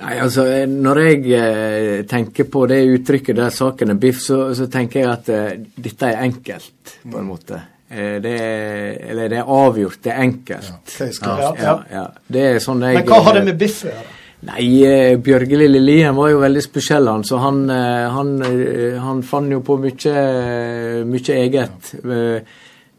[0.05, 4.49] Nei, altså, eh, Når jeg eh, tenker på det uttrykket der saken er biff, så,
[4.57, 5.53] så tenker jeg at eh,
[5.87, 7.61] dette er enkelt, på en måte.
[7.89, 10.99] Eh, det er, eller det er avgjort, det er enkelt.
[10.99, 11.63] ja, closed.
[11.63, 12.05] ja, ja.
[12.27, 14.21] Det er sånn jeg Men hva har det med biff å gjøre?
[14.45, 17.25] Nei, eh, Bjørge Lille Lien var jo veldig spesiell, han.
[17.25, 21.95] Så han, eh, han, eh, han fant jo på mye, mye eget.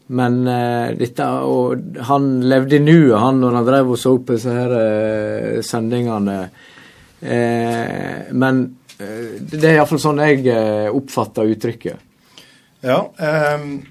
[0.08, 0.44] Men
[0.98, 5.62] dette og Han levde i nuet, han, når han drev og så på disse her
[5.66, 6.48] sendingene.
[8.30, 8.60] Men
[8.98, 10.46] det er iallfall sånn jeg
[10.94, 11.98] oppfatter uttrykket.
[12.86, 13.82] Ja, ehm,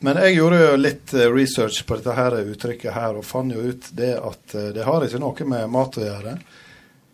[0.00, 3.62] men jeg gjorde jo litt eh, research på dette her uttrykket her, og fant jo
[3.72, 6.34] ut det at eh, det har ikke noe med mat å gjøre.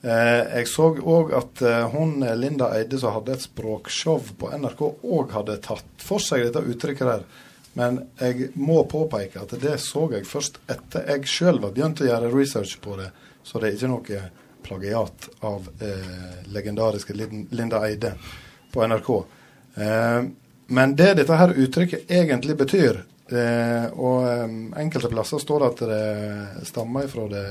[0.07, 1.65] Eh, jeg så òg at
[1.95, 6.63] hun Linda Eide som hadde et språkshow på NRK, òg hadde tatt for seg dette
[6.63, 7.27] uttrykket der.
[7.77, 12.07] Men jeg må påpeke at det så jeg først etter jeg sjøl var begynt å
[12.09, 13.11] gjøre research på det,
[13.45, 14.23] så det er ikke noe
[14.67, 17.15] plagiat av eh, legendariske
[17.51, 18.15] Linda Eide
[18.73, 19.11] på NRK.
[19.75, 20.23] Eh,
[20.66, 25.84] men det dette her uttrykket egentlig betyr, eh, og eh, enkelte plasser står det at
[25.90, 27.44] det stammer fra, det,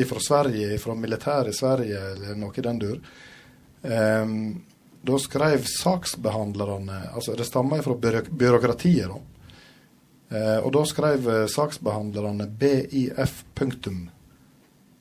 [0.00, 2.96] ifra Sverige, fra militæret i Sverige, eller noe i den dur.
[3.82, 4.34] Eh,
[5.04, 9.20] da skrev saksbehandlerne Altså, det stammer fra byråk byråkratiet, da.
[10.34, 14.06] Eh, og da skrev eh, saksbehandlerne BIF punktum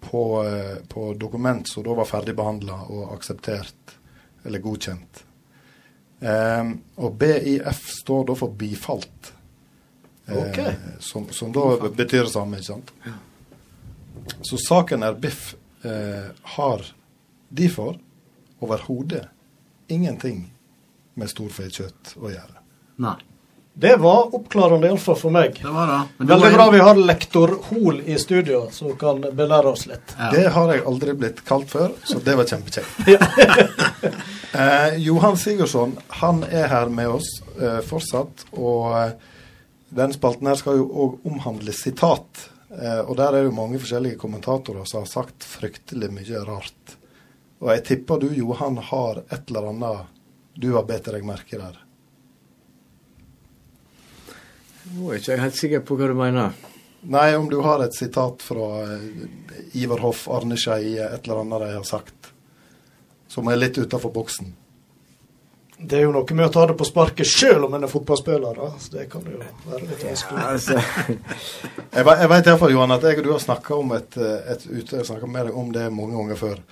[0.03, 3.95] på, eh, på dokument som da var ferdigbehandla og akseptert,
[4.43, 5.23] eller godkjent.
[6.23, 6.73] Eh,
[7.03, 9.33] og BIF står da for bifalt.
[10.25, 10.75] Eh, okay.
[10.99, 12.93] som, som da betyr det samme, ikke sant?
[14.47, 16.85] Så saken er biff eh, har
[17.49, 17.97] derfor
[18.63, 19.25] overhodet
[19.91, 20.45] ingenting
[21.19, 22.63] med storfekjøtt å gjøre.
[23.03, 23.17] Nei.
[23.75, 25.57] Det var oppklarende, iallfall for meg.
[25.61, 25.99] Det var det.
[26.17, 30.13] Men Veldig bra vi har lektor Hol i studio, som kan belære oss litt.
[30.19, 30.29] Ja.
[30.29, 33.09] Det har jeg aldri blitt kalt før, så det var kjempekjekt.
[34.61, 39.15] eh, Johan Sigurdsson han er her med oss eh, fortsatt, og eh,
[39.97, 42.45] den spalten her skal jo òg omhandle sitat.
[42.73, 46.97] Eh, og der er det jo mange forskjellige kommentatorer som har sagt fryktelig mye rart.
[47.63, 50.13] Og jeg tipper du, Johan, har et eller annet
[50.53, 51.82] du har bedt deg merke der.
[54.93, 56.57] Nå er ikke jeg helt sikker på hva du mener.
[57.03, 59.23] Nei, om du har et sitat fra eh,
[59.81, 62.29] Ivar Hoff, Arne Skeie, et eller annet de har sagt,
[63.27, 64.53] som er litt utafor boksen.
[65.83, 68.55] Det er jo noe med å ta det på sparket sjøl om en er fotballspiller.
[68.55, 68.69] Da.
[68.79, 70.45] Så det kan jo være litt vanskelig.
[70.53, 74.53] Altså, Jeg, jeg vet iallfall, Johan, at jeg og du har snakka om et, eh,
[74.53, 76.63] et med deg om det mange ganger før.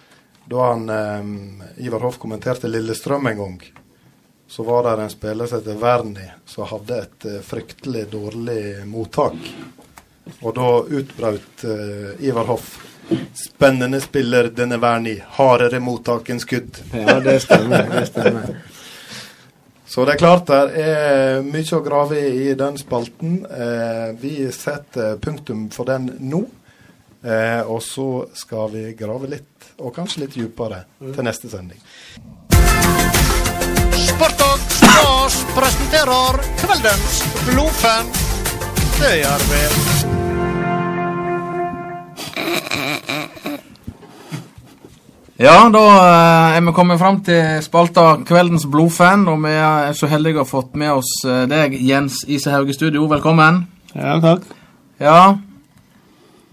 [0.52, 3.60] Da han eh, Ivar Hoff kommenterte Lillestrøm en gang,
[4.52, 9.38] så var det en spiller som heter Verni, som hadde et eh, fryktelig dårlig mottak.
[10.42, 12.68] Og da utbrøt uh, Ivar Hoff
[13.36, 15.16] Spennende spiller denne Werni.
[15.38, 16.78] Hardere mottak enn skudd.
[16.94, 17.88] ja, det stemmer.
[17.92, 18.54] Det stemmer.
[19.88, 23.42] Så det er klart det er mye å grave i i den spalten.
[23.48, 26.46] Eh, vi setter punktum for den nå.
[27.24, 31.84] Eh, og så skal vi grave litt, og kanskje litt dypere, til neste sending.
[34.22, 38.10] Og stas presenterer kveldens blodfan.
[39.00, 39.62] Det gjør vi.
[45.42, 50.12] Ja, da eh, er vi kommet fram til spalta Kveldens blodfan, og vi er så
[50.12, 53.10] heldige å ha fått med oss eh, deg, Jens Isehaug i studio.
[53.10, 53.64] Velkommen.
[53.96, 54.46] Ja, takk.
[55.02, 55.20] Ja,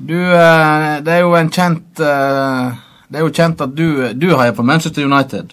[0.01, 4.57] du eh, Det er jo en kjent Det er jo kjent at du, du heier
[4.57, 5.53] på Manchester United.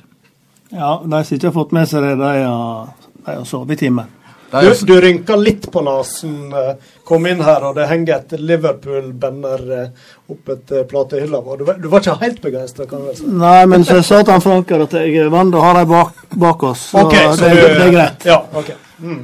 [0.75, 2.87] Ja, de som ikke har fått med seg det, de har,
[3.25, 4.11] de har sovet i timen.
[4.55, 6.35] Du, du rynka litt på nesen.
[6.53, 6.75] eh,
[7.05, 11.57] Kom inn her, og det henger et Liverpool-banner eh, opp etter platehylla vår.
[11.57, 13.25] Du, var- du var ikke helt begeistra, kan du vel si?
[13.27, 15.89] Nei, men så sa til han Franker at jeg er vant til å ha dem
[15.91, 16.13] bak,
[16.45, 16.85] bak oss.
[16.93, 18.25] Så, Ok, så det, du- det er greit.
[18.31, 18.71] Ja, ok.
[19.01, 19.19] Mm.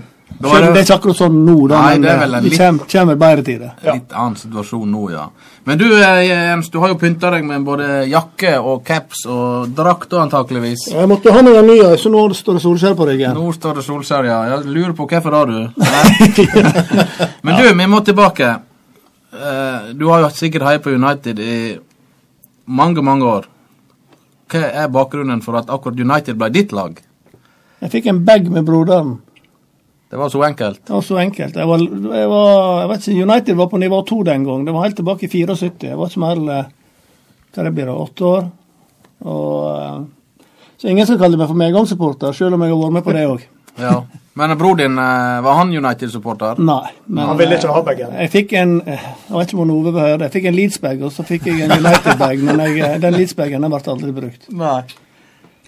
[0.49, 2.49] Er det er ikke akkurat sånn nå, da, Nei, men det er vel en det
[2.51, 3.71] litt- kommer, kommer bedre tider.
[3.83, 3.93] Ja.
[3.93, 5.27] litt annen situasjon nå, ja.
[5.65, 9.69] Men du, eh, Jens, du har jo pynta deg med både jakke og caps og
[9.77, 10.87] drakt, antakeligvis.
[10.91, 13.33] Jeg måtte ha noen nye, så nå står det Solskjær på ryggen.
[13.37, 14.39] Nå står det Solskjær, ja.
[14.55, 15.69] Jeg lurer på hvorfor da, du.
[17.43, 18.49] Men du, vi må tilbake.
[19.33, 21.77] Eh, Du har jo sikkert heia på United i
[22.67, 23.45] mange, mange år.
[24.51, 26.97] Hva er bakgrunnen for at akkurat United ble ditt lag?
[27.81, 29.19] Jeg fikk en bag med broderen.
[30.11, 30.81] Det var så enkelt.
[30.87, 31.55] Det var så enkelt.
[31.55, 34.65] Jeg, var, jeg, var, jeg vet ikke, United var på nivå to den gang.
[34.67, 35.85] Det var helt tilbake i 74.
[35.87, 36.65] Jeg var ikke mer eh,
[37.55, 38.49] hva det blir da, åtte år.
[39.23, 40.49] Og, eh,
[40.81, 43.25] så ingen skal kalle meg for medgangssupporter, selv om jeg har vært med på det
[43.31, 43.47] òg.
[43.79, 44.01] Ja.
[44.35, 46.59] Men bror din, eh, var han United-supporter?
[46.59, 46.89] Nei.
[47.05, 48.11] Men, Han ville ikke ha bagen.
[48.19, 50.27] Jeg fikk en eh, Jeg vet ikke om Ove høre det.
[50.27, 52.43] Jeg fikk en Leeds-bag, og så fikk jeg en United-bag.
[52.49, 54.51] Men jeg, eh, den Leeds-bagen ble aldri brukt.
[54.51, 54.81] Nei.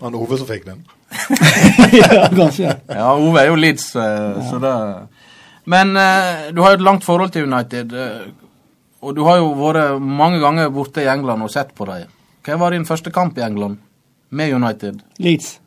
[0.03, 0.83] Han Ove som fikk den.
[1.99, 2.73] ja, kanskje.
[2.89, 4.73] Ja, Ove er jo Leeds, eh, så det
[5.65, 7.93] Men eh, du har jo et langt forhold til United.
[7.93, 8.31] eh,
[9.03, 12.07] Og du har jo vært mange ganger borte i England og sett på dem.
[12.43, 13.77] Hva var din første kamp i England
[14.31, 15.01] med United?
[15.19, 15.59] Leeds.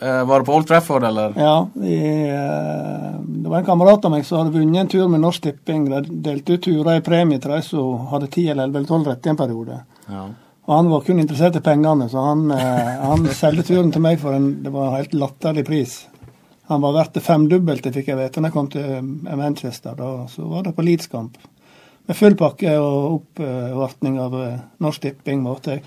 [0.00, 1.32] Eh, Var det på Old Trafford, eller?
[1.36, 1.66] Ja.
[1.82, 1.96] I,
[2.30, 5.88] eh, det var en kamerat av meg som hadde vunnet en tur med Norsk Tipping.
[5.90, 9.06] De delte ut turer i premie til de som hadde ti eller elleve eller tolv
[9.10, 9.80] rett i en periode.
[10.08, 10.28] Ja.
[10.68, 14.20] Og han var kun interessert i pengene, så han, eh, han solgte turen til meg
[14.20, 15.94] for en det var en helt latterlig pris.
[16.68, 19.96] Han var verdt det femdobbelte, fikk jeg vite, når jeg kom til eh, Manchester.
[19.96, 21.38] Da, så var det på Leeds-kamp.
[22.08, 25.40] Med full pakke og oppvartning av eh, Norsk Tipping.
[25.42, 25.84] måtte jeg.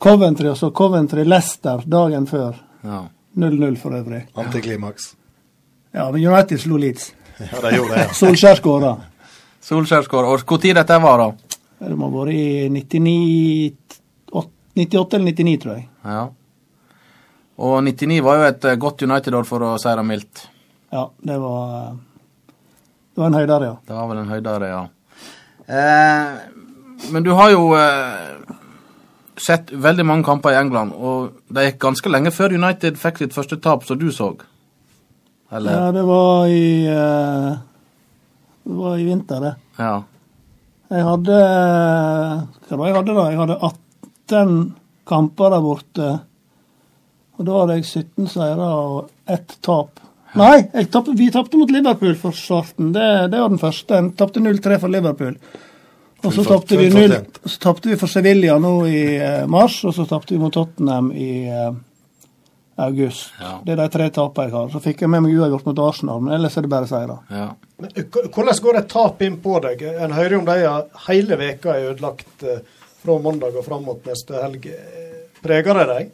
[0.00, 2.54] Coventry og så Coventry Leicester dagen før.
[2.84, 3.08] ja.
[3.36, 4.24] 0-0 for øvrig.
[4.34, 5.14] Antiklimaks.
[5.94, 7.12] Ja, men United slo Leeds.
[7.38, 8.14] Ja, de gjorde det, ja.
[8.14, 8.96] Solskjær skåra.
[9.62, 10.32] Solskjær skåra.
[10.34, 11.54] Og når dette var, da?
[11.80, 13.99] Det må ha vært i 99,
[14.76, 15.88] 98 eller 99, tror jeg.
[16.04, 16.28] Ja.
[17.60, 20.46] Og 99 var jo et eh, godt United-år, for å si det mildt.
[20.94, 21.98] Ja, det var eh,
[23.14, 23.76] Det var en høydere, ja.
[23.86, 24.82] Det var vel en høydere, ja.
[25.70, 26.38] Eh,
[27.12, 28.56] men du har jo eh,
[29.40, 33.36] sett veldig mange kamper i England, og det gikk ganske lenge før United fikk sitt
[33.36, 34.32] første tap, som du så.
[35.50, 35.74] Eller?
[35.74, 37.52] Ja, det var i eh,
[38.64, 39.54] Det var i vinter, det.
[39.80, 39.94] Ja.
[40.90, 41.38] Jeg hadde
[42.66, 43.24] Hva var det jeg hadde da?
[43.30, 43.89] Jeg hadde 18
[45.08, 46.10] kamper der borte.
[47.38, 50.00] Og da hadde jeg 17 seire og ett tap.
[50.38, 52.92] Nei, jeg tappte, vi tapte mot Liverpool for starten.
[52.94, 53.96] Det, det var den første.
[53.96, 55.38] En tapte 0-3 for Liverpool.
[56.20, 57.14] Og så tapte vi, 0
[57.48, 61.08] så tapte vi for Sevilla nå i eh, mars, og så tapte vi mot Tottenham
[61.16, 61.70] i eh,
[62.84, 63.32] august.
[63.40, 63.54] Ja.
[63.64, 64.68] Det er de tre tapene jeg har.
[64.72, 67.18] Så fikk jeg med meg uavgjort mot Arsenal, men ellers er det bare seire.
[67.32, 67.48] ja.
[67.80, 69.80] Hvordan går et tap inn på deg?
[70.04, 70.56] En hører jo om de
[71.06, 72.60] hele veka er ødelagt eh,
[73.00, 74.66] fra mandag og fram mot neste helg.
[75.42, 76.10] Preger det deg?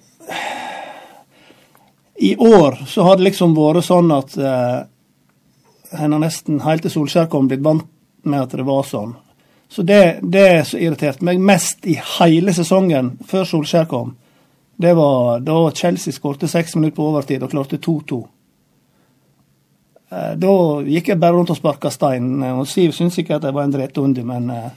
[2.17, 4.79] I år så har det liksom vært sånn at eh,
[6.01, 7.85] en har nesten helt til Solskjær kom blitt vant
[8.27, 9.13] med at det var sånn.
[9.69, 14.15] Så det, det som irriterte meg mest i hele sesongen før Solskjær kom,
[14.81, 18.19] det var da Chelsea skårte seks minutter på overtid og klarte 2-2.
[20.13, 20.55] Eh, Da
[20.87, 22.43] gikk jeg bare rundt og sparka stein.
[22.43, 24.71] eh, Og Siv syntes ikke at jeg var en dretunde, men eh,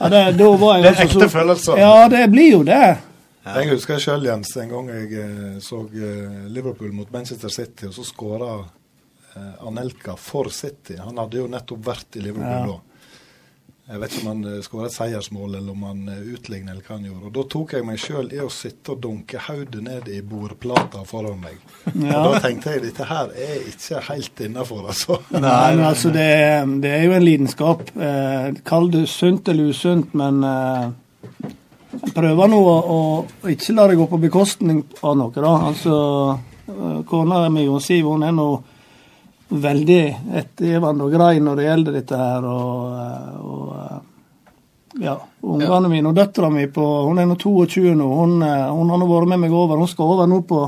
[0.00, 1.78] ja, det, da var jeg Det er altså ekte så- følelser.
[1.78, 2.96] Ja, det blir jo det.
[3.44, 7.92] Jeg husker sjøl, Jens, en gang jeg eh, så eh, Liverpool mot Manchester City, og
[7.92, 8.52] så skåra
[9.36, 10.96] eh, Anelka for City.
[10.96, 12.80] Han hadde jo nettopp vært i Liverpool Ja.
[13.84, 16.96] Jeg vet ikke om han uh, skåra et seiersmål eller om han utligna, eller hva
[16.96, 17.28] han gjorde.
[17.28, 21.04] Og Da tok jeg meg sjøl i å sitte og dunke hodet ned i bordplata
[21.08, 21.60] foran meg.
[21.92, 22.22] Ja.
[22.22, 25.20] Og Da tenkte jeg dette her er ikke helt innafor, altså.
[25.36, 26.28] Nei, men altså det,
[26.82, 27.84] det er jo en lidenskap.
[27.92, 30.88] Eh, kall det sunt eller usunt, men eh,
[32.16, 35.54] prøver nå å, å ikke la det gå på bekostning av noe, da.
[35.70, 35.96] Altså,
[36.72, 38.48] eh, kona mi Siv hun er nå
[39.48, 40.02] veldig
[40.40, 42.48] ettergivende og grei når det gjelder dette her.
[42.48, 48.08] Og, og ja, ungene mine og døtra mi på Hun er nå 22 nå.
[48.22, 49.80] Hun, hun har nå vært med meg over.
[49.80, 50.64] Hun skal over nå på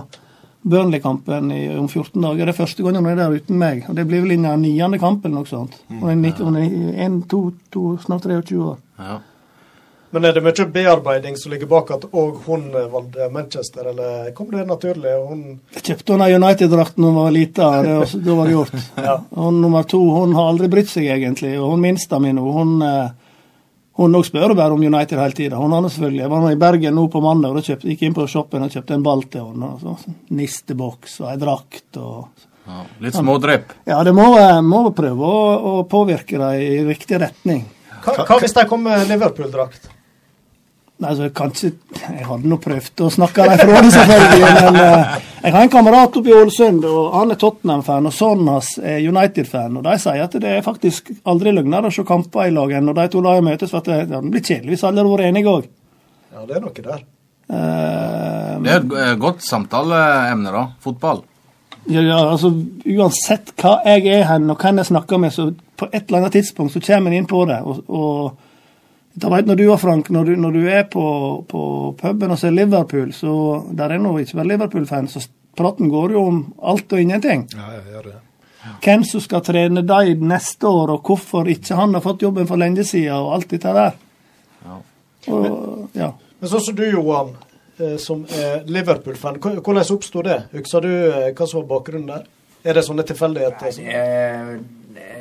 [0.66, 2.43] Burnley-kampen om 14 dager.
[2.43, 3.85] Det er første gangen hun er der uten meg.
[3.86, 5.78] Og det blir vel innen niende kamp eller noe sånt.
[5.93, 8.78] Hun er, 90, hun er en, to, to, snart 23 år.
[8.98, 9.23] ja.
[10.15, 14.31] Men er det mye bearbeiding som ligger bak at òg hun eh, valgte Manchester, eller
[14.37, 15.12] kom det naturlig?
[15.27, 15.43] Hun
[15.74, 17.70] Jeg kjøpte henne United-drakt da hun var lita.
[17.83, 18.74] Da var det gjort.
[19.37, 21.57] Hun nummer to hun har aldri brydd seg, egentlig.
[21.61, 23.09] Og hun minste mi nå, hun eh,
[23.97, 25.57] hun også spør bare om United hele tida.
[25.57, 26.23] Hun andre selvfølgelig.
[26.23, 28.74] Jeg var nå i Bergen nå på mandag og da gikk inn på shoppen og
[28.74, 29.70] kjøpte en ball til henne.
[29.73, 32.28] og så- Nisteboks og ei drakt og
[32.66, 32.83] ja.
[33.01, 33.73] Litt smådrypp.
[33.87, 37.65] Ja, det må, eh, må prøve å, å påvirke dem i riktig retning.
[38.05, 39.89] Hva, hva hvis de kommer med Liverpool-drakt?
[40.97, 44.52] Nei, altså, kanskje Jeg hadde nå prøvd å snakke dem fra det, selvfølgelig.
[44.64, 48.48] Men eh, jeg har en kamerat oppe i Ålesund, og han er Tottenham-fan, og sønnen
[48.55, 49.77] hans er United-fan.
[49.77, 52.89] Og de sier at det er faktisk aldri løgnere å se kamper i lag enn
[52.89, 55.12] når de to lagene møtes, for at det, ja, det blir kjedelig hvis alle hadde
[55.12, 55.68] vært enige òg.
[56.32, 57.05] Ja, det er noe der.
[57.52, 60.64] Eh, Det er et eh, godt samtaleemne, da.
[60.81, 61.23] Fotball.
[61.93, 62.51] ja, ja, altså,
[62.97, 66.39] uansett hva jeg er hen, og hvem jeg snakker med, så på et eller annet
[66.40, 67.60] tidspunkt så kommer en inn på det.
[67.62, 68.43] og, og
[69.16, 71.02] da vet når du og Frank, når du, når du er på,
[71.48, 71.60] på
[71.97, 73.32] puben og ser Liverpool, så
[73.72, 75.22] der er nå ikke bare Liverpool-fans, så
[75.56, 77.47] praten går jo om alt og ingenting.
[77.56, 78.16] Ja, jeg gjør det.
[78.84, 82.60] hvem som skal trene dem neste år, og hvorfor ikke han har fått jobben for
[82.60, 83.97] lenge siden, og alt dette der.
[84.66, 84.78] Ja.
[85.32, 85.51] Og,
[85.97, 86.12] ja.
[86.40, 87.32] Men sånn som du, Johan,
[87.78, 90.43] eh, som er Liverpool-fan, hvordan oppsto det?
[90.52, 92.26] Husker du eh, hva som var bakgrunnen der?
[92.66, 93.72] Er det sånne tilfeldigheter?
[93.72, 93.86] som-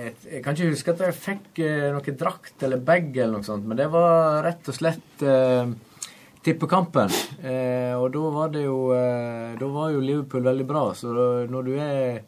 [0.06, 3.66] Jeg, kan ikke huske at jeg fikk eh, noe drakt eller bag eller noe sånt,
[3.66, 5.72] men det var rett og slett eh,
[6.46, 7.12] tippekampen.
[7.42, 11.28] Eh, og da var det jo eh, Da var jo Liverpool veldig bra, så da,
[11.50, 12.24] når du er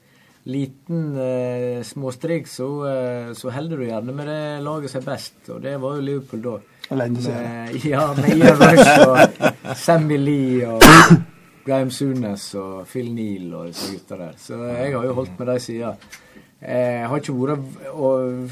[0.48, 5.40] liten eh, småstrik, så, eh, så holder du gjerne med det laget som er best,
[5.52, 6.58] og det var jo Liverpool da.
[6.88, 7.24] Og lenge.
[7.28, 10.84] Med, ja, Ian Rush og Sammy Lee og
[11.68, 14.40] Graham Sunes og Phil Neal og disse gutta der.
[14.40, 16.08] Så jeg har jo holdt med de siden.
[16.58, 18.50] Jeg har ikke vært og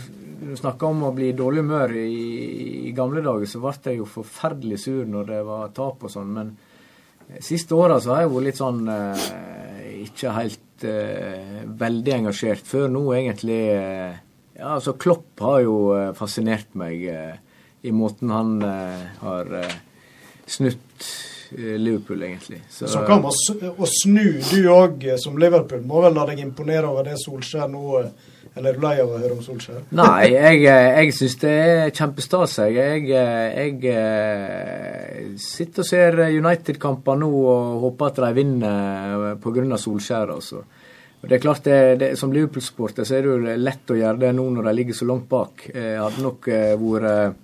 [0.60, 1.96] snakka om å bli i dårlig humør.
[1.98, 6.14] I, I gamle dager så ble jeg jo forferdelig sur når det var tap og
[6.14, 6.54] sånn, men
[7.42, 9.24] siste åra så har jeg vært litt sånn eh,
[10.06, 12.68] Ikke helt eh, veldig engasjert.
[12.68, 14.22] Før nå egentlig eh,
[14.56, 17.40] Ja, altså Klopp har jo eh, fascinert meg eh,
[17.86, 19.80] i måten han eh, har eh,
[20.46, 22.62] snutt eh, Liverpool, egentlig.
[22.70, 25.84] Så, Så kan man å snu, du òg som Liverpool.
[25.88, 29.12] Må vel la deg imponere over det Solskjær nå eh, Eller er du lei av
[29.12, 29.82] å høre om Solskjær?
[30.00, 32.58] Nei, jeg, eh, jeg syns det er kjempestas.
[32.66, 39.40] Jeg, jeg, eh, jeg eh, sitter og ser United-kamper nå og håper at de vinner
[39.44, 39.80] pga.
[39.80, 40.36] Solskjær.
[40.36, 40.66] Altså.
[41.22, 44.22] Og det er klart, det, det, Som Liverpool-supporter så er det jo lett å gjøre
[44.28, 45.68] det nå når de ligger så langt bak.
[45.72, 47.42] Jeg hadde nok eh, vært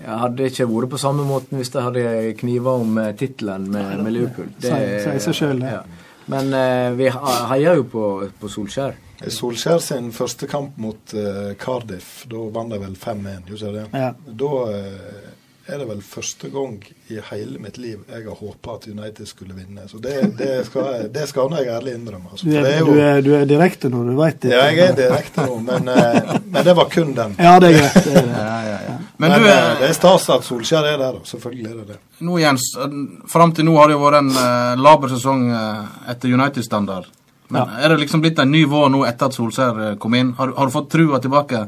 [0.00, 4.02] jeg hadde ikke vært på samme måten hvis de hadde kniva om eh, tittelen med,
[4.04, 4.50] med Liverpool.
[4.60, 5.76] Det sier seg sjøl, det.
[5.78, 5.84] ja.
[6.32, 7.10] Men uh, vi
[7.50, 8.04] heier jo på,
[8.40, 8.96] på Solskjær.
[9.30, 13.84] Solskjær sin første kamp mot uh, Cardiff, da vant de vel 5-1, gjorde de det?
[13.92, 14.10] Ja.
[14.44, 15.23] Da eh,
[15.66, 16.74] er det vel første gang
[17.08, 19.86] i hele mitt liv jeg har håpa at United skulle vinne.
[19.88, 22.32] Så det, det, skal, jeg, det skal jeg ærlig innrømme.
[22.32, 22.46] Altså.
[22.46, 24.52] Du, er, jo, du, er, du er direkte nå, du veit det.
[24.52, 27.36] ja, jeg er direkte nå, men, eh, men det var kun den.
[27.40, 27.96] Ja, det er greit.
[28.04, 28.34] Det er det.
[28.44, 28.94] Ja, ja, ja.
[29.16, 31.28] Men, Men er, eh, det er stas at Solskjær er der, da.
[31.28, 31.98] Selvfølgelig er det det.
[32.28, 32.96] nå Jens, eh,
[33.30, 37.08] fram til nå har det jo vært en uh, laber sesong uh, etter United-standard.
[37.54, 40.34] Men er det liksom blitt en ny vår nå etter at Solskjær kom inn?
[40.36, 41.64] Har, har du fått trua tilbake?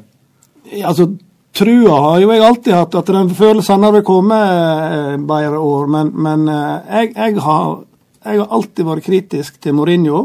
[0.82, 1.08] Altså,
[1.56, 5.88] trua har jo jeg alltid hatt, at den følelsen har kommet eh, bedre år.
[5.92, 7.80] Men, men eh, jeg, jeg, har,
[8.24, 10.22] jeg har alltid vært kritisk til Mourinho.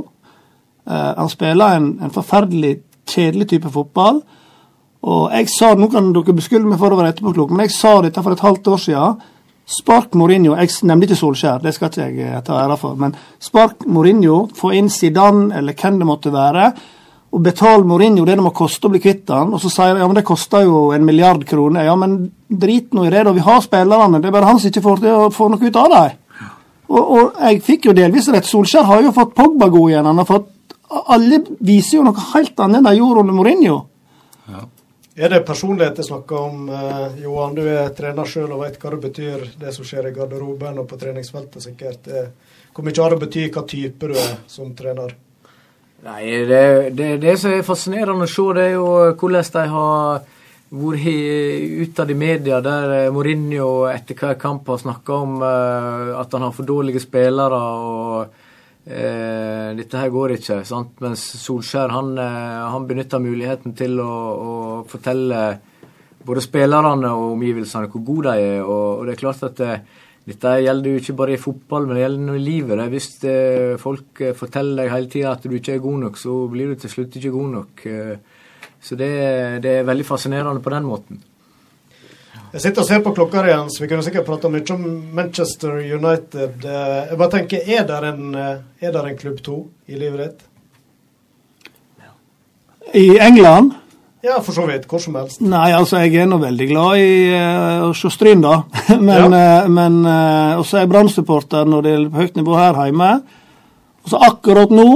[0.87, 2.77] Eh, han spiller en, en forferdelig
[3.09, 4.21] kjedelig type fotball.
[5.01, 7.95] Og jeg sa, Nå kan dere beskylde meg for å være etterpåklok, men jeg sa
[8.05, 9.21] dette for et halvt år siden.
[9.71, 10.55] Spark Mourinho.
[10.59, 12.97] Jeg nevnte ikke Solskjær, det skal ikke jeg ta æra for.
[12.99, 16.71] Men spark Mourinho, få inn Zidane eller hvem det måtte være
[17.31, 20.01] og betaler Mourinho det det må koste å bli kvitt han, og så sier de
[20.03, 21.85] ja, men det koster jo en milliard kroner.
[21.87, 22.17] Ja, men
[22.47, 23.31] drit nå i det, da.
[23.31, 24.19] Vi har spillerne.
[24.19, 26.17] Det er bare han som ikke får til å få noe ut av dem.
[26.91, 28.49] Og, og jeg fikk jo delvis rett.
[28.49, 30.11] Solskjær har jo fått Pogba god igjen.
[30.11, 30.49] Han har fått
[30.91, 33.77] Alle viser jo noe helt annet enn de gjorde under Mourinho.
[35.15, 37.55] Er det personlighet jeg snakker om, eh, Johan?
[37.55, 40.87] Du er trener sjøl og vet hva det betyr, det som skjer i garderoben og
[40.87, 42.07] på treningsfeltet, sikkert.
[42.07, 42.27] Eh,
[42.73, 45.15] Hvor mye har det å bety hva type du er som trener?
[46.01, 48.85] Nei, det, det, det som er fascinerende å se, det er jo
[49.21, 50.23] hvordan de har
[50.71, 56.33] vært utad i media, der eh, Mourinho etter hver kamp har snakka om eh, at
[56.33, 57.59] han har for dårlige spillere.
[57.59, 60.61] og eh, Dette her går ikke.
[60.65, 60.95] sant?
[61.03, 64.53] Mens Solskjær han, eh, han benytter muligheten til å, å
[64.89, 65.43] fortelle
[66.25, 68.63] både spillerne og omgivelsene hvor gode de er.
[68.63, 71.97] Og, og det er klart at eh, dette gjelder jo ikke bare i fotball, men
[71.97, 72.83] det gjelder noe i livet.
[72.93, 76.35] Hvis eh, folk eh, forteller deg hele tida at du ikke er god nok, så
[76.51, 77.83] blir du til slutt ikke god nok.
[77.89, 79.09] Eh, så det,
[79.65, 81.23] det er veldig fascinerende på den måten.
[82.51, 84.85] Jeg sitter og ser på klokka igjen, så vi kunne sikkert prata mye om
[85.15, 86.65] Manchester United.
[86.67, 90.47] Jeg bare tenker, er der en, er der en klubb to i livet ditt?
[92.97, 93.77] I England
[94.21, 94.85] Ja, for så vidt.
[94.89, 95.41] Hvor som helst.
[95.41, 98.59] Nei, altså jeg er nå veldig glad i uh, å se Stryn, da.
[99.07, 99.63] men Ja.
[99.63, 103.09] eh, men uh, også er jeg Brann-supporter når det gjelder høyt nivå her hjemme.
[104.05, 104.87] Og så akkurat nå,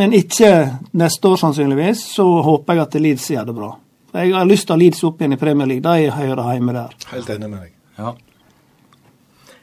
[0.00, 0.52] men ikke
[0.96, 3.70] neste år sannsynligvis, så håper jeg at Leeds gjør det bra.
[4.18, 5.84] Jeg har lyst til å Leeds opp igjen i Premier League.
[5.84, 6.94] De hører hjemme der.
[7.12, 7.72] Helt enig med deg.
[7.98, 8.14] Ja.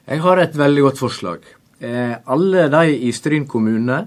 [0.06, 1.48] Jeg har et veldig godt forslag.
[1.82, 4.04] Eh, alle de i Stryn kommune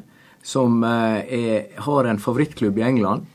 [0.47, 3.27] som eh, er, har en favorittklubb i England,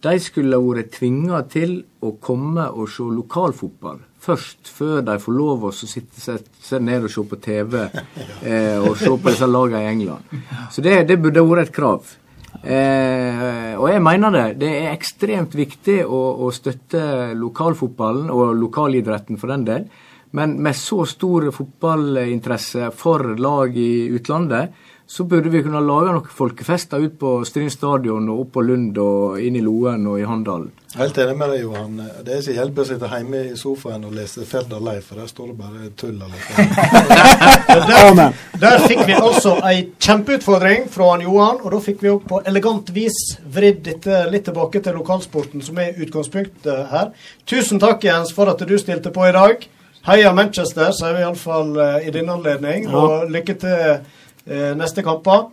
[0.00, 5.66] de skulle vært tvinga til å komme og se lokalfotball først, før de får lov
[5.68, 7.76] å sitte seg ned og se på TV
[8.48, 10.34] eh, og se på disse lagene i England.
[10.72, 12.12] Så det, det burde vært et krav.
[12.60, 14.46] Eh, og jeg mener det.
[14.60, 19.88] Det er ekstremt viktig å, å støtte lokalfotballen, og lokalidretten for den del.
[20.36, 24.76] Men med så stor fotballinteresse for lag i utlandet,
[25.10, 28.98] så burde vi kunne lage noen folkefester ut på Stryn stadion og opp på Lund
[29.02, 30.68] og inn i Loen og i Handalen.
[30.94, 31.96] Helt enig med deg, Johan.
[32.22, 35.26] Det er ikke hjelp å sitte hjemme i sofaen og lese Ferdal Leif, for der
[35.30, 36.14] står det bare tull.
[37.90, 42.22] der, der fikk vi altså ei kjempeutfordring fra han Johan, og da fikk vi òg
[42.30, 43.18] på elegant vis
[43.50, 47.10] vridd dette litt tilbake til lokalsporten, som er utgangspunktet her.
[47.50, 49.66] Tusen takk, Jens, for at du stilte på i dag.
[50.06, 51.74] Heia Manchester, sier vi iallfall
[52.06, 55.48] i denne anledning, og lykke til eh, neste kamper.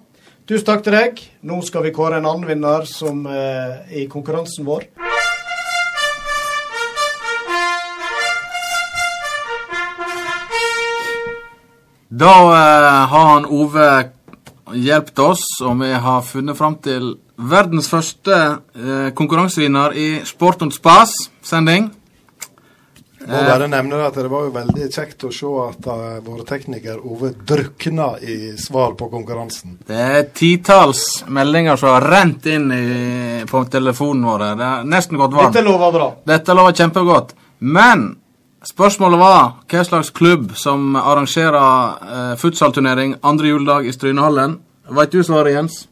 [0.47, 1.17] Tusen takk til deg.
[1.43, 4.85] Nå skal vi kåre en annen vinner som eh, i konkurransen vår.
[12.07, 13.89] Da eh, har han Ove
[14.71, 20.71] hjulpet oss, og vi har funnet fram til verdens første eh, konkurransevinner i Sport und
[20.79, 21.91] Spas-sending.
[23.27, 27.01] Må bare nevne at Det var jo veldig kjekt å se at uh, våre tekniker
[27.03, 29.79] Ove drukna i svar på konkurransen.
[29.87, 32.85] Det er titalls meldinger som har rent inn i,
[33.49, 34.45] på telefonen vår.
[34.59, 35.57] Det er nesten gått varmt.
[35.57, 36.07] Dette lover bra.
[36.31, 37.35] Dette lover kjempegodt.
[37.59, 38.07] Men
[38.67, 44.57] spørsmålet var hva slags klubb som arrangerer uh, futsalturnering andre juledag i Strynehallen.
[44.87, 45.83] Veit du svaret, Jens?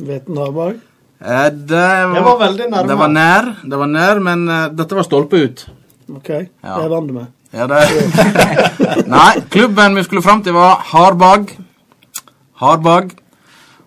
[0.00, 0.80] Vetenarberg?
[1.20, 2.88] Eh, det, var, det var veldig nærme.
[2.88, 5.66] Det var nær, det var nær men uh, dette var stolpe ut.
[6.08, 6.76] OK, ja.
[6.80, 7.32] det vant du med.
[7.54, 7.80] Ja, det...
[9.16, 11.54] Nei, klubben vi skulle fram til, var Harbag.
[12.60, 13.14] Harbag.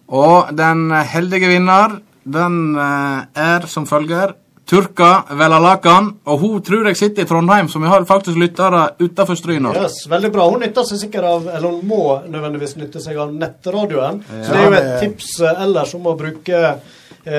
[0.07, 4.33] Og den heldige vinner, den er som følger
[4.67, 6.13] Turka Velalakan.
[6.27, 9.73] Og hun tror jeg sitter i Trondheim, så vi har faktisk lyttere utenfor Stryna.
[9.75, 10.47] Yes, veldig bra.
[10.51, 14.23] Hun nytter seg sikkert av, eller hun må nødvendigvis nytte seg av nettradioen.
[14.27, 14.43] Ja.
[14.43, 16.96] Så det er jo et tips ellers om å bruke Eh,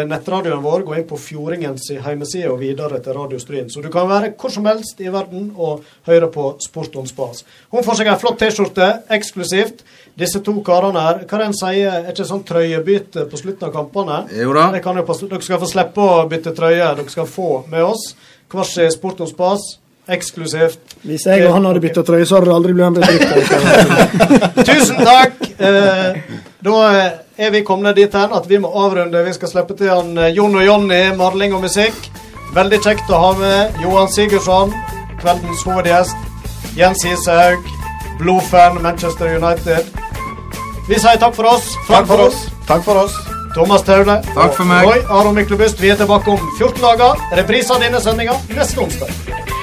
[0.08, 0.84] nettradioen vår.
[0.86, 3.70] Gå inn på Fjordingens hjemmeside og videre til Radio Stryn.
[3.70, 7.44] Så du kan være hvor som helst i verden og høre på Sport on Spas.
[7.72, 9.84] Hun får seg en flott T-skjorte, eksklusivt.
[10.18, 13.68] Disse to karene her, hva er det en sier, er ikke sånn trøyebytte på slutten
[13.68, 14.22] av kampene?
[14.34, 14.70] Jo da.
[14.74, 16.94] dere skal få slippe å bytte trøye.
[16.98, 18.10] Dere skal få med oss
[18.50, 19.76] hver sin Sport on Spas.
[20.08, 20.94] Eksklusivt.
[21.04, 24.64] Hvis jeg og han hadde bytta trøye, så hadde det aldri blitt bedrift.
[24.70, 25.42] Tusen takk.
[25.60, 26.22] Eh,
[26.64, 26.76] da
[27.38, 29.24] er vi kommet dit hen at vi må avrunde.
[29.24, 32.08] Vi skal slippe til han eh, Jon og Jonny, Marling og musikk.
[32.56, 34.72] Veldig kjekt å ha med Johan Sigurdsson,
[35.20, 36.16] kveldens hovedgjest.
[36.78, 37.66] Jens Ishaug,
[38.18, 39.86] blodfan Manchester United.
[40.88, 41.68] Vi sier takk for oss.
[41.86, 42.46] Takk for oss.
[42.66, 43.18] Takk for oss.
[43.54, 44.86] Thomas Taule Takk for meg.
[44.86, 45.82] Roy Aron Myklebust.
[45.82, 47.22] Vi er tilbake om 14 dager.
[47.42, 49.57] Reprise av denne sendinga neste onsdag.